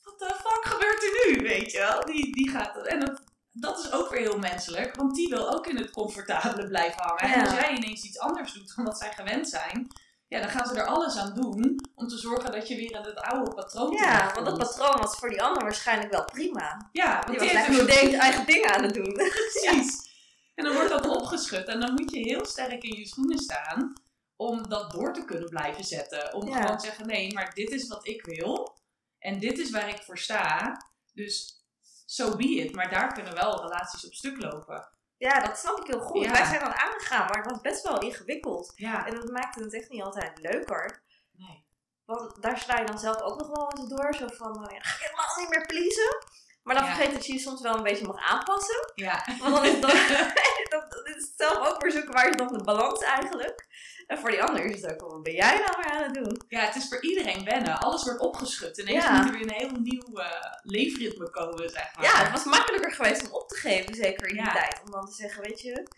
wat 0.03 0.19
de 0.19 0.35
fuck 0.35 0.65
gebeurt 0.65 1.03
er 1.03 1.31
nu, 1.33 1.49
weet 1.49 1.71
je 1.73 1.79
wel? 1.79 2.05
Die, 2.05 2.33
die 2.35 2.51
gaat, 2.51 2.77
en 2.87 3.01
dat, 3.01 3.23
dat 3.53 3.79
is 3.79 3.93
ook 3.93 4.11
weer 4.11 4.21
heel 4.21 4.39
menselijk, 4.39 4.97
want 4.97 5.15
die 5.15 5.29
wil 5.29 5.51
ook 5.55 5.67
in 5.67 5.77
het 5.77 5.91
comfortabele 5.91 6.69
blijven 6.69 7.03
hangen. 7.03 7.29
Ja. 7.29 7.35
En 7.35 7.45
als 7.47 7.55
jij 7.55 7.71
ineens 7.77 8.03
iets 8.05 8.19
anders 8.19 8.53
doet 8.53 8.73
dan 8.77 8.85
wat 8.85 8.99
zij 8.99 9.13
gewend 9.13 9.49
zijn, 9.49 9.87
ja, 10.29 10.41
dan 10.41 10.49
gaan 10.49 10.67
ze 10.67 10.75
er 10.75 10.87
alles 10.87 11.17
aan 11.17 11.35
doen 11.35 11.81
om 11.95 12.09
te 12.09 12.19
zorgen 12.19 12.53
dat 12.53 12.69
je 12.69 12.77
weer 12.77 12.91
in 12.91 13.03
het 13.03 13.21
oude 13.21 13.55
patroon 13.55 13.93
ja 13.93 14.33
want 14.35 14.47
dat 14.47 14.59
patroon 14.59 15.01
was 15.01 15.17
voor 15.17 15.29
die 15.29 15.43
ander 15.43 15.63
waarschijnlijk 15.63 16.13
wel 16.13 16.25
prima. 16.25 16.89
Ja, 16.93 17.15
want 17.27 17.39
Die 17.39 17.49
die 17.49 17.59
was 17.59 17.95
heeft 17.95 18.15
eigen 18.15 18.47
dingen 18.47 18.75
aan 18.75 18.83
het 18.83 18.95
doen. 18.95 19.13
Precies. 19.53 20.13
En 20.55 20.65
dan 20.65 20.75
wordt 20.75 20.89
dat 20.91 21.07
opgeschud. 21.09 21.67
En 21.69 21.81
dan 21.81 21.93
moet 21.95 22.11
je 22.11 22.19
heel 22.19 22.45
sterk 22.45 22.83
in 22.83 22.99
je 22.99 23.07
schoenen 23.07 23.39
staan 23.39 23.93
om 24.37 24.69
dat 24.69 24.91
door 24.91 25.13
te 25.13 25.25
kunnen 25.25 25.49
blijven 25.49 25.85
zetten. 25.85 26.35
Om 26.35 26.49
Ja. 26.49 26.61
gewoon 26.61 26.79
te 26.79 26.87
zeggen, 26.87 27.07
nee, 27.07 27.33
maar 27.33 27.55
dit 27.55 27.71
is 27.71 27.89
wat 27.89 28.07
ik 28.09 28.25
wil. 28.25 28.77
En 29.19 29.39
dit 29.39 29.59
is 29.59 29.71
waar 29.71 29.89
ik 29.89 30.03
voor 30.03 30.19
sta. 30.19 30.77
Dus 31.13 31.63
so 32.07 32.37
be 32.37 32.45
it. 32.55 32.75
Maar 32.75 32.91
daar 32.91 33.13
kunnen 33.13 33.35
wel 33.35 33.63
relaties 33.63 34.07
op 34.07 34.15
stuk 34.15 34.43
lopen. 34.43 34.89
Ja, 35.17 35.41
dat 35.41 35.59
snap 35.59 35.79
ik 35.81 35.87
heel 35.87 36.01
goed. 36.01 36.25
Ja. 36.25 36.31
Wij 36.33 36.45
zijn 36.45 36.61
dan 36.61 36.75
aangegaan, 36.75 37.27
maar 37.27 37.37
het 37.43 37.51
was 37.51 37.61
best 37.61 37.83
wel 37.83 38.01
ingewikkeld. 38.01 38.73
Ja. 38.77 39.07
En 39.07 39.15
dat 39.15 39.31
maakte 39.31 39.63
het 39.63 39.75
echt 39.75 39.89
niet 39.91 40.03
altijd 40.03 40.39
leuker. 40.39 41.03
Nee. 41.33 41.65
Want 42.05 42.43
daar 42.43 42.59
sla 42.59 42.79
je 42.79 42.87
dan 42.87 42.99
zelf 42.99 43.21
ook 43.21 43.39
nog 43.39 43.49
wel 43.49 43.73
eens 43.77 43.89
door. 43.89 44.15
Zo 44.15 44.27
van, 44.27 44.53
nou 44.53 44.75
ja, 44.75 44.81
ga 44.81 44.95
ik 44.95 45.01
helemaal 45.11 45.37
niet 45.39 45.49
meer 45.49 45.67
pleasen. 45.67 46.19
Maar 46.63 46.75
dan 46.75 46.85
Ja. 46.85 46.95
vergeet 46.95 47.13
dat 47.15 47.27
je 47.27 47.33
je 47.33 47.39
soms 47.39 47.61
wel 47.61 47.77
een 47.77 47.83
beetje 47.83 48.07
mag 48.07 48.31
aanpassen. 48.31 48.93
Ja. 48.95 49.25
Want 49.39 49.55
dan 49.55 49.65
is 49.65 49.73
het, 49.73 49.83
dan, 49.83 49.91
dat, 50.81 50.91
dat 50.93 51.07
is 51.09 51.15
het 51.23 51.33
zelf 51.37 51.69
ook 51.69 51.83
weer 51.83 51.93
zoeken 51.93 52.13
waar 52.13 52.29
is 52.31 52.37
dan 52.37 52.53
de 52.59 52.65
balans 52.65 53.01
eigenlijk. 53.03 53.67
En 54.07 54.19
voor 54.19 54.31
die 54.31 54.43
ander 54.43 54.65
is 54.65 54.83
het 54.83 54.93
ook, 55.03 55.11
wat 55.11 55.23
ben 55.23 55.33
jij 55.33 55.59
nou 55.59 55.77
weer 55.77 55.91
aan 55.93 56.03
het 56.03 56.15
doen? 56.15 56.43
ja, 56.49 56.61
het 56.61 56.75
is 56.77 56.89
voor 56.89 57.03
iedereen 57.05 57.45
wennen. 57.45 57.79
Alles 57.81 58.05
wordt 58.05 58.21
opgeschud. 58.21 58.79
Ineens 58.79 59.05
Ja. 59.05 59.17
moet 59.17 59.27
er 59.27 59.33
weer 59.33 59.43
een 59.43 59.55
heel 59.69 59.71
nieuw 59.81 60.15
eh, 60.17 60.53
leefritme 60.63 61.31
komen, 61.31 61.71
zeg 61.71 61.95
maar. 61.97 62.05
Ja, 62.05 62.23
het 62.23 62.33
was 62.33 62.45
makkelijker 62.45 62.93
geweest 62.93 63.27
om 63.27 63.33
op 63.33 63.49
te 63.49 63.57
geven, 63.57 63.95
zeker 63.95 64.29
in 64.29 64.35
die 64.35 64.45
Ja. 64.45 64.53
tijd. 64.53 64.81
Om 64.85 64.91
dan 64.91 65.07
te 65.07 65.13
zeggen, 65.15 65.43
weet 65.43 65.61
je, 65.61 65.89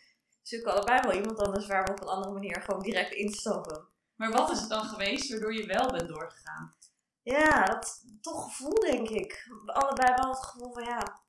zoeken 0.43 0.73
allebei 0.73 1.01
wel 1.01 1.13
iemand 1.13 1.39
anders 1.39 1.67
waar 1.67 1.85
we 1.85 1.91
op 1.91 2.01
een 2.01 2.09
andere 2.09 2.33
manier 2.33 2.63
gewoon 2.63 2.83
direct 2.83 3.13
instappen. 3.13 3.89
Maar 4.15 4.31
wat 4.33 4.51
is 4.51 4.61
het 4.61 4.69
dan 4.69 4.85
geweest 4.85 5.31
waardoor 5.31 5.55
je 5.55 5.67
wel 5.67 5.91
bent 5.93 6.09
doorgegaan? 6.09 6.75
Ja, 7.23 7.65
dat 7.65 8.05
toch 8.21 8.45
gevoel 8.45 8.81
denk 8.81 9.09
ik. 9.09 9.49
Allebei 9.67 10.15
wel 10.15 10.31
het 10.31 10.45
gevoel 10.45 10.73
van 10.73 10.85
ja. 10.85 11.21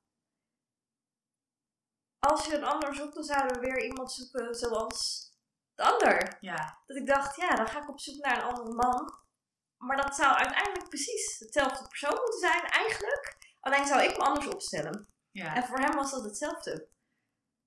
Als 2.18 2.46
je 2.46 2.54
een 2.56 2.64
ander 2.64 2.94
zoekt, 2.94 3.14
dan 3.14 3.24
zouden 3.24 3.60
we 3.60 3.66
weer 3.66 3.84
iemand 3.84 4.12
zoeken 4.12 4.54
zoals 4.54 5.27
de 5.78 5.84
ander. 5.84 6.36
Ja, 6.40 6.78
Dat 6.86 6.96
ik 6.96 7.06
dacht, 7.06 7.36
ja, 7.36 7.54
dan 7.54 7.68
ga 7.68 7.82
ik 7.82 7.88
op 7.88 8.00
zoek 8.00 8.24
naar 8.24 8.36
een 8.36 8.54
andere 8.54 8.74
man. 8.74 9.14
Maar 9.76 9.96
dat 9.96 10.14
zou 10.16 10.34
uiteindelijk 10.36 10.88
precies 10.88 11.38
hetzelfde 11.38 11.88
persoon 11.88 12.14
moeten 12.14 12.38
zijn, 12.38 12.62
eigenlijk. 12.64 13.36
Alleen 13.60 13.86
zou 13.86 14.02
ik 14.02 14.16
me 14.16 14.22
anders 14.24 14.46
opstellen. 14.46 15.08
ja. 15.30 15.54
En 15.54 15.64
voor 15.64 15.78
hem 15.78 15.94
was 15.94 16.10
dat 16.10 16.24
hetzelfde. 16.24 16.88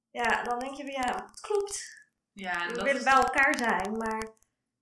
Ja, 0.10 0.43
dan 0.43 0.60
denk 0.60 0.76
je 0.76 0.84
weer, 0.84 0.93
ja, 1.08 1.26
het 1.26 1.39
klopt. 1.41 2.04
ja 2.32 2.67
We 2.67 2.84
willen 2.84 3.04
bij 3.04 3.13
elkaar 3.13 3.58
zijn, 3.58 3.97
maar 3.97 4.19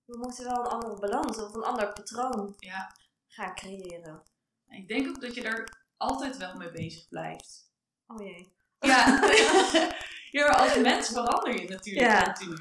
we 0.04 0.18
moeten 0.18 0.44
wel 0.44 0.58
een 0.58 0.66
andere 0.70 1.00
balans 1.00 1.38
of 1.38 1.54
een 1.54 1.62
ander 1.62 1.92
patroon 1.92 2.54
ja. 2.58 2.94
gaan 3.28 3.54
creëren. 3.54 4.22
Ik 4.68 4.88
denk 4.88 5.08
ook 5.08 5.20
dat 5.20 5.34
je 5.34 5.42
daar 5.42 5.84
altijd 5.96 6.36
wel 6.36 6.54
mee 6.56 6.70
bezig 6.70 7.08
blijft. 7.08 7.70
Oh 8.06 8.18
jee. 8.24 8.52
Ja, 8.78 9.04
ja 10.30 10.46
maar 10.48 10.56
als 10.56 10.76
mens 10.76 11.08
verander 11.08 11.60
je 11.60 11.68
natuurlijk 11.68 12.06
Ja. 12.06 12.22
continu. 12.22 12.56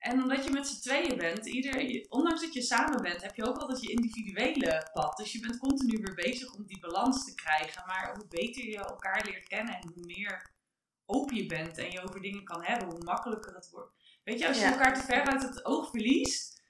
En 0.00 0.22
omdat 0.22 0.44
je 0.44 0.50
met 0.50 0.66
z'n 0.66 0.80
tweeën 0.80 1.16
bent, 1.16 1.46
ieder, 1.46 2.06
ondanks 2.08 2.40
dat 2.40 2.54
je 2.54 2.62
samen 2.62 3.02
bent, 3.02 3.22
heb 3.22 3.34
je 3.34 3.44
ook 3.44 3.56
altijd 3.56 3.80
je 3.82 3.90
individuele 3.90 4.88
pad. 4.92 5.16
Dus 5.16 5.32
je 5.32 5.40
bent 5.40 5.58
continu 5.58 6.02
weer 6.02 6.14
bezig 6.14 6.54
om 6.54 6.66
die 6.66 6.80
balans 6.80 7.24
te 7.24 7.34
krijgen. 7.34 7.82
Maar 7.86 8.14
hoe 8.16 8.26
beter 8.28 8.64
je 8.64 8.78
elkaar 8.78 9.24
leert 9.24 9.48
kennen 9.48 9.74
en 9.74 9.90
hoe 9.94 10.04
meer 10.06 10.50
open 11.06 11.36
je 11.36 11.46
bent 11.46 11.78
en 11.78 11.90
je 11.90 12.02
over 12.02 12.20
dingen 12.20 12.44
kan 12.44 12.64
hebben, 12.64 12.90
hoe 12.90 13.04
makkelijker 13.04 13.54
het 13.54 13.70
wordt. 13.70 13.94
Weet 14.24 14.38
je, 14.38 14.48
als 14.48 14.56
je 14.56 14.62
Ja. 14.62 14.72
elkaar 14.72 14.94
te 14.94 15.04
ver 15.04 15.22
uit 15.22 15.42
het 15.42 15.64
oog 15.64 15.90
verliest, 15.90 16.62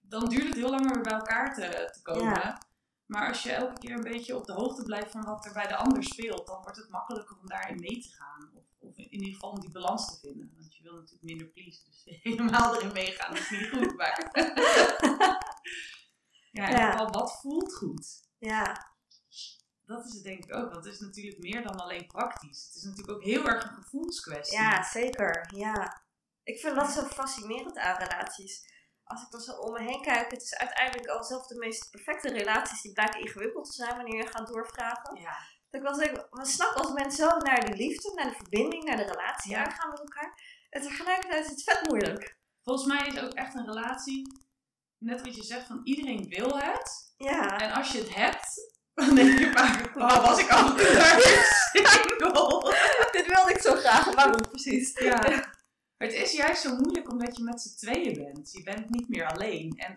dan 0.00 0.28
duurt 0.28 0.46
het 0.48 0.56
heel 0.56 0.70
lang 0.70 0.84
om 0.86 0.92
weer 0.92 1.02
bij 1.02 1.12
elkaar 1.12 1.54
te, 1.54 1.90
te 1.92 2.02
komen. 2.02 2.24
Ja. 2.24 2.62
Maar 3.06 3.28
als 3.28 3.42
je 3.42 3.52
elke 3.52 3.78
keer 3.78 3.90
een 3.96 4.02
beetje 4.12 4.36
op 4.36 4.46
de 4.46 4.52
hoogte 4.52 4.82
blijft 4.82 5.10
van 5.10 5.24
wat 5.24 5.46
er 5.46 5.52
bij 5.52 5.66
de 5.66 5.76
ander 5.76 6.02
speelt, 6.04 6.46
dan 6.46 6.62
wordt 6.62 6.76
het 6.78 6.88
makkelijker 6.88 7.36
om 7.38 7.46
daarin 7.48 7.80
mee 7.80 8.00
te 8.00 8.08
gaan. 8.08 8.50
Of, 8.54 8.64
of 8.78 8.96
in 8.96 9.12
ieder 9.12 9.32
geval 9.32 9.50
om 9.50 9.60
die 9.60 9.70
balans 9.72 10.06
te 10.06 10.18
vinden. 10.26 10.65
Wil 10.86 10.94
natuurlijk 10.94 11.22
minder 11.22 11.46
pleasen. 11.46 11.84
Dus 11.90 12.02
helemaal 12.22 12.74
erin 12.76 12.92
meegaan 12.92 13.36
is 13.36 13.50
niet 13.50 13.68
goed. 13.70 13.96
Maar 13.96 14.30
ja, 16.50 16.66
in 16.68 16.72
Ja. 16.76 16.78
ieder 16.78 16.90
geval, 16.90 17.10
wat 17.10 17.40
voelt 17.40 17.74
goed? 17.74 18.06
Ja, 18.38 18.94
Dat 19.84 20.04
is 20.06 20.14
het 20.14 20.22
denk 20.24 20.44
ik 20.44 20.54
ook. 20.56 20.72
Want 20.72 20.84
het 20.84 20.94
is 20.94 21.00
natuurlijk 21.00 21.38
meer 21.38 21.62
dan 21.62 21.76
alleen 21.80 22.06
praktisch. 22.06 22.64
Het 22.66 22.74
is 22.74 22.82
natuurlijk 22.82 23.10
ook 23.18 23.24
heel 23.24 23.46
erg 23.48 23.64
een 23.64 23.82
gevoelskwestie. 23.82 24.58
ja, 24.58 24.82
zeker. 24.82 25.48
Ja. 25.56 26.04
Ik 26.42 26.58
vind 26.60 26.76
dat 26.76 26.90
zo 26.90 27.02
fascinerend 27.02 27.76
aan 27.78 27.96
relaties. 27.98 28.74
Als 29.04 29.22
ik 29.22 29.30
dan 29.30 29.40
zo 29.40 29.52
om 29.52 29.72
me 29.72 29.82
heen 29.82 30.02
kijk, 30.02 30.30
het 30.30 30.42
is 30.42 30.54
uiteindelijk 30.54 31.08
al 31.08 31.24
zelf 31.24 31.46
de 31.46 31.58
meest 31.58 31.90
perfecte 31.90 32.28
relaties 32.32 32.80
die 32.82 32.92
blijken 32.92 33.20
ingewikkeld 33.20 33.66
te 33.66 33.72
zijn 33.72 33.96
wanneer 33.96 34.16
je 34.22 34.30
gaat 34.30 34.46
doorvragen. 34.46 35.20
Ja, 35.20 35.38
Dat 35.70 35.80
ik 35.80 35.86
wel 35.88 35.96
we 35.96 36.30
als 36.74 36.92
mens 36.92 37.16
zo 37.16 37.36
naar 37.36 37.64
die 37.64 37.74
liefde, 37.74 38.12
naar 38.14 38.28
de 38.28 38.34
verbinding, 38.36 38.84
naar 38.84 38.96
de 38.96 39.02
relatie 39.04 39.50
Ja. 39.50 39.64
aangaan 39.64 39.90
met 39.90 39.98
elkaar. 39.98 40.40
En 40.76 40.82
tegelijkertijd 40.82 41.44
is 41.44 41.50
het 41.50 41.62
vet 41.62 41.88
moeilijk. 41.88 42.38
Volgens 42.62 42.86
mij 42.86 43.06
is 43.06 43.18
ook 43.20 43.32
echt 43.32 43.54
een 43.54 43.64
relatie, 43.66 44.22
net 44.98 45.20
wat 45.22 45.36
je 45.36 45.42
zegt, 45.44 45.66
van 45.66 45.80
iedereen 45.84 46.28
wil 46.28 46.58
het. 46.58 47.12
Ja, 47.16 47.58
En 47.58 47.72
als 47.72 47.92
je 47.92 47.98
het 47.98 48.14
hebt, 48.14 48.74
dan 48.94 49.14
denk 49.14 49.38
je 49.38 49.50
vaak, 49.52 49.92
waar 49.94 50.20
was 50.20 50.38
ik 50.38 50.50
al 50.50 50.68
single? 51.92 52.76
dit 53.16 53.26
wilde 53.26 53.52
ik 53.54 53.60
zo 53.60 53.74
graag. 53.74 54.14
Waarom 54.14 54.40
precies? 54.40 54.98
Ja. 54.98 55.20
Maar 55.96 56.08
het 56.08 56.12
is 56.12 56.32
juist 56.32 56.62
zo 56.62 56.76
moeilijk 56.76 57.10
omdat 57.10 57.36
je 57.36 57.42
met 57.42 57.60
z'n 57.60 57.76
tweeën 57.76 58.14
bent. 58.24 58.52
Je 58.52 58.62
bent 58.62 58.90
niet 58.90 59.08
meer 59.08 59.26
alleen. 59.32 59.72
En 59.76 59.94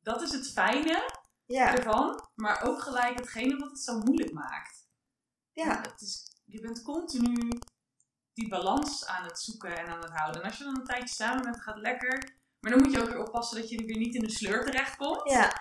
dat 0.00 0.22
is 0.22 0.32
het 0.32 0.52
fijne 0.52 1.10
Ja, 1.46 1.74
ervan, 1.76 2.28
maar 2.34 2.62
ook 2.62 2.80
gelijk 2.82 3.18
hetgene 3.18 3.56
wat 3.56 3.70
het 3.70 3.80
zo 3.80 3.98
moeilijk 3.98 4.32
maakt. 4.32 4.88
ja, 5.52 5.80
Het 5.80 6.00
is, 6.00 6.32
je 6.44 6.60
bent 6.60 6.82
continu 6.82 7.48
die 8.32 8.48
balans 8.48 9.06
aan 9.06 9.24
het 9.24 9.38
zoeken 9.40 9.76
en 9.78 9.86
aan 9.86 10.00
het 10.00 10.10
houden. 10.10 10.42
En 10.42 10.48
als 10.48 10.58
je 10.58 10.64
dan 10.64 10.76
een 10.78 10.84
tijdje 10.84 11.14
samen 11.14 11.42
bent, 11.42 11.62
gaat 11.62 11.74
het 11.74 11.82
lekker. 11.82 12.38
Maar 12.60 12.72
dan 12.72 12.80
moet 12.82 12.92
je 12.92 13.00
ook 13.00 13.08
weer 13.08 13.26
oppassen 13.26 13.60
dat 13.60 13.68
je 13.68 13.84
weer 13.84 13.96
niet 13.98 14.14
in 14.14 14.22
de 14.22 14.30
sleur 14.30 14.64
terechtkomt. 14.64 15.30
ja, 15.30 15.52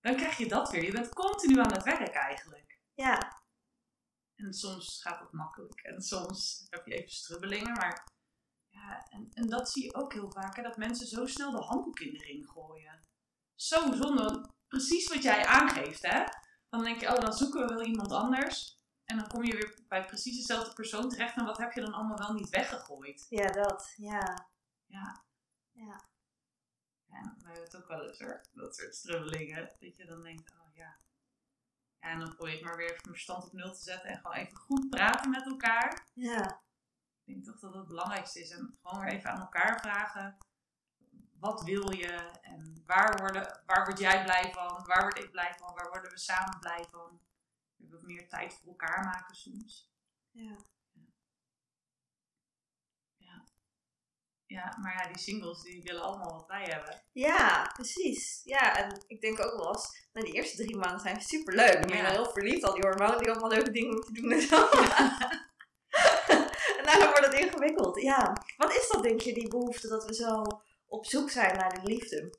Dan 0.00 0.16
krijg 0.16 0.36
je 0.36 0.48
dat 0.48 0.70
weer. 0.70 0.84
Je 0.84 0.92
bent 0.92 1.14
continu 1.14 1.58
aan 1.60 1.72
het 1.72 1.82
werk 1.82 2.14
eigenlijk. 2.14 2.80
ja, 2.94 3.42
En 4.36 4.52
soms 4.52 5.02
gaat 5.02 5.20
het 5.20 5.32
makkelijk. 5.32 5.80
En 5.80 6.02
soms 6.02 6.66
heb 6.70 6.86
je 6.86 6.94
even 6.94 7.10
strubbelingen. 7.10 7.72
Maar 7.72 8.06
ja, 8.68 9.06
en, 9.08 9.28
en 9.32 9.46
dat 9.48 9.70
zie 9.70 9.84
je 9.84 9.94
ook 9.94 10.12
heel 10.12 10.30
vaak. 10.30 10.56
Hè, 10.56 10.62
dat 10.62 10.76
mensen 10.76 11.06
zo 11.06 11.26
snel 11.26 11.50
de 11.50 11.62
handdoek 11.62 11.98
in 12.00 12.12
de 12.12 12.24
ring 12.24 12.48
gooien. 12.50 13.06
Zo 13.54 13.92
zonde. 13.94 14.50
Precies 14.68 15.08
wat 15.08 15.22
jij 15.22 15.46
aangeeft. 15.46 16.02
Hè? 16.06 16.24
Dan 16.68 16.84
denk 16.84 17.00
je, 17.00 17.08
oh 17.16 17.20
dan 17.20 17.32
zoeken 17.32 17.60
we 17.66 17.74
wel 17.74 17.84
iemand 17.84 18.12
anders. 18.12 18.77
En 19.10 19.16
dan 19.16 19.28
kom 19.28 19.44
je 19.44 19.56
weer 19.56 19.78
bij 19.88 20.04
precies 20.04 20.36
dezelfde 20.36 20.72
persoon 20.72 21.08
terecht. 21.08 21.36
En 21.36 21.44
wat 21.44 21.58
heb 21.58 21.72
je 21.72 21.80
dan 21.80 21.92
allemaal 21.92 22.18
wel 22.18 22.32
niet 22.32 22.48
weggegooid? 22.48 23.26
ja, 23.28 23.50
dat, 23.52 23.94
ja, 23.96 24.48
Ja, 24.86 25.24
ja. 25.72 26.00
ja 27.04 27.34
wij 27.38 27.52
hebben 27.52 27.62
het 27.62 27.76
ook 27.76 27.88
wel 27.88 28.08
eens 28.08 28.18
hoor. 28.18 28.40
Dat 28.52 28.76
soort 28.76 28.94
strubbelingen. 28.94 29.70
Dat 29.80 29.96
je 29.96 30.06
dan 30.06 30.22
denkt, 30.22 30.52
oh 30.52 30.74
ja. 30.74 30.96
Ja, 32.00 32.08
en 32.08 32.18
dan 32.18 32.34
probeer 32.34 32.50
je 32.52 32.56
het 32.56 32.64
maar 32.66 32.76
weer 32.76 32.90
even 32.90 33.10
verstand 33.10 33.44
op 33.44 33.52
nul 33.52 33.72
te 33.72 33.82
zetten. 33.82 34.10
En 34.10 34.16
gewoon 34.16 34.36
even 34.36 34.56
goed 34.56 34.88
praten 34.90 35.30
met 35.30 35.46
elkaar. 35.46 36.06
Ja, 36.14 36.62
Ik 37.24 37.34
denk 37.34 37.44
toch 37.44 37.58
dat 37.60 37.70
het 37.70 37.78
het 37.78 37.88
belangrijkste 37.88 38.40
is. 38.40 38.50
En 38.50 38.78
gewoon 38.82 39.04
weer 39.04 39.14
even 39.14 39.30
aan 39.30 39.40
elkaar 39.40 39.80
vragen. 39.80 40.36
Wat 41.38 41.62
wil 41.62 41.92
je? 41.92 42.30
En 42.42 42.82
waar, 42.86 43.18
worden, 43.20 43.62
waar 43.66 43.84
word 43.84 43.98
jij 43.98 44.24
blij 44.24 44.52
van? 44.52 44.84
Waar 44.86 45.02
word 45.02 45.18
ik 45.18 45.30
blij 45.30 45.54
van? 45.58 45.74
Waar 45.74 45.90
worden 45.90 46.10
we 46.10 46.18
samen 46.18 46.58
blij 46.58 46.84
van? 46.90 47.20
We 47.78 47.88
wat 47.90 48.02
meer 48.02 48.28
tijd 48.28 48.54
voor 48.54 48.68
elkaar 48.68 49.04
maken 49.04 49.34
soms. 49.36 49.90
ja. 50.30 50.56
Ja, 54.46 54.76
maar 54.80 54.92
ja, 54.92 55.08
die 55.12 55.18
singles 55.22 55.62
die 55.62 55.82
willen 55.82 56.02
allemaal 56.02 56.32
wat 56.32 56.46
wij 56.46 56.62
hebben. 56.64 57.02
Ja, 57.12 57.70
precies. 57.74 58.40
Ja, 58.44 58.76
en 58.76 59.04
ik 59.06 59.20
denk 59.20 59.40
ook 59.44 59.56
wel 59.56 59.68
eens, 59.68 60.08
nou, 60.12 60.26
die 60.26 60.34
eerste 60.34 60.56
drie 60.56 60.76
maanden 60.76 61.00
zijn 61.00 61.20
super 61.20 61.54
leuk. 61.54 61.86
Ben 61.86 61.96
Ja. 61.96 62.02
wel 62.02 62.10
heel 62.10 62.30
verliefd, 62.32 62.64
al 62.64 62.74
die 62.74 62.82
hormonen 62.82 63.18
die 63.18 63.30
allemaal 63.30 63.50
leuke 63.50 63.70
dingen 63.70 63.94
moeten 63.94 64.14
doen 64.14 64.32
en 64.32 64.40
zo. 64.40 64.56
en 66.78 66.84
daarna 66.84 67.04
wordt 67.10 67.26
het 67.26 67.34
ingewikkeld. 67.40 68.00
Ja, 68.02 68.32
wat 68.56 68.72
is 68.72 68.88
dat 68.92 69.02
denk 69.02 69.20
je, 69.20 69.34
die 69.34 69.48
behoefte 69.48 69.88
dat 69.88 70.04
we 70.04 70.14
zo 70.14 70.42
op 70.86 71.06
zoek 71.06 71.30
zijn 71.30 71.56
naar 71.56 71.74
de 71.74 71.82
liefde? 71.82 72.38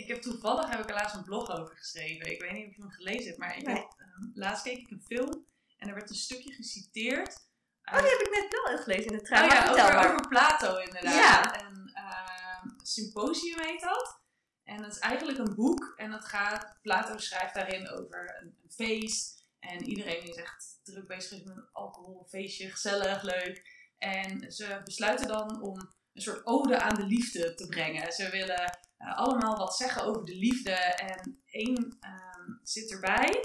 Ik 0.00 0.08
heb 0.08 0.22
toevallig 0.22 0.70
heb 0.70 0.80
ik 0.80 0.88
er 0.88 0.94
laatst 0.94 1.14
een 1.16 1.24
blog 1.24 1.50
over 1.50 1.76
geschreven. 1.76 2.30
Ik 2.32 2.40
weet 2.40 2.52
niet 2.52 2.66
of 2.68 2.74
je 2.74 2.80
hem 2.82 2.90
gelezen 2.90 3.26
hebt, 3.26 3.38
maar 3.38 3.56
ik 3.56 3.66
Nee. 3.66 3.74
heb, 3.74 3.94
ehm, 3.98 4.30
laatst 4.34 4.62
keek 4.64 4.78
ik 4.78 4.90
een 4.90 5.02
film 5.06 5.46
en 5.76 5.88
er 5.88 5.94
werd 5.94 6.10
een 6.10 6.16
stukje 6.16 6.52
geciteerd. 6.52 7.48
Oh, 7.84 7.98
die 7.98 8.08
heb 8.10 8.20
ik 8.20 8.30
net 8.30 8.62
wel 8.62 8.78
gelezen 8.78 9.10
in 9.10 9.18
de 9.18 9.24
trein. 9.24 9.44
Oh 9.44 9.50
ja, 9.50 9.70
over, 9.70 9.94
maar. 9.94 10.08
over 10.08 10.28
Plato 10.28 10.76
inderdaad. 10.76 11.14
Ja. 11.14 11.60
En 11.60 11.90
ehm, 11.94 12.68
Symposium 12.82 13.58
heet 13.60 13.80
dat. 13.80 14.20
En 14.64 14.82
dat 14.82 14.92
is 14.92 14.98
eigenlijk 14.98 15.38
een 15.38 15.54
boek. 15.54 15.92
En 15.96 16.10
dat 16.10 16.24
gaat, 16.24 16.78
Plato 16.82 17.18
schrijft 17.18 17.54
daarin 17.54 17.88
over 17.88 18.36
een, 18.40 18.56
een 18.62 18.70
feest. 18.70 19.44
En 19.58 19.82
iedereen 19.88 20.22
is 20.28 20.36
echt 20.36 20.80
druk 20.84 21.06
bezig 21.06 21.44
met 21.44 21.56
een 21.56 21.68
alcohol, 21.72 22.26
feestje, 22.28 22.70
gezellig, 22.70 23.22
leuk. 23.22 23.78
En 23.98 24.52
ze 24.52 24.80
besluiten 24.84 25.28
dan 25.28 25.62
om 25.62 25.76
een 26.12 26.22
soort 26.22 26.46
ode 26.46 26.80
aan 26.80 26.94
de 26.94 27.06
liefde 27.06 27.54
te 27.54 27.66
brengen. 27.66 28.12
Ze 28.12 28.30
willen 28.30 28.78
eh, 29.00 29.16
allemaal 29.16 29.56
wat 29.56 29.76
zeggen 29.76 30.04
over 30.04 30.24
de 30.24 30.36
liefde. 30.36 30.72
En 30.96 31.42
één 31.46 31.96
ehm, 32.00 32.50
zit 32.62 32.90
erbij. 32.90 33.44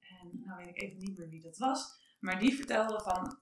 En 0.00 0.40
nou 0.44 0.56
weet 0.58 0.68
ik 0.68 0.82
even 0.82 0.98
niet 0.98 1.18
meer 1.18 1.28
wie 1.28 1.42
dat 1.42 1.58
was. 1.58 2.04
Maar 2.20 2.38
die 2.38 2.56
vertelde 2.56 3.00
van 3.02 3.38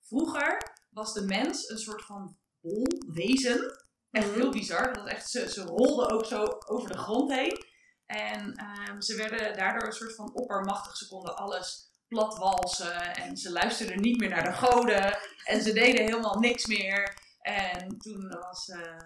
vroeger 0.00 0.72
was 0.90 1.12
de 1.12 1.22
mens 1.24 1.68
een 1.68 1.78
soort 1.78 2.04
van 2.04 2.36
bol 2.60 2.86
wezen. 3.06 3.84
Echt 4.10 4.26
Mhm. 4.26 4.34
heel 4.34 4.50
bizar. 4.50 4.94
Dat 4.94 5.06
echt, 5.06 5.30
ze, 5.30 5.50
ze 5.50 5.62
rolden 5.62 6.10
ook 6.10 6.24
zo 6.24 6.44
over 6.66 6.88
de 6.92 6.98
grond 6.98 7.32
heen. 7.32 7.64
En 8.06 8.54
ehm, 8.54 9.00
ze 9.00 9.16
werden 9.16 9.56
daardoor 9.56 9.86
een 9.86 9.92
soort 9.92 10.14
van 10.14 10.34
oppermachtig. 10.34 10.96
Ze 10.96 11.08
konden 11.08 11.36
alles 11.36 11.84
platwalsen. 12.08 13.14
En 13.14 13.36
ze 13.36 13.52
luisterden 13.52 14.00
niet 14.00 14.18
meer 14.18 14.28
naar 14.28 14.44
de 14.44 14.52
goden. 14.52 15.18
En 15.44 15.62
ze 15.62 15.72
deden 15.72 16.04
helemaal 16.04 16.38
niks 16.38 16.66
meer. 16.66 17.24
En 17.46 17.98
toen 17.98 18.28
was 18.28 18.68
eh, 18.68 18.98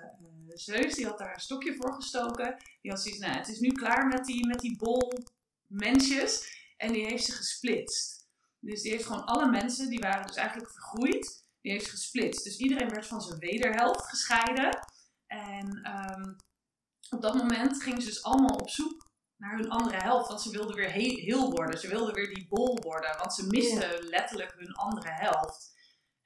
Zeus, 0.48 0.94
die 0.94 1.06
had 1.06 1.18
daar 1.18 1.34
een 1.34 1.40
stokje 1.40 1.74
voor 1.74 1.94
gestoken. 1.94 2.56
Die 2.80 2.90
had 2.90 3.00
zoiets, 3.00 3.20
nou 3.20 3.36
het 3.36 3.48
is 3.48 3.58
nu 3.58 3.72
klaar 3.72 4.06
met 4.06 4.24
die, 4.24 4.46
met 4.46 4.60
die 4.60 4.76
bol 4.76 5.12
mensjes. 5.66 6.58
En 6.76 6.92
die 6.92 7.04
heeft 7.06 7.24
ze 7.24 7.32
gesplitst. 7.32 8.28
Dus 8.58 8.82
die 8.82 8.90
heeft 8.92 9.06
gewoon 9.06 9.24
alle 9.24 9.50
mensen, 9.50 9.88
die 9.88 9.98
waren 9.98 10.26
dus 10.26 10.36
eigenlijk 10.36 10.70
vergroeid, 10.70 11.44
die 11.60 11.72
heeft 11.72 11.90
gesplitst. 11.90 12.44
Dus 12.44 12.56
iedereen 12.58 12.88
werd 12.88 13.06
van 13.06 13.22
zijn 13.22 13.38
wederhelft 13.38 14.08
gescheiden. 14.08 14.78
En 15.26 15.80
ehm, 15.82 16.32
op 17.10 17.22
dat 17.22 17.34
moment 17.34 17.82
gingen 17.82 18.02
ze 18.02 18.08
dus 18.08 18.22
allemaal 18.22 18.56
op 18.56 18.70
zoek 18.70 19.10
naar 19.36 19.56
hun 19.56 19.70
andere 19.70 19.96
helft. 19.96 20.28
Want 20.28 20.40
ze 20.40 20.50
wilden 20.50 20.76
weer 20.76 20.92
he- 20.92 21.20
heel 21.20 21.50
worden. 21.50 21.78
Ze 21.78 21.88
wilden 21.88 22.14
weer 22.14 22.34
die 22.34 22.48
bol 22.48 22.78
worden. 22.82 23.18
Want 23.18 23.34
ze 23.34 23.46
misten 23.46 24.02
letterlijk 24.02 24.54
hun 24.56 24.74
andere 24.74 25.10
helft. 25.10 25.78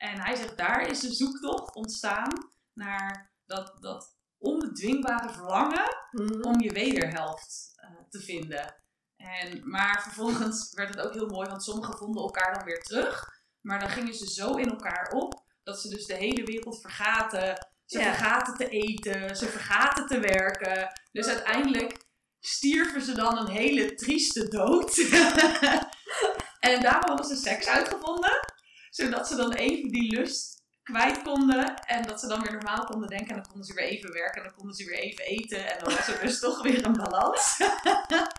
En 0.04 0.20
hij 0.20 0.36
zegt, 0.36 0.56
daar 0.56 0.88
is 0.88 1.00
de 1.00 1.12
zoektocht 1.12 1.74
ontstaan 1.74 2.32
naar 2.72 3.32
dat, 3.46 3.76
dat 3.80 4.16
onbedwingbare 4.38 5.32
verlangen 5.32 5.96
Mhm. 6.10 6.42
om 6.42 6.60
je 6.60 6.72
wederhelft 6.72 7.72
eh, 7.76 7.90
te 8.10 8.20
vinden. 8.20 8.74
En, 9.16 9.70
maar 9.70 10.02
vervolgens 10.02 10.72
werd 10.74 10.94
het 10.94 11.06
ook 11.06 11.12
heel 11.14 11.26
mooi, 11.26 11.48
want 11.48 11.62
sommigen 11.64 11.96
vonden 11.96 12.22
elkaar 12.22 12.54
dan 12.54 12.64
weer 12.64 12.82
terug. 12.82 13.28
Maar 13.60 13.80
dan 13.80 13.88
gingen 13.88 14.14
ze 14.14 14.30
zo 14.30 14.54
in 14.54 14.68
elkaar 14.70 15.10
op 15.12 15.42
dat 15.62 15.80
ze 15.80 15.88
dus 15.88 16.06
de 16.06 16.14
hele 16.14 16.44
wereld 16.44 16.80
vergaten. 16.80 17.68
Ze 17.86 17.98
Ja. 17.98 18.04
vergaten 18.04 18.54
te 18.54 18.68
eten, 18.68 19.36
ze 19.36 19.46
vergaten 19.46 20.06
te 20.06 20.20
werken. 20.20 21.00
Dus 21.12 21.26
uiteindelijk 21.26 22.04
stierven 22.40 23.02
ze 23.02 23.14
dan 23.14 23.38
een 23.38 23.48
hele 23.52 23.94
trieste 23.94 24.48
dood. 24.48 24.96
en 26.70 26.80
daarom 26.82 27.08
hadden 27.08 27.26
ze 27.26 27.36
seks 27.36 27.66
uitgevonden, 27.66 28.53
zodat 28.94 29.28
ze 29.28 29.36
dan 29.36 29.52
even 29.52 29.88
die 29.88 30.16
lust 30.16 30.62
kwijt 30.82 31.22
konden. 31.22 31.76
En 31.76 32.02
dat 32.06 32.20
ze 32.20 32.26
dan 32.26 32.42
weer 32.42 32.52
normaal 32.52 32.84
konden 32.84 33.08
denken. 33.08 33.28
En 33.28 33.34
dan 33.34 33.46
konden 33.46 33.64
ze 33.64 33.74
weer 33.74 33.84
even 33.84 34.12
werken. 34.12 34.42
En 34.42 34.48
dan 34.48 34.56
konden 34.56 34.74
ze 34.74 34.84
weer 34.84 34.98
even 34.98 35.24
eten. 35.24 35.72
En 35.72 35.84
dan 35.84 35.94
was 35.94 36.08
er 36.08 36.20
dus 36.20 36.40
toch 36.46 36.62
weer 36.62 36.84
een 36.84 36.96
balans. 36.96 37.56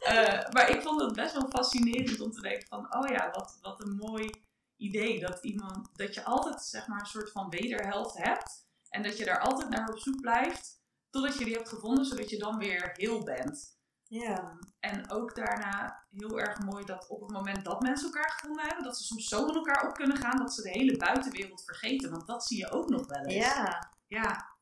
Eh, 0.00 0.50
maar 0.50 0.70
ik 0.70 0.82
vond 0.82 1.00
het 1.00 1.14
best 1.14 1.32
wel 1.32 1.48
fascinerend 1.48 2.20
om 2.20 2.30
te 2.30 2.40
denken 2.40 2.68
van... 2.68 2.94
Oh 2.94 3.08
ja, 3.08 3.30
wat, 3.32 3.58
wat 3.62 3.82
een 3.82 3.94
mooi 3.94 4.30
idee. 4.76 5.20
Dat, 5.20 5.38
iemand, 5.42 5.88
dat 5.92 6.14
je 6.14 6.24
altijd 6.24 6.62
zeg 6.62 6.86
maar 6.86 7.00
een 7.00 7.06
soort 7.06 7.30
van 7.30 7.50
wederhelft 7.50 8.16
hebt. 8.16 8.66
En 8.88 9.02
dat 9.02 9.18
je 9.18 9.24
daar 9.24 9.40
altijd 9.40 9.68
naar 9.68 9.88
op 9.88 9.98
zoek 9.98 10.20
blijft. 10.20 10.82
Totdat 11.10 11.38
je 11.38 11.44
die 11.44 11.54
hebt 11.54 11.68
gevonden. 11.68 12.04
Zodat 12.04 12.30
je 12.30 12.38
dan 12.38 12.58
weer 12.58 12.90
heel 12.94 13.24
bent. 13.24 13.79
Ja. 14.10 14.58
En 14.80 15.10
ook 15.10 15.34
daarna 15.34 16.04
heel 16.10 16.40
erg 16.40 16.58
mooi 16.58 16.84
dat 16.84 17.08
op 17.08 17.20
het 17.20 17.30
moment 17.30 17.64
dat 17.64 17.80
mensen 17.80 18.06
elkaar 18.06 18.30
gevonden 18.30 18.66
hebben, 18.66 18.84
dat 18.84 18.96
ze 18.98 19.04
soms 19.04 19.28
zo 19.28 19.46
in 19.46 19.54
elkaar 19.54 19.88
op 19.88 19.94
kunnen 19.94 20.16
gaan 20.16 20.38
dat 20.38 20.54
ze 20.54 20.62
de 20.62 20.70
hele 20.70 20.96
buitenwereld 20.96 21.64
vergeten. 21.64 22.10
Want 22.10 22.26
dat 22.26 22.46
zie 22.46 22.58
je 22.58 22.70
ook 22.70 22.88
nog 22.88 23.06
wel 23.06 23.24
eens. 23.24 23.34
Ja. 23.34 23.92
Ja. 24.06 24.56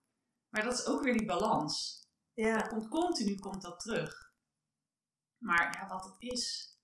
Maar 0.49 0.63
dat 0.63 0.79
is 0.79 0.87
ook 0.87 1.03
weer 1.03 1.17
die 1.17 1.27
balans. 1.27 2.03
Ja. 2.35 2.57
Dat 2.57 2.69
komt 2.69 2.89
continu 2.89 3.35
komt 3.35 3.63
dat 3.63 3.81
terug. 3.81 4.33
Maar 5.39 5.79
ja, 5.81 5.89
wat 5.89 6.05
het 6.05 6.17
is. 6.19 6.77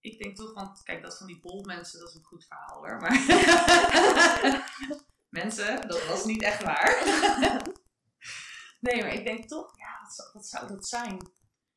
Ik 0.00 0.18
denk 0.18 0.36
toch, 0.36 0.54
want 0.54 0.82
kijk, 0.82 1.02
dat 1.02 1.18
van 1.18 1.26
die 1.26 1.40
polmensen, 1.40 2.00
dat 2.00 2.08
is 2.08 2.14
een 2.14 2.24
goed 2.24 2.46
verhaal 2.46 2.78
hoor. 2.78 3.00
Maar 3.00 3.24
mensen, 5.40 5.88
dat 5.88 6.06
was 6.06 6.24
niet 6.24 6.42
echt 6.42 6.62
waar. 6.62 7.04
nee, 8.86 9.02
maar 9.02 9.12
ik 9.12 9.24
denk 9.24 9.48
toch, 9.48 9.75
wat 10.06 10.14
zou, 10.14 10.28
wat 10.32 10.46
zou 10.46 10.68
dat 10.68 10.86
zijn? 10.88 11.30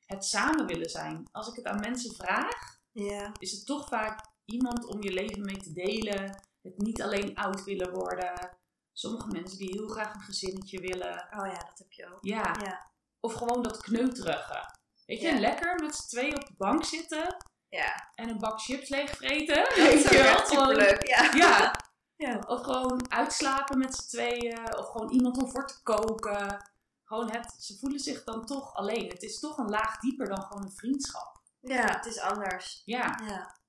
Het 0.05 0.25
samen 0.25 0.65
willen 0.65 0.89
zijn. 0.89 1.27
Als 1.31 1.47
ik 1.47 1.55
het 1.55 1.65
aan 1.65 1.79
mensen 1.79 2.15
vraag, 2.15 2.77
Ja. 2.91 3.31
is 3.39 3.51
het 3.51 3.65
toch 3.65 3.87
vaak 3.87 4.25
iemand 4.45 4.85
om 4.85 5.03
je 5.03 5.13
leven 5.13 5.41
mee 5.45 5.57
te 5.57 5.73
delen. 5.73 6.47
Het 6.61 6.77
niet 6.77 7.01
alleen 7.01 7.35
oud 7.35 7.63
willen 7.63 7.93
worden. 7.93 8.57
Sommige 8.93 9.27
mensen 9.27 9.57
die 9.57 9.69
heel 9.71 9.87
graag 9.87 10.13
een 10.13 10.21
gezinnetje 10.21 10.79
willen. 10.79 11.27
Oh 11.37 11.45
ja, 11.45 11.57
dat 11.57 11.77
heb 11.77 11.91
je 11.91 12.05
ook. 12.13 12.17
Ja. 12.25 12.55
Ja. 12.63 12.91
Of 13.19 13.33
gewoon 13.33 13.63
dat 13.63 13.77
kneuterige. 13.81 14.73
Weet 15.05 15.21
je, 15.21 15.27
Ja. 15.27 15.39
lekker 15.39 15.75
met 15.83 15.95
z'n 15.95 16.07
tweeën 16.07 16.35
op 16.35 16.45
de 16.47 16.53
bank 16.57 16.83
zitten 16.85 17.37
Ja. 17.69 18.11
en 18.15 18.29
een 18.29 18.37
bak 18.39 18.61
chips 18.61 18.89
leegvreten. 18.89 19.55
Dat 19.55 19.75
Weet 19.75 19.93
is 19.93 20.09
je 20.09 20.17
wel? 20.23 20.37
Gewoon- 20.37 20.67
superleuk. 20.67 21.07
Ja. 21.07 21.33
Ja. 21.35 21.75
Ja. 22.15 22.39
Of 22.47 22.61
gewoon 22.61 23.11
uitslapen 23.11 23.77
met 23.77 23.95
z'n 23.95 24.07
tweeën. 24.07 24.77
Of 24.77 24.85
gewoon 24.89 25.09
iemand 25.11 25.37
om 25.37 25.49
voor 25.51 25.67
te 25.67 25.81
koken. 25.83 26.68
Gewoon 27.09 27.31
het, 27.31 27.55
ze 27.59 27.77
voelen 27.77 27.99
zich 27.99 28.23
dan 28.23 28.45
toch 28.45 28.73
alleen. 28.73 29.09
Het 29.09 29.23
is 29.23 29.39
toch 29.39 29.57
een 29.57 29.69
laag 29.69 29.99
dieper 29.99 30.27
dan 30.27 30.41
gewoon 30.43 30.63
een 30.63 30.71
vriendschap. 30.71 31.41
Ja, 31.59 31.95
het 31.95 32.05
is 32.05 32.19
anders. 32.19 32.81
Ja. 32.85 33.19
Ja. 33.25 33.59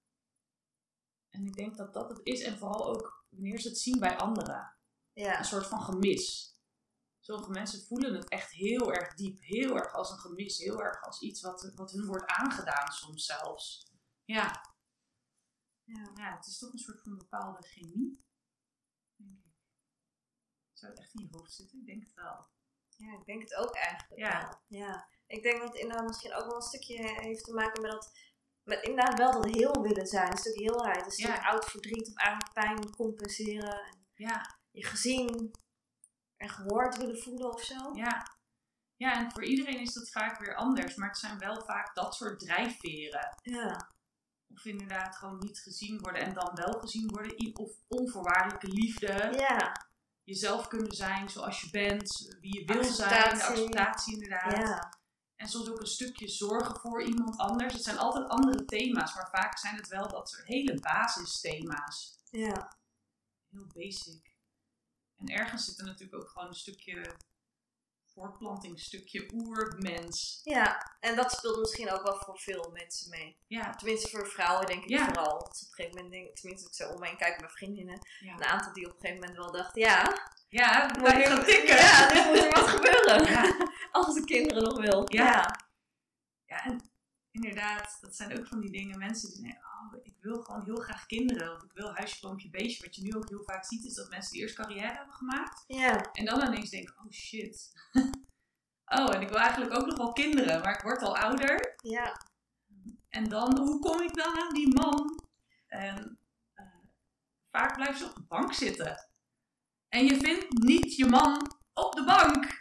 En 1.29 1.47
ik 1.47 1.53
denk 1.55 1.77
dat 1.77 1.93
dat 1.93 2.09
het 2.09 2.21
is. 2.23 2.43
En 2.43 2.59
vooral 2.59 2.87
ook 2.87 3.27
wanneer 3.29 3.61
ze 3.61 3.69
het 3.69 3.79
zien 3.79 3.99
bij 3.99 4.19
anderen. 4.19 4.77
Ja. 5.13 5.39
Een 5.39 5.45
soort 5.45 5.67
van 5.67 5.83
gemis. 5.83 6.55
Sommige 7.21 7.51
mensen 7.51 7.87
voelen 7.87 8.15
het 8.15 8.29
echt 8.29 8.51
heel 8.51 8.93
erg 8.93 9.15
diep. 9.15 9.41
Heel 9.41 9.77
erg 9.77 9.93
als 9.93 10.11
een 10.11 10.19
gemis. 10.19 10.59
Heel 10.59 10.83
erg 10.83 11.03
als 11.03 11.21
iets 11.21 11.41
wat, 11.41 11.73
wat 11.75 11.93
hun 11.93 12.07
wordt 12.07 12.27
aangedaan 12.27 12.93
soms 12.93 13.25
zelfs. 13.25 13.93
Ja. 14.25 14.65
Ja. 15.85 16.11
ja, 16.15 16.37
het 16.37 16.47
is 16.47 16.59
toch 16.59 16.73
een 16.73 16.79
soort 16.79 17.03
van 17.03 17.19
bepaalde 17.19 17.67
chemie. 17.67 18.25
Denk 19.17 19.45
ik. 19.45 19.55
Zou 20.73 20.93
het 20.93 21.01
echt 21.01 21.15
in 21.15 21.23
je 21.23 21.29
hoofd 21.31 21.53
zitten? 21.53 21.79
Ik 21.79 21.87
denk 21.87 22.03
het 22.03 22.15
wel. 22.15 22.49
Ja, 23.01 23.13
ik 23.13 23.25
denk 23.25 23.43
het 23.43 23.55
ook 23.55 23.75
eigenlijk 23.75 24.21
Ja. 24.21 24.61
Ja. 24.67 25.09
Ik 25.27 25.43
denk 25.43 25.59
dat 25.61 25.69
het 25.69 25.79
inderdaad 25.81 26.07
misschien 26.07 26.35
ook 26.35 26.45
wel 26.47 26.57
een 26.57 26.63
stukje 26.63 27.03
heeft 27.21 27.45
te 27.45 27.53
maken 27.53 27.83
met 27.83 27.91
dat... 27.91 28.13
Met 28.63 28.83
inderdaad 28.83 29.19
wel 29.19 29.33
dat 29.33 29.45
heel 29.55 29.83
willen 29.83 30.07
zijn. 30.07 30.31
Een 30.31 30.37
stuk 30.37 30.59
heelheid. 30.59 31.05
Een 31.05 31.11
stuk 31.11 31.27
Ja. 31.27 31.49
oud 31.51 31.65
verdriet 31.65 32.09
of 32.09 32.15
eigenlijk 32.15 32.53
pijn 32.53 32.91
compenseren. 32.91 33.81
En 33.81 34.07
Ja, 34.15 34.59
je 34.71 34.85
gezien 34.85 35.51
en 36.37 36.49
gehoord 36.49 36.97
willen 36.97 37.19
voelen 37.23 37.53
of 37.53 37.63
zo. 37.63 37.91
ja. 37.93 38.39
Ja, 38.97 39.13
en 39.19 39.31
voor 39.33 39.45
iedereen 39.45 39.81
is 39.81 39.93
dat 39.93 40.11
vaak 40.11 40.39
weer 40.39 40.55
anders. 40.55 40.95
Maar 40.95 41.09
het 41.09 41.19
zijn 41.19 41.39
wel 41.39 41.65
vaak 41.65 41.95
dat 41.95 42.15
soort 42.15 42.39
drijfveren. 42.41 43.37
Ja. 43.43 43.91
Of 44.55 44.65
inderdaad 44.65 45.17
gewoon 45.17 45.39
niet 45.39 45.59
gezien 45.61 46.01
worden 46.01 46.23
en 46.23 46.35
dan 46.35 46.55
wel 46.55 46.73
gezien 46.81 47.09
worden. 47.11 47.57
Of 47.57 47.71
onvoorwaardelijke 47.89 48.69
liefde. 48.69 49.35
Ja. 49.39 49.89
Jezelf 50.31 50.69
kunnen 50.69 50.93
zijn 50.93 51.29
zoals 51.29 51.61
je 51.61 51.71
bent. 51.71 52.37
Wie 52.41 52.59
je 52.59 52.65
wil 52.65 52.85
zijn. 52.85 53.35
De 53.35 53.45
acceptatie 53.45 54.13
inderdaad. 54.13 54.57
Ja. 54.57 54.99
En 55.37 55.49
soms 55.49 55.71
ook 55.71 55.81
een 55.81 55.87
stukje 55.87 56.29
zorgen 56.29 56.81
voor 56.81 57.03
iemand 57.03 57.37
anders. 57.37 57.73
Het 57.73 57.83
zijn 57.83 57.99
altijd 57.99 58.29
andere 58.29 58.65
thema's. 58.65 59.15
Maar 59.15 59.29
vaak 59.31 59.59
zijn 59.59 59.77
het 59.77 59.89
wel 59.89 60.09
dat 60.09 60.29
soort 60.29 60.47
hele 60.47 60.81
basisthema's. 60.81 62.19
Ja. 62.31 62.79
Heel 63.51 63.67
basic. 63.75 64.37
En 65.17 65.27
ergens 65.27 65.65
zit 65.65 65.79
er 65.79 65.85
natuurlijk 65.85 66.23
ook 66.23 66.29
gewoon 66.29 66.49
een 66.49 66.55
stukje 66.55 67.17
voortplanting. 68.21 68.73
Een 68.73 68.79
stukje 68.79 69.31
oermens. 69.35 70.41
Ja. 70.45 70.97
En 71.01 71.17
dat 71.17 71.33
speelt 71.33 71.59
misschien 71.59 71.91
ook 71.93 72.03
wel 72.03 72.17
voor 72.25 72.39
veel 72.39 72.71
mensen 72.73 73.11
mee. 73.11 73.37
Ja, 73.47 73.71
Tenminste 73.75 74.09
voor 74.09 74.27
vrouwen 74.27 74.67
denk 74.67 74.83
ik 74.83 74.89
Ja. 74.89 75.05
vooral. 75.05 75.39
Dat 75.39 75.43
op 75.43 75.69
een 75.69 75.75
gegeven 75.75 75.95
moment 75.97 76.13
denken, 76.13 76.35
tenminste 76.35 76.69
ik 76.69 76.75
zou 76.75 76.93
om 76.95 77.01
me 77.01 77.07
heen 77.07 77.17
kijken 77.17 77.41
bij 77.41 77.51
vriendinnen. 77.51 77.99
ja. 78.21 78.33
Een 78.35 78.45
aantal 78.45 78.73
die 78.73 78.87
op 78.87 78.93
een 78.93 79.01
gegeven 79.01 79.21
moment 79.21 79.39
wel 79.39 79.53
dachten, 79.53 79.81
ja, 79.83 80.13
ja 80.49 80.87
moet 80.99 81.15
nu- 81.15 81.23
gaan 81.25 81.45
tikken. 81.45 81.77
Ja, 81.77 82.13
nu 82.13 82.29
moet 82.29 82.39
er 82.45 82.51
wat 82.61 82.69
gebeuren. 82.69 83.25
Ja. 83.33 83.57
Als 83.93 84.15
de 84.15 84.25
kinderen 84.25 84.63
nog 84.63 84.81
wil. 84.81 85.05
Ja. 85.13 85.25
Ja. 85.25 85.69
Ja, 86.47 86.65
en 86.65 86.91
inderdaad, 87.31 87.99
dat 88.01 88.17
zijn 88.17 88.39
ook 88.39 88.47
van 88.47 88.61
die 88.61 88.71
dingen. 88.71 88.99
Mensen 88.99 89.31
die 89.33 89.43
denken, 89.43 89.63
wil 90.21 90.43
gewoon 90.43 90.65
heel 90.65 90.77
graag 90.77 91.07
kinderen. 91.07 91.55
Of 91.55 91.63
ik 91.63 91.73
wil 91.73 91.95
huisje, 91.95 92.21
boompje, 92.21 92.51
beestje. 92.51 92.85
Wat 92.85 92.97
je 92.97 93.03
nu 93.03 93.15
ook 93.15 93.29
heel 93.29 93.43
vaak 93.45 93.65
ziet, 93.65 93.85
is 93.85 93.95
dat 93.95 94.11
mensen 94.11 94.33
die 94.33 94.41
eerst 94.41 94.55
carrière 94.55 94.97
hebben 94.97 95.15
gemaakt. 95.15 95.65
Ja. 95.67 96.13
En 96.13 96.25
dan 96.25 96.47
ineens 96.47 96.71
denken, 96.71 96.95
oh 96.99 97.11
shit. 97.11 97.73
oh, 98.99 99.15
en 99.15 99.21
ik 99.21 99.29
wil 99.29 99.39
eigenlijk 99.39 99.75
ook 99.75 99.87
nog 99.87 99.97
wel 99.97 100.13
kinderen. 100.13 100.61
Maar 100.61 100.75
ik 100.75 100.83
word 100.83 101.03
al 101.03 101.17
ouder. 101.17 101.75
Ja. 101.77 102.27
En 103.09 103.29
dan, 103.29 103.59
hoe 103.59 103.79
kom 103.79 104.01
ik 104.01 104.15
dan 104.15 104.39
aan 104.39 104.55
die 104.55 104.75
man? 104.75 105.25
En 105.67 106.19
eh, 106.53 106.65
vaak 107.51 107.75
blijven 107.75 107.99
ze 107.99 108.07
op 108.07 108.15
de 108.15 108.25
bank 108.29 108.53
zitten. 108.53 109.09
En 109.89 110.05
je 110.05 110.17
vindt 110.17 110.63
niet 110.63 110.97
je 110.97 111.07
man 111.07 111.57
op 111.73 111.95
de 111.95 112.05
bank. 112.05 112.60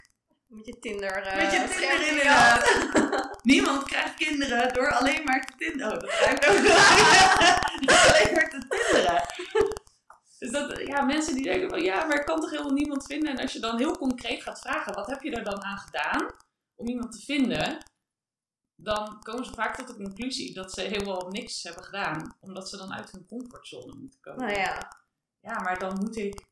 Met 0.49 0.65
je 0.65 0.79
Tinder. 0.79 1.35
Met 1.35 1.51
je 1.51 1.67
Tinder 1.69 2.07
inderdaad. 2.07 2.63
Niemand 3.53 3.83
krijgt 3.83 4.15
kinderen 4.15 4.73
door 4.73 4.91
alleen 4.91 5.23
maar 5.23 5.45
te 5.45 5.53
tinderen. 5.57 5.93
Oh, 5.93 5.99
dat 5.99 6.09
ruikt 6.09 6.47
ook 6.47 6.55
Door 7.87 8.13
alleen 8.13 8.33
maar 8.33 8.49
te 8.49 8.65
tinderen. 8.67 9.23
Dus 10.39 10.51
dat, 10.51 10.87
ja, 10.87 11.01
mensen 11.01 11.35
die 11.35 11.43
denken 11.43 11.69
van 11.69 11.81
ja, 11.81 12.05
maar 12.05 12.19
ik 12.19 12.25
kan 12.25 12.41
toch 12.41 12.49
helemaal 12.49 12.71
niemand 12.71 13.05
vinden. 13.05 13.31
En 13.31 13.41
als 13.41 13.53
je 13.53 13.59
dan 13.59 13.77
heel 13.77 13.97
concreet 13.97 14.43
gaat 14.43 14.59
vragen, 14.59 14.93
wat 14.93 15.07
heb 15.07 15.21
je 15.21 15.31
er 15.31 15.43
dan 15.43 15.63
aan 15.63 15.77
gedaan 15.77 16.31
om 16.75 16.87
iemand 16.87 17.11
te 17.11 17.25
vinden? 17.25 17.77
Dan 18.75 19.19
komen 19.19 19.45
ze 19.45 19.53
vaak 19.53 19.75
tot 19.75 19.87
de 19.87 19.95
conclusie 19.95 20.53
dat 20.53 20.73
ze 20.73 20.81
helemaal 20.81 21.27
niks 21.29 21.63
hebben 21.63 21.83
gedaan. 21.83 22.37
Omdat 22.39 22.69
ze 22.69 22.77
dan 22.77 22.93
uit 22.93 23.11
hun 23.11 23.25
comfortzone 23.25 23.95
moeten 23.95 24.19
komen. 24.19 24.45
Nou 24.45 24.59
ja. 24.59 24.97
Ja, 25.39 25.61
maar 25.61 25.79
dan 25.79 25.95
moet 25.95 26.17
ik. 26.17 26.47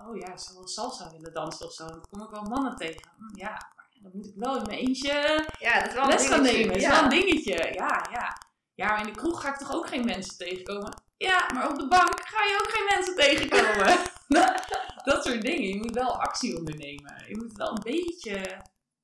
Oh 0.00 0.16
ja, 0.16 0.32
ik 0.32 0.38
zou 0.38 0.54
wel 0.58 0.68
salsa 0.68 1.10
willen 1.10 1.32
dansen 1.32 1.66
of 1.66 1.72
zo. 1.72 1.86
Dan 1.86 2.04
kom 2.10 2.22
ik 2.22 2.30
wel 2.30 2.42
mannen 2.42 2.76
tegen. 2.76 3.10
Hm, 3.16 3.36
Ja, 3.38 3.50
maar 3.50 3.88
dan 4.02 4.10
moet 4.14 4.26
ik 4.26 4.34
wel 4.36 4.56
in 4.56 4.62
mijn 4.66 4.78
eentje 4.78 5.44
Ja, 5.58 5.78
dat 5.80 5.88
is 5.88 5.94
wel 5.94 6.06
les 6.06 6.26
gaan 6.28 6.42
nemen. 6.42 6.74
is 6.74 6.82
Ja. 6.82 6.90
wel 6.90 7.02
een 7.02 7.08
dingetje. 7.08 7.72
Ja, 7.74 8.06
ja. 8.10 8.36
Ja, 8.74 8.86
maar 8.86 9.00
in 9.06 9.12
de 9.12 9.18
kroeg 9.18 9.40
ga 9.42 9.48
ik 9.48 9.56
toch 9.58 9.72
ook 9.72 9.86
geen 9.88 10.04
mensen 10.04 10.36
tegenkomen? 10.36 11.02
Ja, 11.16 11.52
maar 11.52 11.70
op 11.70 11.78
de 11.78 11.88
bank 11.88 12.20
ga 12.20 12.42
je 12.44 12.62
ook 12.64 12.70
geen 12.72 12.84
mensen 12.94 13.16
tegenkomen. 13.16 13.98
dat 15.10 15.24
soort 15.24 15.42
dingen. 15.42 15.68
Je 15.68 15.76
moet 15.76 15.94
wel 15.94 16.20
actie 16.20 16.56
ondernemen. 16.56 17.24
Je 17.28 17.36
moet 17.36 17.52
wel 17.52 17.68
een 17.70 17.82
beetje, 17.82 18.52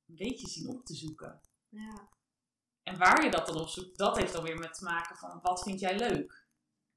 een 0.07 0.17
beetje 0.17 0.49
zien 0.49 0.69
op 0.69 0.85
te 0.85 0.95
zoeken. 0.95 1.41
Ja. 1.69 2.09
En 2.83 2.99
waar 2.99 3.25
je 3.25 3.31
dat 3.31 3.47
dan 3.47 3.57
op 3.61 3.69
zoekt, 3.69 3.99
dat 3.99 4.17
heeft 4.17 4.33
dan 4.33 4.43
weer 4.43 4.59
met 4.59 4.75
te 4.75 4.85
maken 4.85 5.17
van 5.17 5.39
wat 5.43 5.63
vind 5.63 5.81
jij 5.81 5.99
leuk? 5.99 6.47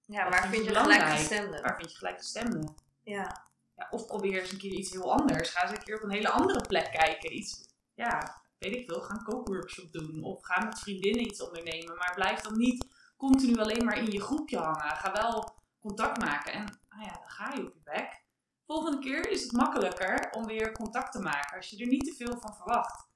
Ja, 0.05 0.21
Wat 0.23 0.31
maar 0.31 0.41
vind 0.41 0.53
vind 0.53 0.63
je 0.65 0.69
je 0.71 0.75
belangrijk? 0.75 1.01
gelijkgestemden? 1.01 1.61
Waar 1.61 1.75
vind 1.75 1.91
je 1.91 1.97
gelijkgestemden? 1.97 2.75
Ja. 3.03 3.44
Ja, 3.75 3.87
of 3.91 4.05
probeer 4.05 4.41
eens 4.41 4.51
een 4.51 4.57
keer 4.57 4.71
iets 4.71 4.91
heel 4.91 5.13
anders. 5.13 5.49
Ga 5.49 5.61
eens 5.61 5.71
een 5.71 5.83
keer 5.83 5.95
op 5.95 6.03
een 6.03 6.11
hele 6.11 6.29
andere 6.29 6.61
plek 6.61 6.91
kijken. 6.91 7.35
Iets, 7.35 7.65
ja, 7.93 8.41
weet 8.57 8.75
ik 8.75 8.89
veel. 8.89 9.01
Ga 9.01 9.13
een 9.13 9.23
kookworkshop 9.23 9.91
doen. 9.91 10.23
Of 10.23 10.43
ga 10.43 10.63
met 10.63 10.79
vriendinnen 10.79 11.25
iets 11.25 11.41
ondernemen. 11.41 11.95
Maar 11.95 12.13
blijf 12.15 12.41
dan 12.41 12.57
niet 12.57 12.87
continu 13.17 13.57
alleen 13.57 13.85
maar 13.85 13.97
in 13.97 14.11
je 14.11 14.21
groepje 14.21 14.57
hangen. 14.57 14.95
Ga 14.95 15.11
wel 15.11 15.55
contact 15.79 16.17
maken. 16.17 16.53
En 16.53 16.79
nou 16.89 17.03
ja, 17.03 17.13
dan 17.13 17.29
ga 17.29 17.53
je 17.53 17.67
op 17.67 17.73
je 17.73 17.81
bek. 17.83 18.23
volgende 18.65 18.99
keer 18.99 19.29
is 19.29 19.43
het 19.43 19.51
makkelijker 19.51 20.29
om 20.31 20.45
weer 20.45 20.71
contact 20.71 21.11
te 21.11 21.19
maken. 21.19 21.57
Als 21.57 21.69
je 21.69 21.77
er 21.77 21.87
niet 21.87 22.05
te 22.05 22.13
veel 22.13 22.39
van 22.39 22.55
verwacht. 22.55 23.07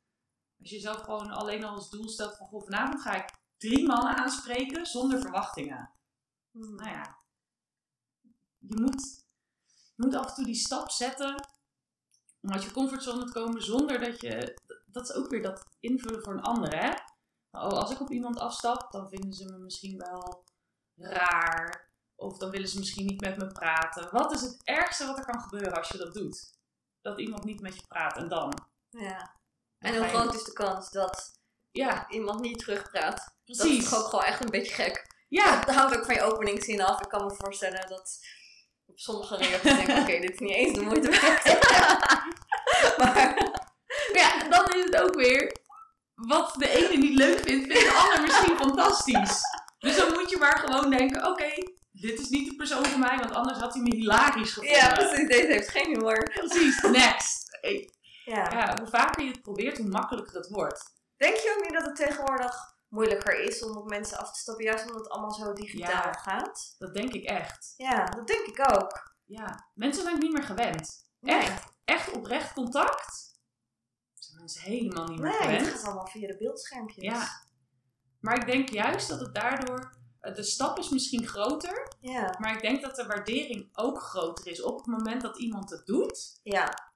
Als 0.59 0.69
je 0.69 0.79
zelf 0.79 1.01
gewoon 1.01 1.31
alleen 1.31 1.63
al 1.63 1.75
als 1.75 1.89
doel 1.89 2.09
stelt 2.09 2.37
van 2.37 2.47
goh, 2.47 2.63
vanavond 2.63 3.01
ga 3.01 3.15
ik 3.15 3.29
drie 3.57 3.85
mannen 3.87 4.15
aanspreken 4.15 4.85
zonder 4.85 5.21
verwachtingen. 5.21 5.93
Hmm. 6.51 6.75
Nou 6.75 6.89
ja, 6.89 7.17
je 8.57 8.75
moet, 8.81 9.25
je 9.99 10.05
moet 10.05 10.15
af 10.15 10.27
en 10.27 10.33
toe 10.35 10.45
die 10.45 10.55
stap 10.55 10.89
zetten 10.91 11.47
om 12.41 12.51
uit 12.51 12.63
je 12.63 12.71
comfortzone 12.71 13.25
te 13.25 13.31
komen 13.31 13.63
zonder 13.63 13.99
dat 13.99 14.21
je, 14.21 14.57
dat 14.85 15.09
is 15.09 15.15
ook 15.15 15.29
weer 15.29 15.41
dat 15.41 15.65
invullen 15.79 16.23
voor 16.23 16.33
een 16.33 16.41
ander 16.41 16.79
hè. 16.79 16.89
Oh, 17.51 17.67
als 17.67 17.91
ik 17.91 17.99
op 17.99 18.11
iemand 18.11 18.39
afstap, 18.39 18.91
dan 18.91 19.09
vinden 19.09 19.33
ze 19.33 19.45
me 19.45 19.57
misschien 19.57 19.97
wel 19.97 20.43
raar. 20.95 21.91
Of 22.15 22.37
dan 22.37 22.49
willen 22.49 22.67
ze 22.67 22.79
misschien 22.79 23.05
niet 23.05 23.21
met 23.21 23.37
me 23.37 23.47
praten. 23.47 24.09
Wat 24.11 24.31
is 24.31 24.41
het 24.41 24.61
ergste 24.63 25.05
wat 25.05 25.17
er 25.17 25.25
kan 25.25 25.41
gebeuren 25.41 25.73
als 25.77 25.89
je 25.89 25.97
dat 25.97 26.13
doet? 26.13 26.53
Dat 27.01 27.19
iemand 27.19 27.43
niet 27.43 27.61
met 27.61 27.75
je 27.75 27.87
praat 27.87 28.17
en 28.17 28.27
dan? 28.27 28.67
Ja. 28.89 29.35
En 29.77 29.97
hoe 29.97 30.07
groot 30.07 30.33
is 30.33 30.43
de 30.43 30.53
kans 30.53 30.91
dat 30.91 31.39
Ja, 31.71 32.09
iemand 32.09 32.39
niet 32.41 32.59
terugpraat? 32.59 33.15
Dat 33.15 33.57
precies. 33.57 33.77
is 33.83 33.89
toch 33.89 33.99
ook 33.99 34.09
gewoon 34.09 34.25
echt 34.25 34.41
een 34.43 34.49
beetje 34.51 34.73
gek. 34.73 35.07
Ja, 35.27 35.65
Dat 35.65 35.75
hangt 35.75 35.97
ook 35.97 36.05
van 36.05 36.15
je 36.15 36.21
openingszin 36.21 36.81
af. 36.81 37.01
Ik 37.01 37.09
kan 37.09 37.25
me 37.25 37.35
voorstellen 37.35 37.89
dat 37.89 38.19
op 38.89 38.99
sommige 38.99 39.35
reacties 39.35 39.75
denk 39.75 39.87
ik, 39.87 39.97
oké, 39.97 40.19
dit 40.19 40.31
is 40.31 40.39
niet 40.39 40.53
eens 40.53 40.73
de 40.77 40.81
moeite 40.81 41.09
waard. 41.09 41.43
maar 42.99 43.37
ja, 44.13 44.49
dan 44.49 44.65
is 44.75 44.83
het 44.83 44.95
ook 44.95 45.15
weer. 45.15 45.57
Wat 46.15 46.55
de 46.57 46.69
ene 46.69 46.97
niet 46.97 47.17
leuk 47.17 47.39
vindt, 47.39 47.67
vindt 47.73 47.85
de 47.91 48.01
ander 48.03 48.21
misschien 48.21 48.57
fantastisch. 48.57 49.41
Dus 49.79 49.95
dan 49.95 50.13
moet 50.13 50.29
je 50.29 50.37
maar 50.37 50.57
gewoon 50.57 50.89
denken: 50.89 51.25
oké, 51.27 51.49
dit 51.91 52.19
is 52.19 52.29
niet 52.29 52.49
de 52.49 52.55
persoon 52.55 52.85
voor 52.85 52.99
mij, 52.99 53.17
want 53.17 53.31
anders 53.31 53.59
had 53.59 53.73
hij 53.73 53.81
me 53.83 53.95
hilarisch 53.95 54.53
gevonden. 54.53 54.77
ja, 54.77 54.93
precies, 54.93 55.27
deze 55.27 55.47
heeft 55.47 55.69
geen 55.69 55.85
humor. 55.93 56.31
Precies, 56.33 56.81
next. 56.81 57.57
Hey, 57.61 57.89
Ja. 58.25 58.49
Ja, 58.51 58.77
hoe 58.77 58.87
vaker 58.87 59.23
je 59.23 59.31
het 59.31 59.41
probeert, 59.41 59.77
hoe 59.77 59.87
makkelijker 59.87 60.35
het 60.35 60.49
wordt. 60.49 60.83
Denk 61.17 61.35
je 61.35 61.55
ook 61.57 61.63
niet 61.63 61.79
dat 61.79 61.85
het 61.85 61.95
tegenwoordig 61.95 62.55
moeilijker 62.89 63.39
is 63.43 63.63
om 63.63 63.77
op 63.77 63.89
mensen 63.89 64.17
af 64.17 64.31
te 64.31 64.39
stappen, 64.39 64.63
juist 64.65 64.85
omdat 64.85 64.99
het 65.01 65.09
allemaal 65.09 65.33
zo 65.33 65.53
digitaal 65.53 65.89
Ja. 66.07 66.13
gaat? 66.13 66.75
Dat 66.77 66.93
denk 66.93 67.13
ik 67.13 67.23
echt. 67.23 67.73
Ja, 67.77 68.05
dat 68.05 68.27
denk 68.27 68.45
ik 68.47 68.71
ook. 68.73 69.15
Ja, 69.25 69.69
mensen 69.73 70.01
zijn 70.03 70.13
het 70.15 70.23
niet 70.23 70.33
meer 70.33 70.43
gewend. 70.43 71.07
Nee. 71.19 71.35
Echt, 71.39 71.73
echt 71.85 72.11
oprecht 72.11 72.53
contact 72.53 73.27
zijn 74.13 74.37
mensen 74.37 74.61
helemaal 74.61 75.07
niet 75.07 75.19
meer 75.19 75.29
Nee, 75.29 75.39
het 75.39 75.47
gewend. 75.57 75.67
gaat 75.67 75.83
allemaal 75.85 76.07
via 76.07 76.27
de 76.27 76.37
beeldschermpjes. 76.37 77.03
Ja. 77.03 77.27
Maar 78.19 78.35
ik 78.35 78.45
denk 78.45 78.69
juist 78.69 79.07
dat 79.09 79.19
het 79.19 79.33
daardoor, 79.35 79.97
eh, 80.19 80.35
de 80.35 80.43
stap 80.43 80.77
is 80.77 80.89
misschien 80.89 81.27
groter, 81.27 81.95
Ja. 81.99 82.35
maar 82.39 82.53
ik 82.55 82.61
denk 82.61 82.81
dat 82.81 82.95
de 82.95 83.05
waardering 83.05 83.69
ook 83.73 84.01
groter 84.01 84.47
is 84.47 84.61
op 84.61 84.77
het 84.77 84.85
moment 84.85 85.21
dat 85.21 85.37
iemand 85.39 85.69
het 85.69 85.85
doet. 85.85 86.39
Ja. 86.43 86.88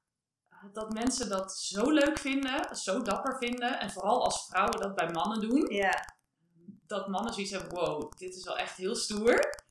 Dat 0.71 0.93
mensen 0.93 1.29
dat 1.29 1.57
zo 1.57 1.91
leuk 1.91 2.17
vinden, 2.17 2.75
zo 2.75 3.01
dapper 3.01 3.37
vinden. 3.37 3.79
En 3.79 3.91
vooral 3.91 4.23
als 4.23 4.45
vrouwen 4.45 4.79
dat 4.79 4.95
bij 4.95 5.11
mannen 5.11 5.49
doen. 5.49 5.73
Ja. 5.73 6.15
Dat 6.85 7.07
mannen 7.07 7.33
zoiets 7.33 7.51
hebben, 7.51 7.79
wow, 7.79 8.11
dit 8.17 8.35
is 8.35 8.43
wel 8.43 8.57
echt 8.57 8.75
heel 8.75 8.95
stoer. 8.95 9.61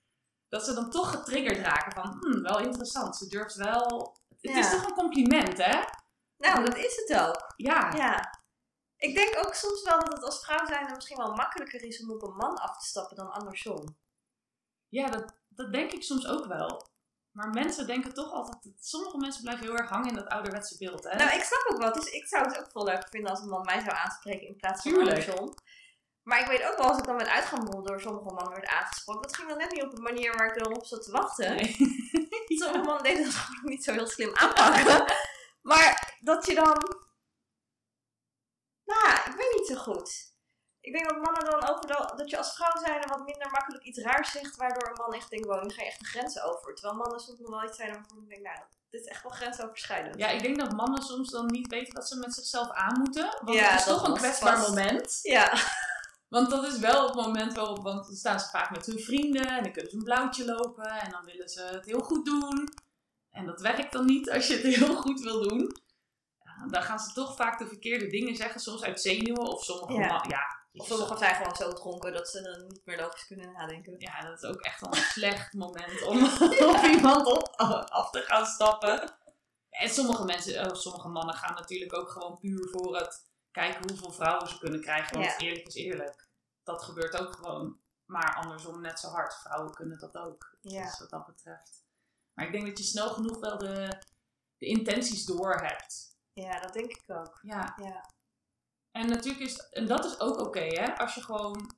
Dat 0.49 0.65
ze 0.65 0.75
dan 0.75 0.91
toch 0.91 1.11
getriggerd 1.11 1.59
raken 1.59 1.93
van, 1.93 2.17
hmm, 2.21 2.43
wel 2.43 2.59
interessant. 2.59 3.17
Ze 3.17 3.29
durft 3.29 3.55
wel... 3.55 4.17
Het 4.41 4.57
is 4.57 4.71
toch 4.71 4.87
een 4.87 4.95
compliment, 4.95 5.59
hè? 5.59 5.83
Nou, 6.37 6.65
dat 6.65 6.77
is 6.77 6.97
het 6.97 7.21
ook. 7.21 7.53
Ja. 7.57 7.95
Ja. 7.95 8.41
Ik 8.97 9.15
denk 9.15 9.47
ook 9.47 9.55
soms 9.55 9.83
wel 9.83 9.99
dat 9.99 10.13
het 10.13 10.25
als 10.25 10.45
vrouw 10.45 10.67
zijn 10.67 10.93
misschien 10.95 11.17
wel 11.17 11.35
makkelijker 11.35 11.83
is 11.83 12.03
om 12.03 12.11
op 12.11 12.23
een 12.23 12.37
man 12.37 12.57
af 12.57 12.79
te 12.79 12.87
stappen 12.87 13.17
dan 13.17 13.33
andersom. 13.33 13.97
Ja, 14.89 15.07
dat, 15.07 15.37
dat 15.49 15.73
denk 15.73 15.93
ik 15.93 16.03
soms 16.03 16.27
ook 16.27 16.47
wel. 16.47 16.87
Maar 17.33 17.49
mensen 17.49 17.87
denken 17.87 18.15
toch 18.15 18.33
altijd... 18.33 18.75
Sommige 18.81 19.17
mensen 19.17 19.43
blijven 19.43 19.65
heel 19.65 19.77
erg 19.77 19.89
hangen 19.89 20.09
in 20.09 20.15
dat 20.15 20.29
ouderwetse 20.29 20.77
beeld, 20.79 21.05
hè? 21.05 21.17
Nou, 21.17 21.37
ik 21.37 21.43
snap 21.43 21.67
ook 21.71 21.83
wat. 21.83 21.95
Dus 21.95 22.11
ik 22.11 22.27
zou 22.27 22.45
het 22.47 22.59
ook 22.59 22.71
veel 22.71 22.85
leuker 22.85 23.09
vinden 23.09 23.31
als 23.31 23.41
een 23.41 23.49
man 23.49 23.65
mij 23.65 23.81
zou 23.81 23.97
aanspreken 23.97 24.47
in 24.47 24.57
plaats 24.57 24.83
van 24.83 24.93
Tuurlijk. 24.93 25.17
andersom. 25.17 25.55
Maar 26.23 26.41
ik 26.41 26.47
weet 26.47 26.71
ook 26.71 26.77
wel, 26.77 26.89
als 26.89 26.99
ik 26.99 27.05
dan 27.05 27.17
met 27.17 27.27
uitgaan 27.27 27.83
door 27.83 28.01
sommige 28.01 28.35
mannen 28.35 28.53
werd 28.53 28.67
aangesproken, 28.67 29.23
dat 29.23 29.37
ging 29.37 29.49
dan 29.49 29.59
net 29.59 29.73
niet 29.73 29.83
op 29.83 29.97
een 29.97 30.03
manier 30.03 30.37
waar 30.37 30.47
ik 30.47 30.63
dan 30.63 30.77
op 30.77 30.87
zat 30.87 31.03
te 31.03 31.11
wachten. 31.11 31.57
Nee. 31.57 31.77
Sommige 32.61 32.85
mannen 32.85 33.03
deden 33.03 33.25
dat 33.25 33.35
gewoon 33.35 33.71
niet 33.71 33.85
zo 33.85 33.93
heel 33.93 34.07
slim 34.07 34.31
aanpakken. 34.35 35.15
maar 35.73 36.19
dat 36.21 36.47
je 36.47 36.55
dan... 36.55 37.01
Nou, 38.85 39.17
ik 39.27 39.35
weet 39.37 39.55
niet 39.57 39.67
zo 39.67 39.75
goed. 39.75 40.32
Ik 40.83 40.93
denk 40.93 41.09
dat 41.09 41.23
mannen 41.23 41.45
dan 41.45 41.69
ook 41.69 41.89
dat 42.19 42.31
je 42.31 42.39
als 42.39 42.55
vrouw 42.55 42.81
zijn 42.85 43.09
wat 43.09 43.25
minder 43.25 43.51
makkelijk 43.51 43.85
iets 43.85 43.99
raars 43.99 44.31
zegt, 44.31 44.57
waardoor 44.57 44.89
een 44.89 45.03
man 45.05 45.15
echt 45.15 45.31
denkt, 45.31 45.47
wow, 45.47 45.63
nu 45.63 45.71
ga 45.71 45.83
je 45.83 45.89
echt 45.89 45.99
de 45.99 46.05
grenzen 46.05 46.45
over. 46.45 46.75
Terwijl 46.75 46.97
mannen 46.97 47.21
soms 47.21 47.39
nog 47.39 47.51
wel 47.51 47.65
iets 47.65 47.77
zijn 47.77 47.93
waarvan 47.93 48.23
ik 48.23 48.29
denk, 48.29 48.43
nou, 48.43 48.59
dit 48.91 49.01
is 49.01 49.07
echt 49.07 49.23
wel 49.23 49.33
grensoverschrijdend. 49.33 50.19
Ja, 50.19 50.29
ik 50.29 50.43
denk 50.43 50.59
dat 50.59 50.73
mannen 50.73 51.03
soms 51.03 51.31
dan 51.31 51.47
niet 51.47 51.67
weten 51.69 51.95
wat 51.95 52.09
ze 52.09 52.19
met 52.19 52.35
zichzelf 52.35 52.71
aan 52.71 52.99
moeten. 52.99 53.39
Want 53.45 53.59
Ja, 53.59 53.69
het 53.71 53.79
is 53.79 53.87
toch 53.87 54.07
een 54.09 54.15
kwetsbaar 54.15 54.57
vast. 54.57 54.69
moment. 54.69 55.19
Ja, 55.23 55.53
Want 56.29 56.51
dat 56.51 56.65
is 56.65 56.79
wel 56.79 57.07
het 57.07 57.15
moment 57.15 57.55
waarop, 57.55 57.83
want 57.83 58.07
dan 58.07 58.17
staan 58.17 58.41
ze 58.41 58.49
vaak 58.49 58.71
met 58.71 58.87
hun 58.87 58.99
vrienden 59.01 59.49
en 59.49 59.63
dan 59.63 59.73
kunnen 59.73 59.91
ze 59.91 59.97
een 59.97 60.05
blauwtje 60.05 60.45
lopen 60.45 60.91
en 60.91 61.11
dan 61.11 61.25
willen 61.25 61.49
ze 61.49 61.63
het 61.63 61.85
heel 61.85 62.01
goed 62.01 62.25
doen. 62.25 62.69
En 63.31 63.47
dat 63.47 63.61
werkt 63.61 63.93
dan 63.93 64.05
niet 64.07 64.31
als 64.31 64.47
je 64.47 64.55
het 64.55 64.63
heel 64.77 64.97
goed 64.97 65.21
wil 65.21 65.49
doen. 65.49 65.77
Ja, 66.45 66.67
dan 66.71 66.83
gaan 66.83 66.99
ze 66.99 67.13
toch 67.13 67.37
vaak 67.37 67.59
de 67.59 67.67
verkeerde 67.67 68.07
dingen 68.07 68.37
zeggen, 68.37 68.61
soms 68.61 68.83
uit 68.83 69.01
zenuwen 69.01 69.47
of 69.47 69.65
sommige 69.65 69.93
ja, 70.29 70.62
of 70.73 70.87
sommigen 70.87 71.19
zijn 71.19 71.35
gewoon 71.35 71.57
zo 71.57 71.73
dronken 71.73 72.13
dat 72.13 72.29
ze 72.29 72.43
dan 72.43 72.67
niet 72.67 72.85
meer 72.85 73.01
logisch 73.01 73.27
kunnen 73.27 73.53
nadenken. 73.53 73.95
ja, 73.99 74.21
dat 74.21 74.43
is 74.43 74.49
ook 74.49 74.61
echt 74.61 74.81
wel 74.81 74.91
een 74.91 74.97
slecht 75.03 75.53
moment 75.53 76.03
om 76.03 76.25
op 76.75 76.83
iemand 76.83 77.27
op, 77.27 77.49
af 77.91 78.11
te 78.11 78.21
gaan 78.21 78.47
stappen. 78.47 79.17
En 79.71 79.89
sommige 79.89 80.25
mensen, 80.25 80.67
oh, 80.71 80.75
sommige 80.75 81.09
mannen 81.09 81.35
gaan 81.35 81.55
natuurlijk 81.55 81.95
ook 81.95 82.11
gewoon 82.11 82.39
puur 82.39 82.69
voor 82.69 82.97
het 82.97 83.31
kijken 83.51 83.89
hoeveel 83.89 84.13
vrouwen 84.13 84.49
ze 84.49 84.59
kunnen 84.59 84.81
krijgen. 84.81 85.19
Want 85.19 85.31
Ja. 85.31 85.39
eerlijk 85.39 85.67
is 85.67 85.75
eerlijk, 85.75 86.29
dat 86.63 86.83
gebeurt 86.83 87.21
ook 87.21 87.35
gewoon. 87.35 87.81
Maar 88.05 88.35
andersom 88.35 88.81
net 88.81 89.01
zo 89.01 89.09
hard. 89.09 89.35
Vrouwen 89.35 89.75
kunnen 89.75 89.99
dat 89.99 90.17
ook. 90.17 90.57
Ja. 90.61 90.83
Dus 90.85 90.99
wat 90.99 91.11
dat 91.11 91.27
betreft. 91.27 91.85
Maar 92.35 92.47
ik 92.47 92.53
denk 92.53 92.67
dat 92.67 92.79
je 92.79 92.85
snel 92.85 93.09
genoeg 93.09 93.39
wel 93.41 93.59
de, 93.59 93.99
de 94.59 94.67
intenties 94.67 95.25
door 95.25 95.55
hebt. 95.55 96.17
Ja, 96.33 96.61
dat 96.61 96.73
denk 96.73 96.91
ik 96.91 97.03
ook. 97.07 97.39
Ja. 97.43 97.75
Ja. 97.83 98.11
En 98.93 99.09
natuurlijk 99.09 99.45
is, 99.45 99.69
en 99.71 99.87
dat 99.87 100.05
is 100.05 100.21
ook 100.21 100.39
oké 100.39 100.61
hè. 100.61 100.97
Als 100.97 101.15
je 101.15 101.23
gewoon 101.23 101.75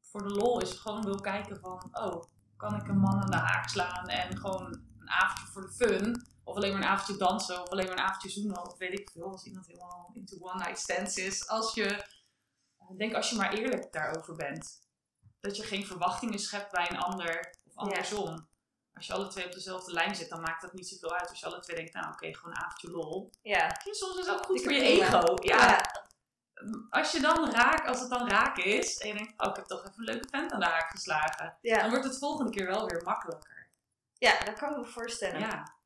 voor 0.00 0.22
de 0.22 0.34
lol 0.34 0.60
is, 0.60 0.72
gewoon 0.72 1.02
wil 1.02 1.20
kijken 1.20 1.60
van, 1.60 1.88
oh, 1.92 2.22
kan 2.56 2.74
ik 2.74 2.88
een 2.88 2.98
man 2.98 3.22
aan 3.22 3.30
de 3.30 3.36
haak 3.36 3.68
slaan 3.68 4.06
en 4.06 4.36
gewoon 4.36 4.82
een 4.98 5.10
avondje 5.10 5.52
voor 5.52 5.62
de 5.62 5.72
fun. 5.72 6.26
Of 6.44 6.56
alleen 6.56 6.72
maar 6.72 6.82
een 6.82 6.88
avondje 6.88 7.16
dansen, 7.16 7.62
of 7.62 7.68
alleen 7.68 7.86
maar 7.86 7.96
een 7.96 8.04
avondje 8.04 8.28
zoenen, 8.28 8.66
of 8.66 8.78
weet 8.78 8.98
ik 8.98 9.10
veel. 9.10 9.30
Als 9.30 9.44
iemand 9.44 9.66
helemaal 9.66 10.10
into 10.14 10.36
one 10.40 10.64
night 10.64 10.78
stands 10.78 11.16
is. 11.16 11.48
Als 11.48 11.74
je, 11.74 12.04
ik 12.90 12.98
denk 12.98 13.14
als 13.14 13.30
je 13.30 13.36
maar 13.36 13.52
eerlijk 13.52 13.92
daarover 13.92 14.36
bent. 14.36 14.80
Dat 15.40 15.56
je 15.56 15.62
geen 15.62 15.86
verwachtingen 15.86 16.38
schept 16.38 16.72
bij 16.72 16.90
een 16.90 16.98
ander, 16.98 17.54
of 17.64 17.74
andersom. 17.74 18.48
Als 18.94 19.06
je 19.06 19.12
alle 19.12 19.28
twee 19.28 19.46
op 19.46 19.52
dezelfde 19.52 19.92
lijn 19.92 20.16
zit, 20.16 20.28
dan 20.28 20.40
maakt 20.40 20.62
dat 20.62 20.72
niet 20.72 20.88
zoveel 20.88 21.14
uit. 21.14 21.28
Als 21.28 21.40
je 21.40 21.46
alle 21.46 21.60
twee 21.60 21.76
denkt, 21.76 21.94
nou 21.94 22.12
oké, 22.12 22.34
gewoon 22.34 22.54
een 22.54 22.62
avondje 22.62 22.90
lol. 22.90 23.30
Ja. 23.42 23.80
Soms 23.90 24.18
is 24.18 24.26
het 24.26 24.34
ook 24.34 24.44
goed 24.44 24.56
Ik 24.56 24.62
voor 24.62 24.72
je 24.72 24.82
ego. 24.82 25.36
Ja, 25.40 25.56
Ja. 25.66 26.01
Als 26.90 27.12
je 27.12 27.20
dan 27.20 27.50
raak, 27.50 27.86
als 27.86 28.00
het 28.00 28.10
dan 28.10 28.28
raak 28.28 28.58
is 28.58 28.98
en 28.98 29.08
je 29.08 29.14
denkt, 29.14 29.42
oh, 29.42 29.48
ik 29.48 29.56
heb 29.56 29.64
toch 29.64 29.80
even 29.80 29.94
een 29.96 30.04
leuke 30.04 30.28
vent 30.28 30.52
aan 30.52 30.60
de 30.60 30.66
haak 30.66 30.90
geslagen. 30.90 31.58
Dan 31.62 31.90
wordt 31.90 32.04
het 32.04 32.18
volgende 32.18 32.50
keer 32.50 32.66
wel 32.66 32.86
weer 32.88 33.02
makkelijker. 33.02 33.70
ja, 34.18 34.44
dat 34.44 34.58
kan 34.58 34.70
ik 34.70 34.76
me 34.76 34.84
voorstellen. 34.84 35.40
Ja. 35.40 35.76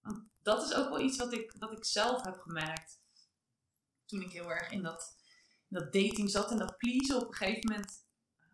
Want 0.00 0.22
dat 0.42 0.62
is 0.62 0.74
ook 0.74 0.88
wel 0.88 1.00
iets 1.00 1.16
wat 1.16 1.32
ik, 1.32 1.54
wat 1.58 1.72
ik 1.72 1.84
zelf 1.84 2.22
heb 2.22 2.38
gemerkt. 2.38 3.00
Toen 4.06 4.20
ik 4.20 4.32
heel 4.32 4.50
erg 4.50 4.70
in 4.70 4.82
dat, 4.82 5.16
in 5.68 5.78
dat 5.78 5.92
dating 5.92 6.30
zat 6.30 6.50
en 6.50 6.58
dat 6.58 6.76
pleasen. 6.76 7.16
Op 7.16 7.28
een 7.28 7.34
gegeven 7.34 7.70
moment 7.70 8.04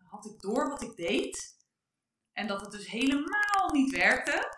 had 0.03 0.25
ik 0.25 0.39
door 0.39 0.69
wat 0.69 0.81
ik 0.81 0.95
deed. 0.95 1.55
En 2.31 2.47
dat 2.47 2.61
het 2.61 2.71
dus 2.71 2.87
helemaal 2.89 3.71
niet 3.71 3.91
werkte. 3.91 4.53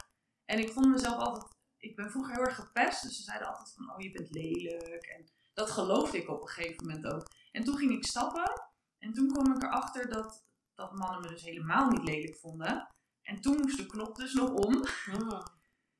En 0.46 0.60
ik 0.60 0.72
vond 0.72 0.88
mezelf 0.88 1.18
altijd... 1.18 1.58
Ik 1.78 1.96
ben 1.96 2.12
vroeger 2.12 2.36
heel 2.36 2.44
erg 2.44 2.56
gepest. 2.56 3.02
Dus 3.02 3.16
ze 3.16 3.24
zeiden 3.24 3.48
altijd 3.48 3.74
van, 3.74 3.92
oh 3.92 4.00
je 4.00 4.12
bent 4.12 4.32
lelijk. 4.32 5.06
En 5.06 5.30
dat 5.60 5.72
geloofde 5.72 6.18
ik 6.18 6.30
op 6.30 6.41
een 6.41 6.47
gegeven 6.47 6.86
moment 6.86 7.05
ook. 7.14 7.28
En 7.51 7.64
toen 7.64 7.78
ging 7.78 7.91
ik 7.91 8.05
stappen. 8.05 8.51
En 8.99 9.14
toen 9.14 9.28
kwam 9.32 9.55
ik 9.55 9.64
erachter 9.64 10.10
dat, 10.10 10.45
dat 10.76 10.95
mannen 10.95 11.22
me 11.22 11.28
dus 11.28 11.43
helemaal 11.43 11.89
niet 11.89 12.03
lelijk 12.03 12.38
vonden. 12.38 12.88
En 13.22 13.41
toen 13.41 13.57
moest 13.62 13.78
de 13.78 13.86
knop 13.86 14.16
dus 14.16 14.34
nog 14.34 14.49
om. 14.49 14.86
Hmm. 15.05 15.43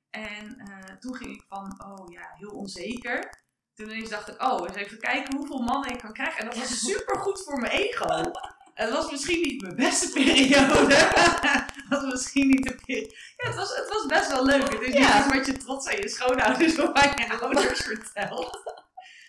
En 0.10 0.60
eh, 0.60 0.96
toen 0.96 1.16
ging 1.16 1.32
ik 1.36 1.44
van, 1.48 1.84
oh 1.86 2.12
ja, 2.12 2.32
heel 2.34 2.50
onzeker. 2.52 3.44
Toen 3.74 3.90
ineens 3.90 4.10
dacht 4.10 4.28
ik, 4.28 4.42
oh, 4.44 4.68
eens 4.68 4.76
even 4.78 5.00
kijken 5.00 5.36
hoeveel 5.36 5.62
mannen 5.62 5.92
ik 5.92 6.00
kan 6.00 6.14
krijgen. 6.14 6.40
En 6.40 6.46
dat 6.46 6.58
was 6.58 6.80
super 6.80 7.20
goed 7.20 7.44
voor 7.44 7.60
mijn 7.60 7.72
ego. 7.72 8.32
Het 8.74 8.90
was 8.92 9.12
misschien 9.12 9.42
niet 9.42 9.62
mijn 9.62 9.76
beste 9.76 10.10
periode. 10.10 10.96
Het 11.90 12.02
was 12.02 12.12
misschien 12.12 12.48
niet 12.48 12.64
de 12.64 12.76
periode. 12.86 13.16
Ja, 13.38 13.48
het 13.48 13.56
was, 13.56 13.76
het 13.76 13.90
was 13.90 14.06
best 14.06 14.32
wel 14.32 14.46
leuk. 14.46 14.70
Het 14.70 14.82
is 14.82 14.94
Ja. 14.94 15.00
niet 15.00 15.26
iets 15.26 15.36
wat 15.36 15.46
je 15.46 15.58
trots 15.58 15.88
aan 15.88 15.96
je 15.96 16.10
schoonouders 16.10 16.80
of 16.80 16.92
aan 16.94 17.18
je 17.18 17.40
ouders 17.40 17.80
vertelt. 17.82 18.79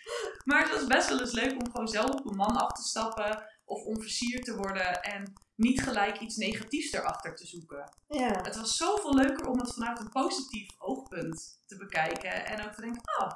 Maar 0.45 0.61
het 0.63 0.71
was 0.71 0.87
best 0.87 1.09
wel 1.09 1.19
eens 1.19 1.31
leuk 1.31 1.51
om 1.51 1.71
gewoon 1.71 1.87
zelf 1.87 2.09
op 2.09 2.25
een 2.29 2.35
man 2.35 2.57
af 2.57 2.71
te 2.71 2.81
stappen. 2.83 3.49
of 3.65 3.83
om 3.83 4.01
versierd 4.01 4.43
te 4.43 4.55
worden 4.55 5.01
en 5.01 5.33
niet 5.55 5.81
gelijk 5.83 6.19
iets 6.19 6.35
negatiefs 6.35 6.91
erachter 6.91 7.35
te 7.35 7.47
zoeken. 7.47 7.93
Ja. 8.07 8.41
Het 8.41 8.55
was 8.55 8.77
zoveel 8.77 9.13
leuker 9.13 9.47
om 9.47 9.59
het 9.59 9.73
vanuit 9.73 9.99
een 9.99 10.09
positief 10.09 10.69
oogpunt 10.77 11.59
te 11.65 11.77
bekijken 11.77 12.45
en 12.45 12.65
ook 12.65 12.71
te 12.73 12.81
denken, 12.81 13.01
oh, 13.19 13.29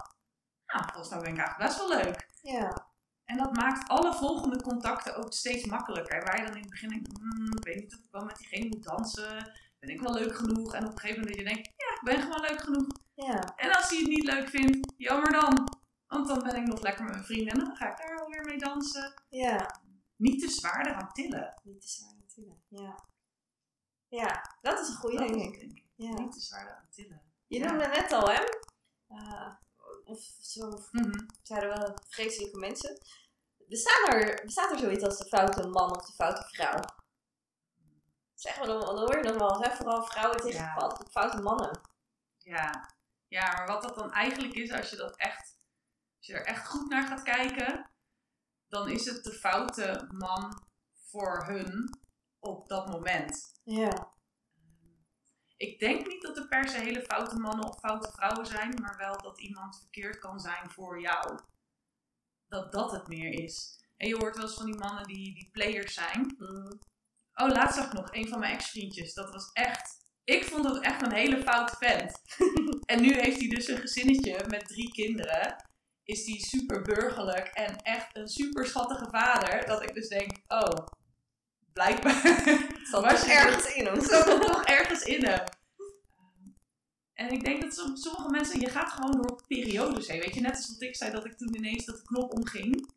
nou, 0.66 0.84
volgens 0.94 1.10
mij 1.10 1.20
ben 1.20 1.32
ik 1.34 1.38
eigenlijk 1.38 1.58
best 1.70 1.78
wel 1.78 1.98
leuk. 1.98 2.30
Ja. 2.42 2.88
En 3.26 3.38
dat 3.38 3.56
maakt 3.56 3.90
alle 3.90 4.14
volgende 4.14 4.62
contacten 4.62 5.16
ook 5.16 5.34
steeds 5.34 5.66
makkelijker. 5.66 6.24
Waar 6.24 6.38
je 6.40 6.46
dan 6.46 6.56
in 6.56 6.62
het 6.62 6.70
begin 6.70 6.90
denkt, 6.90 7.18
"Hmm, 7.18 7.58
ik 7.58 7.64
weet 7.64 7.76
niet 7.76 7.94
of 7.94 8.00
ik 8.00 8.12
wel 8.12 8.26
met 8.26 8.38
diegene 8.38 8.68
moet 8.68 8.84
dansen. 8.84 9.52
Ben 9.80 9.90
ik 9.90 10.02
wel 10.02 10.14
leuk 10.14 10.36
genoeg? 10.36 10.74
En 10.74 10.84
op 10.86 10.92
een 10.92 11.00
gegeven 11.00 11.20
moment 11.22 11.38
dat 11.38 11.48
je 11.48 11.54
denkt, 11.54 11.72
ja, 11.78 11.96
ik 11.96 12.02
ben 12.04 12.22
gewoon 12.22 12.42
leuk 12.42 12.62
genoeg. 12.62 12.88
Ja. 13.14 13.54
En 13.56 13.76
als 13.76 13.90
hij 13.90 13.98
het 13.98 14.08
niet 14.08 14.24
leuk 14.24 14.50
vindt, 14.50 14.94
jammer 14.98 15.32
dan. 15.32 15.84
Want 16.16 16.28
dan 16.28 16.44
ben 16.44 16.56
ik 16.56 16.68
nog 16.68 16.82
lekker 16.82 17.04
met 17.04 17.14
mijn 17.14 17.26
vrienden 17.26 17.54
en 17.54 17.60
dan 17.60 17.76
ga 17.76 17.92
ik 17.92 17.98
daar 17.98 18.20
alweer 18.20 18.46
mee 18.46 18.58
dansen. 18.58 19.14
Ja. 19.30 19.82
Niet 20.16 20.42
te 20.42 20.50
zwaar 20.50 20.88
eraan 20.88 21.12
tillen. 21.12 21.54
Niet 21.64 21.82
te 21.82 21.88
zwaar 21.88 22.14
natuurlijk. 22.20 22.60
Ja. 22.68 22.96
Ja, 24.08 24.56
dat 24.62 24.80
is 24.80 24.88
een 24.88 24.96
goede, 24.96 25.18
denk 25.18 25.36
ik. 25.36 25.52
het, 25.52 25.60
denk 25.60 25.78
ik. 25.78 25.86
Ja. 25.96 26.10
Niet 26.14 26.32
te 26.32 26.40
zwaar 26.40 26.66
eraan 26.68 26.88
tillen. 26.90 27.22
Je 27.48 27.58
Ja. 27.60 27.66
noemde 27.70 27.88
net 27.88 28.12
al, 28.12 28.30
hè? 28.30 28.44
Eh, 29.08 29.54
of 30.04 30.20
zo 30.42 30.70
Mhm. 30.92 31.28
zeiden 31.44 31.70
we 31.80 31.94
vreselijke 32.10 32.58
mensen. 32.60 32.98
Bestaan 33.68 34.12
er, 34.12 34.42
bestaat 34.46 34.72
er 34.72 34.78
zoiets 34.80 35.04
als 35.04 35.18
de 35.18 35.26
foute 35.26 35.68
man 35.68 35.96
of 35.96 36.06
de 36.06 36.14
foute 36.14 36.44
vrouw? 36.44 36.80
Zeg 38.34 38.58
maar, 38.58 38.68
dan, 38.68 38.80
dan 38.80 38.98
hoor 38.98 39.18
je 39.18 39.24
nog 39.24 39.38
wel 39.38 39.56
eens, 39.56 39.68
hè? 39.68 39.76
vooral 39.76 40.04
vrouwen 40.06 40.42
tegen 40.42 40.60
Ja. 40.60 40.74
foute, 40.78 41.06
foute 41.12 41.42
mannen. 41.42 41.80
Ja. 42.38 42.90
ja, 43.28 43.52
maar 43.52 43.68
wat 43.68 43.82
dat 43.82 43.96
dan 43.96 44.12
eigenlijk 44.12 44.54
is, 44.54 44.72
als 44.72 44.90
je 44.90 44.96
dat 44.96 45.16
echt, 45.16 45.55
als 46.26 46.36
je 46.36 46.44
er 46.44 46.56
echt 46.56 46.68
goed 46.68 46.90
naar 46.90 47.08
gaat 47.08 47.24
kijken, 47.24 47.90
dan 48.68 48.90
is 48.90 49.06
het 49.06 49.24
de 49.24 49.32
foute 49.32 50.08
man 50.12 50.64
voor 50.94 51.46
hun 51.46 52.00
op 52.40 52.68
dat 52.68 52.88
moment. 52.88 53.60
Ja. 53.64 54.14
Ik 55.58 55.80
denk 55.80 56.08
niet 56.08 56.22
dat 56.22 56.38
er 56.38 56.48
per 56.48 56.70
se 56.70 56.78
hele 56.78 57.02
foute 57.02 57.36
mannen 57.36 57.68
of 57.68 57.80
foute 57.80 58.12
vrouwen 58.12 58.46
zijn, 58.46 58.82
maar 58.82 58.98
wel 58.98 59.22
dat 59.22 59.40
iemand 59.40 59.78
verkeerd 59.78 60.20
kan 60.20 60.40
zijn 60.40 60.70
voor 60.70 61.02
jou. 61.02 61.40
Dat 62.48 62.72
dat 62.72 62.92
het 62.92 63.08
meer 63.08 63.44
is. 63.44 63.84
En 63.98 64.08
je 64.08 64.16
hoort 64.16 64.36
wel 64.36 64.46
eens 64.46 64.56
van 64.56 64.66
die 64.66 64.78
mannen 64.78 65.08
die, 65.08 65.34
die 65.34 65.50
players 65.52 65.94
zijn. 65.94 66.36
Mm. 66.38 66.80
Oh, 67.34 67.50
laatst 67.50 67.76
zag 67.76 67.86
ik 67.86 67.94
nog 67.94 68.14
een 68.14 68.28
van 68.28 68.40
mijn 68.40 68.54
ex-vriendjes. 68.54 69.14
Dat 69.14 69.32
was 69.32 69.52
echt. 69.52 70.06
Ik 70.24 70.44
vond 70.44 70.64
dat 70.64 70.84
echt 70.84 71.02
een 71.02 71.14
hele 71.14 71.42
foute 71.44 71.76
vent. 71.76 72.22
en 72.92 73.02
nu 73.02 73.14
heeft 73.14 73.40
hij 73.40 73.48
dus 73.48 73.68
een 73.68 73.78
gezinnetje 73.78 74.46
met 74.48 74.68
drie 74.68 74.92
kinderen. 74.92 75.74
Is 76.06 76.24
die 76.26 76.46
super 76.46 76.82
burgerlijk 76.82 77.48
en 77.48 77.82
echt 77.82 78.16
een 78.16 78.28
super 78.28 78.66
schattige 78.66 79.10
vader. 79.10 79.66
Dat 79.66 79.84
ik 79.84 79.94
dus 79.94 80.08
denk, 80.08 80.38
oh, 80.48 80.88
blijkbaar. 81.74 82.22
Zat 82.92 83.04
Was 83.12 83.26
ergens 83.28 83.74
in 83.74 83.86
hem. 83.86 84.02
zat 84.10 84.28
er 84.28 84.40
toch 84.40 84.64
ergens 84.66 85.02
in 85.04 85.26
hem. 85.26 85.44
En 87.14 87.32
ik 87.32 87.44
denk 87.44 87.62
dat 87.62 87.74
som- 87.74 87.96
sommige 87.96 88.30
mensen, 88.30 88.60
je 88.60 88.70
gaat 88.70 88.92
gewoon 88.92 89.12
door 89.12 89.42
periodes 89.48 90.08
heen. 90.08 90.20
Weet 90.20 90.36
je, 90.36 90.42
net 90.42 90.56
als 90.56 90.70
wat 90.72 90.82
ik 90.82 90.96
zei, 90.96 91.12
dat 91.12 91.26
ik 91.26 91.38
toen 91.38 91.56
ineens 91.56 91.86
dat 91.86 92.02
knop 92.02 92.34
omging. 92.34 92.94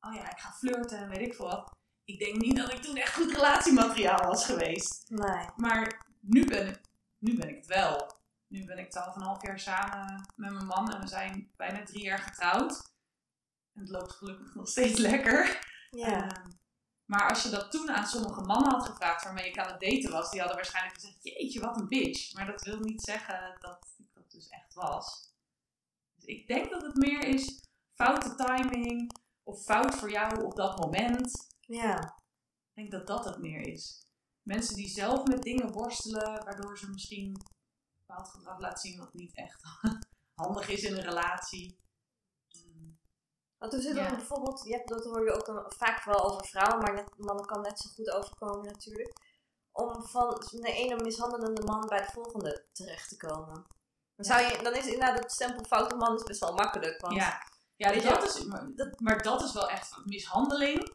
Oh 0.00 0.14
ja, 0.14 0.30
ik 0.30 0.38
ga 0.38 0.52
flirten 0.52 0.98
en 0.98 1.08
weet 1.08 1.26
ik 1.26 1.34
veel 1.34 1.46
wat. 1.46 1.70
Ik 2.04 2.18
denk 2.18 2.36
niet 2.40 2.56
dat 2.56 2.72
ik 2.72 2.82
toen 2.82 2.96
echt 2.96 3.14
goed 3.14 3.32
relatiemateriaal 3.32 4.26
was 4.26 4.44
geweest. 4.44 5.04
Nee. 5.08 5.46
Maar 5.56 6.06
nu 6.20 6.46
ben 6.46 6.66
ik, 6.68 6.80
nu 7.18 7.36
ben 7.36 7.48
ik 7.48 7.56
het 7.56 7.66
wel. 7.66 8.20
Nu 8.52 8.64
ben 8.64 8.78
ik 8.78 8.86
12,5 8.86 9.40
jaar 9.40 9.58
samen 9.58 10.32
met 10.36 10.52
mijn 10.52 10.66
man 10.66 10.92
en 10.92 11.00
we 11.00 11.06
zijn 11.06 11.52
bijna 11.56 11.84
drie 11.84 12.02
jaar 12.02 12.18
getrouwd. 12.18 12.92
En 13.72 13.80
het 13.80 13.90
loopt 13.90 14.12
gelukkig 14.12 14.54
nog 14.54 14.68
steeds 14.68 14.98
lekker. 14.98 15.66
Ja. 15.90 16.28
Ehm, 16.28 16.50
maar 17.04 17.28
als 17.28 17.42
je 17.42 17.50
dat 17.50 17.70
toen 17.70 17.90
aan 17.90 18.06
sommige 18.06 18.40
mannen 18.40 18.70
had 18.70 18.86
gevraagd 18.86 19.24
waarmee 19.24 19.48
ik 19.48 19.58
aan 19.58 19.72
het 19.72 19.80
daten 19.80 20.10
was, 20.10 20.30
die 20.30 20.38
hadden 20.40 20.56
waarschijnlijk 20.58 20.94
gezegd: 20.94 21.22
Jeetje, 21.22 21.60
wat 21.60 21.76
een 21.76 21.88
bitch. 21.88 22.34
Maar 22.34 22.46
dat 22.46 22.62
wil 22.62 22.78
niet 22.78 23.02
zeggen 23.02 23.58
dat 23.60 23.76
ik 23.98 24.12
dat 24.12 24.30
dus 24.30 24.48
echt 24.48 24.74
was. 24.74 25.34
Dus 26.14 26.24
ik 26.24 26.46
denk 26.46 26.70
dat 26.70 26.82
het 26.82 26.96
meer 26.96 27.24
is 27.24 27.64
foute 27.94 28.34
timing 28.34 29.12
of 29.42 29.64
fout 29.64 29.94
voor 29.94 30.10
jou 30.10 30.44
op 30.44 30.56
dat 30.56 30.78
moment. 30.78 31.48
Ja. 31.60 31.98
Ik 32.68 32.74
denk 32.74 32.90
dat 32.90 33.06
dat 33.06 33.24
het 33.24 33.38
meer 33.38 33.60
is. 33.60 34.06
Mensen 34.42 34.74
die 34.74 34.88
zelf 34.88 35.26
met 35.26 35.42
dingen 35.42 35.72
worstelen, 35.72 36.44
waardoor 36.44 36.78
ze 36.78 36.90
misschien 36.90 37.36
bepaald 38.12 38.34
gedrag 38.34 38.58
laten 38.58 38.78
zien 38.78 38.98
wat 38.98 39.14
niet 39.14 39.34
echt 39.34 39.62
handig 40.42 40.68
is 40.68 40.82
in 40.82 40.96
een 40.96 41.02
relatie. 41.02 41.78
Ehm, 42.48 42.90
Want 43.58 43.72
hoe 43.72 43.82
zit 43.82 43.96
Ja. 43.96 44.08
dat 44.08 44.16
bijvoorbeeld, 44.16 44.62
je 44.64 44.72
hebt, 44.72 44.88
dat 44.88 45.04
hoor 45.04 45.24
je 45.24 45.32
ook 45.32 45.46
dan 45.46 45.72
vaak 45.76 46.04
wel 46.04 46.30
over 46.30 46.46
vrouwen, 46.46 46.78
maar 46.78 46.94
net, 46.94 47.18
mannen 47.18 47.46
kan 47.46 47.60
net 47.60 47.78
zo 47.78 47.90
goed 47.94 48.10
overkomen 48.10 48.64
natuurlijk. 48.66 49.12
Om 49.72 50.06
van 50.06 50.30
de 50.50 50.72
ene 50.72 51.02
mishandelende 51.02 51.62
man 51.62 51.86
bij 51.86 52.00
de 52.02 52.12
volgende 52.12 52.66
terecht 52.72 53.08
te 53.08 53.16
komen. 53.16 53.66
Dan, 54.16 54.24
zou 54.24 54.40
je, 54.42 54.62
dan 54.62 54.74
is 54.74 54.86
inderdaad 54.86 55.18
het 55.18 55.32
stempel 55.32 55.64
foute 55.64 55.96
man 55.96 56.14
is 56.14 56.22
best 56.22 56.40
wel 56.40 56.54
makkelijk. 56.54 57.00
Want 57.00 57.14
Ja, 57.14 57.42
ja 57.76 57.92
dat 58.00 58.24
is, 58.24 58.44
maar, 58.44 58.70
dat, 58.74 59.00
maar 59.00 59.22
dat 59.22 59.42
is 59.42 59.52
wel 59.52 59.68
echt 59.68 60.04
mishandeling. 60.04 60.94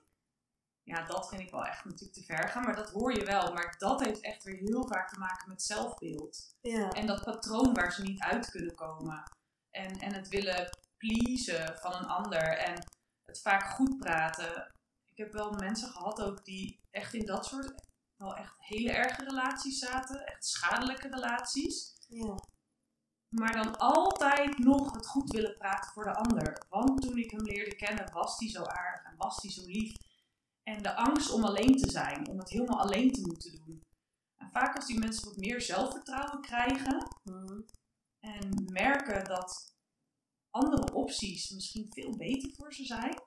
Ja, 0.88 1.06
dat 1.06 1.30
vind 1.30 1.42
ik 1.42 1.52
wel 1.52 1.66
echt 1.66 1.86
natuurlijk 1.86 2.14
te 2.14 2.24
ver 2.24 2.50
gaan, 2.50 2.64
maar 2.64 2.76
dat 2.76 2.90
hoor 2.90 3.14
je 3.14 3.26
wel. 3.26 3.54
Maar 3.54 3.76
dat 3.78 4.00
heeft 4.00 4.22
echt 4.22 4.44
weer 4.44 4.58
heel 4.58 4.88
vaak 4.88 5.10
te 5.10 5.20
maken 5.20 5.50
met 5.50 5.64
zelfbeeld. 5.64 6.56
ja. 6.62 6.90
En 6.90 7.06
dat 7.08 7.24
patroon 7.24 7.74
waar 7.74 7.94
ze 7.94 8.02
niet 8.02 8.22
uit 8.22 8.50
kunnen 8.50 8.76
komen. 8.76 9.24
En, 9.70 9.92
en 10.00 10.14
het 10.14 10.28
willen 10.28 10.70
pleasen 10.98 11.78
van 11.78 11.94
een 11.94 12.08
ander. 12.08 12.58
En 12.58 12.84
het 13.26 13.42
vaak 13.42 13.70
goed 13.70 13.98
praten. 13.98 14.72
Ik 15.06 15.18
heb 15.18 15.32
wel 15.34 15.52
mensen 15.52 15.90
gehad 15.90 16.22
ook 16.22 16.46
die 16.46 16.80
echt 16.90 17.14
in 17.14 17.26
dat 17.26 17.46
soort 17.46 17.74
wel 18.16 18.36
echt 18.36 18.56
hele 18.58 18.92
erge 18.92 19.24
relaties 19.24 19.80
zaten. 19.80 20.26
Echt 20.26 20.46
schadelijke 20.46 21.08
relaties. 21.08 21.96
ja. 22.08 22.36
Maar 23.36 23.54
dan 23.54 23.78
altijd 23.78 24.58
nog 24.58 24.94
het 24.94 25.08
goed 25.08 25.32
willen 25.32 25.58
praten 25.58 25.92
voor 25.92 26.04
de 26.04 26.16
ander. 26.16 26.66
Want 26.70 27.02
toen 27.02 27.18
ik 27.18 27.32
hem 27.32 27.42
leerde 27.42 27.76
kennen, 27.76 28.12
was 28.14 28.40
hij 28.40 28.50
zo 28.50 28.64
aardig 28.64 29.04
en 29.04 29.18
was 29.18 29.42
hij 29.42 29.52
zo 29.52 29.62
lief. 29.66 29.96
En 30.68 30.82
de 30.82 30.96
angst 30.96 31.32
om 31.32 31.44
alleen 31.44 31.78
te 31.78 31.92
zijn, 31.92 32.30
om 32.30 32.40
het 32.40 32.50
helemaal 32.50 32.80
alleen 32.80 33.12
te 33.12 33.22
moeten 33.22 33.56
doen. 33.56 33.82
En 34.42 34.50
vaak 34.52 34.76
als 34.76 34.86
die 34.86 35.00
mensen 35.00 35.28
wat 35.28 35.38
meer 35.38 35.62
zelfvertrouwen 35.62 36.42
krijgen 36.42 37.08
Mhm. 37.24 37.62
en 38.20 38.66
merken 38.72 39.24
dat 39.26 39.76
andere 40.50 40.94
opties 40.94 41.50
misschien 41.50 41.88
veel 41.90 42.18
beter 42.18 42.52
voor 42.56 42.74
ze 42.74 42.86
zijn. 42.86 43.22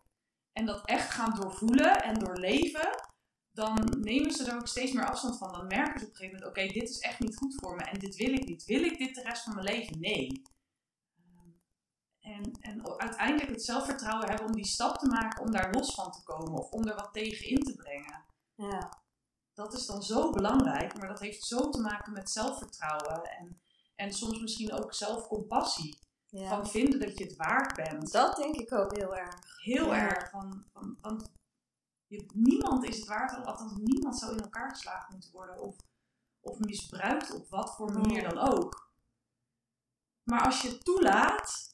En 0.52 0.66
dat 0.66 0.86
echt 0.86 1.10
gaan 1.10 1.34
doorvoelen 1.34 2.02
en 2.02 2.18
doorleven. 2.18 2.88
Dan 3.50 3.96
nemen 4.00 4.32
ze 4.32 4.50
er 4.50 4.56
ook 4.56 4.68
steeds 4.68 4.92
meer 4.92 5.08
afstand 5.10 5.38
van. 5.38 5.52
Dan 5.52 5.66
merken 5.66 6.00
ze 6.00 6.06
op 6.06 6.10
een 6.10 6.16
gegeven 6.16 6.38
moment: 6.38 6.58
oké, 6.58 6.72
dit 6.72 6.88
is 6.88 6.98
echt 6.98 7.20
niet 7.20 7.36
goed 7.36 7.54
voor 7.54 7.76
me 7.76 7.82
en 7.82 7.98
dit 7.98 8.16
wil 8.16 8.32
ik 8.32 8.46
niet. 8.48 8.64
Wil 8.64 8.84
ik 8.84 8.98
dit 8.98 9.14
de 9.14 9.22
rest 9.22 9.42
van 9.42 9.54
mijn 9.54 9.66
leven? 9.66 10.00
Nee. 10.00 10.42
En, 12.60 12.84
en 12.84 12.98
uiteindelijk 12.98 13.50
het 13.50 13.64
zelfvertrouwen 13.64 14.28
hebben 14.28 14.46
om 14.46 14.52
die 14.54 14.66
stap 14.66 14.98
te 14.98 15.06
maken 15.06 15.42
om 15.42 15.50
daar 15.50 15.72
los 15.72 15.94
van 15.94 16.10
te 16.12 16.22
komen 16.22 16.52
of 16.52 16.70
om 16.70 16.86
er 16.86 16.94
wat 16.94 17.12
tegen 17.12 17.46
in 17.48 17.60
te 17.62 17.74
brengen. 17.76 18.24
ja. 18.54 18.98
Dat 19.54 19.74
is 19.74 19.86
dan 19.86 20.02
zo 20.02 20.30
belangrijk, 20.30 20.98
maar 20.98 21.08
dat 21.08 21.20
heeft 21.20 21.44
zo 21.44 21.68
te 21.70 21.80
maken 21.80 22.12
met 22.12 22.30
zelfvertrouwen 22.30 23.22
en, 23.24 23.60
en 23.94 24.12
soms 24.12 24.40
misschien 24.40 24.72
ook 24.72 24.94
zelfcompassie. 24.94 25.98
ja. 26.26 26.48
Van 26.48 26.66
vinden 26.68 27.00
dat 27.00 27.18
je 27.18 27.24
het 27.24 27.36
waard 27.36 27.74
bent. 27.76 28.12
Dat 28.12 28.36
denk 28.36 28.56
ik 28.56 28.72
ook 28.72 28.96
heel 28.96 29.16
erg. 29.16 29.60
Heel 29.62 29.86
Ja. 29.86 30.08
erg. 30.08 30.30
Van, 30.30 30.64
van, 30.72 30.98
want 31.00 31.30
je, 32.06 32.26
niemand 32.34 32.84
is 32.84 32.96
het 32.98 33.08
waard, 33.08 33.46
althans 33.46 33.72
niemand 33.76 34.18
zou 34.18 34.32
in 34.32 34.40
elkaar 34.40 34.70
geslagen 34.70 35.12
moeten 35.12 35.32
worden 35.32 35.60
of, 35.60 35.76
of 36.40 36.58
misbruikt 36.58 37.34
op 37.34 37.48
wat 37.48 37.74
voor 37.76 37.92
manier 37.92 38.28
dan 38.28 38.38
ook. 38.38 38.90
Maar 40.30 40.44
als 40.44 40.60
je 40.62 40.68
het 40.68 40.84
toelaat 40.84 41.69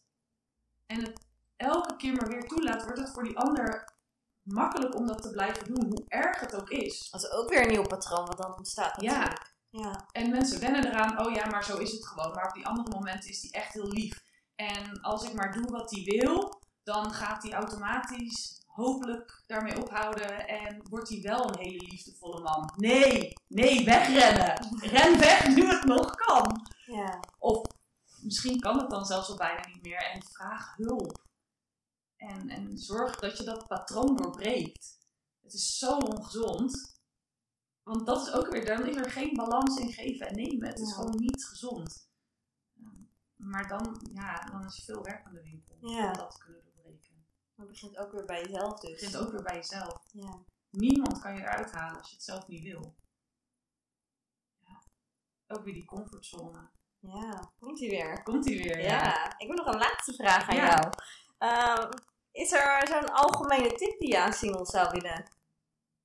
en 0.87 1.01
het 1.01 1.25
elke 1.57 1.97
keer 1.97 2.15
maar 2.15 2.29
weer 2.29 2.47
toelaat, 2.49 2.85
wordt 2.85 2.99
het 2.99 3.11
voor 3.11 3.25
die 3.25 3.39
ander 3.39 3.95
makkelijk 4.43 4.95
om 4.95 5.07
dat 5.07 5.23
te 5.23 5.31
blijven 5.31 5.65
doen, 5.75 5.85
hoe 5.89 6.05
erg 6.07 6.41
het 6.41 6.55
ook 6.55 6.71
is. 6.71 7.11
Dat 7.11 7.23
is 7.23 7.31
ook 7.31 7.49
weer 7.49 7.63
een 7.63 7.73
nieuw 7.73 7.87
patroon 7.87 8.27
wat 8.27 8.39
dan 8.39 8.57
ontstaat 8.57 9.01
Ja. 9.03 9.13
natuurlijk. 9.13 9.55
Ja. 9.71 10.07
En 10.13 10.31
mensen 10.31 10.61
wennen 10.61 10.87
eraan, 10.87 11.27
oh 11.27 11.35
ja, 11.35 11.47
maar 11.47 11.65
zo 11.65 11.77
is 11.77 11.93
het 11.93 12.07
gewoon. 12.07 12.33
Maar 12.33 12.47
op 12.47 12.55
die 12.55 12.67
andere 12.67 12.97
momenten 12.97 13.31
is 13.31 13.41
die 13.41 13.53
echt 13.53 13.73
heel 13.73 13.89
lief. 13.89 14.25
En 14.55 15.01
als 15.01 15.25
ik 15.25 15.35
maar 15.35 15.53
doe 15.53 15.71
wat 15.71 15.91
hij 15.91 16.03
wil, 16.05 16.61
dan 16.83 17.13
gaat 17.13 17.43
hij 17.43 17.53
automatisch 17.53 18.63
hopelijk 18.67 19.43
daarmee 19.47 19.83
ophouden 19.83 20.49
en 20.49 20.83
wordt 20.91 21.09
hij 21.09 21.21
wel 21.21 21.49
een 21.49 21.59
hele 21.59 21.85
liefdevolle 21.89 22.41
man. 22.43 22.73
Nee, 22.77 23.33
nee, 23.49 23.85
wegrennen. 23.85 24.69
Ren 24.95 25.19
weg 25.19 25.49
nu 25.49 25.67
het 25.69 25.85
nog 25.85 26.15
kan. 26.15 26.61
Ja. 26.87 27.21
Of 27.39 27.67
misschien 28.27 28.61
kan 28.61 28.79
het 28.79 28.91
dan 28.91 29.05
zelfs 29.05 29.29
al 29.29 29.37
bijna 29.37 29.67
niet 29.69 29.83
meer 29.83 30.03
en 30.03 30.23
vraag 30.25 30.77
hulp. 30.77 31.25
En, 32.17 32.49
en 32.49 32.79
zorg 32.79 33.17
dat 33.17 33.39
je 33.39 33.45
dat 33.45 33.67
patroon 33.67 34.17
doorbreekt. 34.17 34.99
Het 35.43 35.53
is 35.55 35.79
zo 35.79 35.99
ongezond. 35.99 36.95
Want 37.83 38.07
dat 38.07 38.27
is 38.27 38.33
ook 38.33 38.49
weer, 38.49 38.65
dan 38.65 38.87
is 38.87 38.97
er 38.97 39.11
geen 39.11 39.35
balans 39.35 39.79
in 39.81 39.93
geven 39.93 40.27
en 40.29 40.35
nemen. 40.35 40.69
Het 40.69 40.79
is 40.79 40.89
Ja. 40.89 40.95
gewoon 40.95 41.17
niet 41.17 41.45
gezond. 41.45 42.09
Ja, 42.73 42.93
Maar 43.37 43.69
dan, 43.69 44.01
ja, 44.13 44.45
dan 44.45 44.65
is 44.65 44.85
veel 44.85 45.03
werk 45.03 45.27
aan 45.27 45.35
de 45.35 45.43
winkel 45.43 45.77
Ja. 45.81 46.11
om 46.11 46.17
dat 46.17 46.31
te 46.31 46.39
kunnen 46.45 46.63
doorbreken. 46.65 47.27
Maar 47.55 47.67
het 47.67 47.75
begint 47.75 47.97
ook 47.97 48.13
weer 48.13 48.25
bij 48.25 48.43
jezelf 48.43 48.73
Het 48.73 48.81
dus. 48.81 48.91
begint 49.01 49.17
ook 49.17 49.31
weer 49.33 49.43
bij 49.43 49.55
jezelf. 49.55 50.03
Ja. 50.13 50.45
Niemand 50.71 51.19
kan 51.21 51.35
je 51.35 51.41
eruit 51.41 51.73
halen 51.73 51.99
als 51.99 52.09
je 52.09 52.15
het 52.15 52.25
zelf 52.25 52.47
niet 52.49 52.63
wil. 52.63 52.97
Ja. 54.59 54.83
Ook 55.47 55.65
weer 55.65 55.75
die 55.75 55.85
comfortzone. 55.85 56.71
Ja, 57.09 57.53
komt 57.61 57.81
ie 57.81 57.91
weer. 57.91 58.23
Komt 58.23 58.47
ie 58.47 58.63
weer. 58.63 58.81
Ja. 58.81 59.39
ik 59.39 59.47
heb 59.49 59.57
nog 59.57 59.67
een 59.67 59.79
laatste 59.79 60.15
vraag 60.15 60.49
aan 60.49 60.57
Ja. 60.57 60.67
jou. 60.67 60.93
Ehm, 61.39 61.91
is 62.33 62.53
er 62.53 62.87
zo'n 62.87 63.13
algemene 63.13 63.73
tip 63.75 63.99
die 63.99 64.09
je 64.09 64.19
aan 64.21 64.33
singles 64.33 64.71
zou 64.71 64.91
willen 64.91 65.31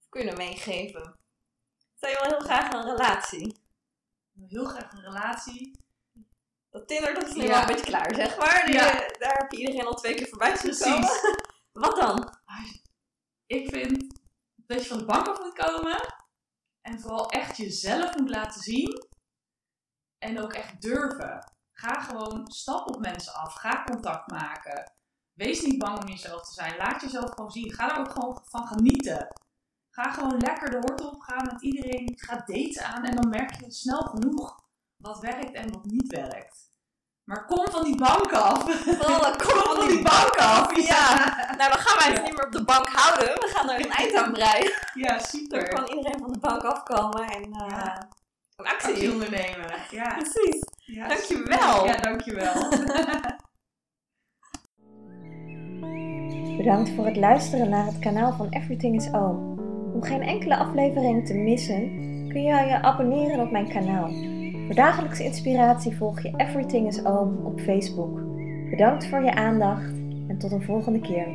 kunnen 0.10 0.38
meegeven? 0.38 1.20
Stel 1.96 2.10
je 2.10 2.18
wel 2.22 2.30
heel 2.30 2.40
graag 2.48 2.74
een 2.74 2.84
relatie? 2.86 3.58
Wil 4.32 4.48
Heel 4.48 4.66
graag 4.66 4.92
een 4.94 5.02
relatie. 5.02 5.80
Dat 6.70 6.88
Tinder 6.88 7.14
dat 7.14 7.28
is 7.28 7.34
nu 7.34 7.44
Ja. 7.44 7.48
wel 7.50 7.60
een 7.60 7.66
beetje 7.68 7.86
klaar, 7.86 8.16
zeg 8.16 8.38
maar. 8.38 8.64
Die, 8.66 8.78
eh, 8.80 9.20
Daar 9.20 9.38
heb 9.38 9.52
je 9.52 9.58
iedereen 9.58 9.86
al 9.86 9.94
twee 9.94 10.16
keer 10.16 10.28
voorbij 10.28 10.56
zien 10.58 10.60
Precies. 10.76 10.84
komen. 10.84 11.10
Wat 11.90 12.00
dan? 12.00 12.36
Ik 13.46 13.70
vind 13.70 14.20
dat 14.56 14.82
je 14.84 14.88
van 14.90 14.98
de 14.98 15.06
bank 15.06 15.28
af 15.28 15.40
moet 15.40 15.54
komen. 15.54 16.16
En 16.82 17.00
vooral 17.00 17.30
echt 17.30 17.58
jezelf 17.58 18.16
moet 18.18 18.30
laten 18.30 18.62
zien. 18.62 19.10
En 20.22 20.42
ook 20.42 20.54
echt 20.54 20.82
durven. 20.82 21.52
Ga 21.74 22.02
gewoon 22.02 22.52
stap 22.52 22.88
op 22.88 23.00
mensen 23.00 23.34
af. 23.34 23.54
Ga 23.54 23.84
contact 23.84 24.32
maken. 24.32 24.92
Wees 25.34 25.62
niet 25.62 25.78
bang 25.78 26.00
om 26.02 26.08
jezelf 26.08 26.42
te 26.48 26.54
zijn. 26.54 26.78
Laat 26.78 27.02
jezelf 27.02 27.30
gewoon 27.30 27.52
zien. 27.52 27.74
Ga 27.74 27.92
er 27.94 28.00
ook 28.00 28.12
gewoon 28.12 28.42
van 28.44 28.68
genieten. 28.68 29.28
Ga 29.90 30.12
gewoon 30.12 30.38
lekker 30.38 30.70
de 30.70 30.78
hort 30.78 31.02
op. 31.06 31.22
Ga 31.22 31.36
met 31.44 31.62
iedereen. 31.62 32.14
Ga 32.16 32.36
daten 32.36 32.86
aan. 32.86 33.04
En 33.04 33.16
dan 33.16 33.30
merk 33.30 33.60
je 33.60 33.72
snel 33.72 34.02
genoeg 34.02 34.60
wat 34.98 35.20
werkt 35.20 35.54
en 35.54 35.72
wat 35.72 35.86
niet 35.86 36.08
werkt. 36.12 36.70
Maar 37.24 37.46
kom 37.46 37.68
van 37.70 37.84
die 37.84 37.98
bank 37.98 38.32
af. 38.34 38.64
Kom 39.04 39.38
Kom 39.38 39.76
van 39.76 39.88
die 39.88 40.02
bank 40.04 40.36
af. 40.38 40.76
Ja. 40.88 41.10
Nou, 41.58 41.74
dan 41.74 41.82
gaan 41.82 41.98
wij 41.98 42.08
het 42.08 42.18
Ja. 42.18 42.24
niet 42.24 42.34
meer 42.34 42.46
op 42.46 42.52
de 42.52 42.64
bank 42.64 42.88
houden. 42.88 43.28
We 43.34 43.52
gaan 43.56 43.70
er 43.70 43.80
een 43.86 43.92
eind 43.92 44.16
aan 44.16 44.32
breien. 44.32 44.72
Ja, 44.94 45.12
Dan 45.18 45.26
super. 45.26 45.68
kan 45.74 45.88
iedereen 45.88 46.20
van 46.20 46.32
de 46.32 46.40
bank 46.40 46.62
afkomen 46.64 47.24
en 47.30 47.44
eh 47.54 47.68
Ja. 47.70 48.08
Een 48.62 48.72
actie. 48.72 48.90
actie 48.90 49.12
ondernemen. 49.12 49.72
Ja. 49.92 50.14
Precies. 50.14 50.60
ja 50.86 51.08
Dankjewel. 51.08 51.86
Ja, 51.86 51.98
dankjewel. 51.98 52.54
Bedankt 56.58 56.90
voor 56.90 57.06
het 57.06 57.18
luisteren 57.18 57.70
naar 57.70 57.86
het 57.86 58.00
kanaal 58.00 58.34
van 58.34 58.50
Everything 58.50 58.96
is 58.96 59.14
Oom. 59.14 59.60
Om 59.94 60.04
geen 60.04 60.22
enkele 60.22 60.56
aflevering 60.56 61.26
te 61.26 61.34
missen, 61.34 61.80
kun 62.30 62.44
je 62.44 62.66
je 62.66 62.82
abonneren 62.82 63.40
op 63.40 63.52
mijn 63.52 63.70
kanaal. 63.70 64.10
Voor 64.66 64.76
dagelijkse 64.76 65.24
inspiratie 65.24 65.98
volg 65.98 66.22
je 66.22 66.34
Everything 66.38 66.88
is 66.88 67.06
Oom 67.06 67.46
op 67.46 67.60
Facebook. 67.60 68.20
Bedankt 68.70 69.08
voor 69.08 69.24
je 69.24 69.34
aandacht 69.34 69.94
en 70.28 70.38
tot 70.38 70.52
een 70.52 70.64
volgende 70.64 71.00
keer. 71.00 71.28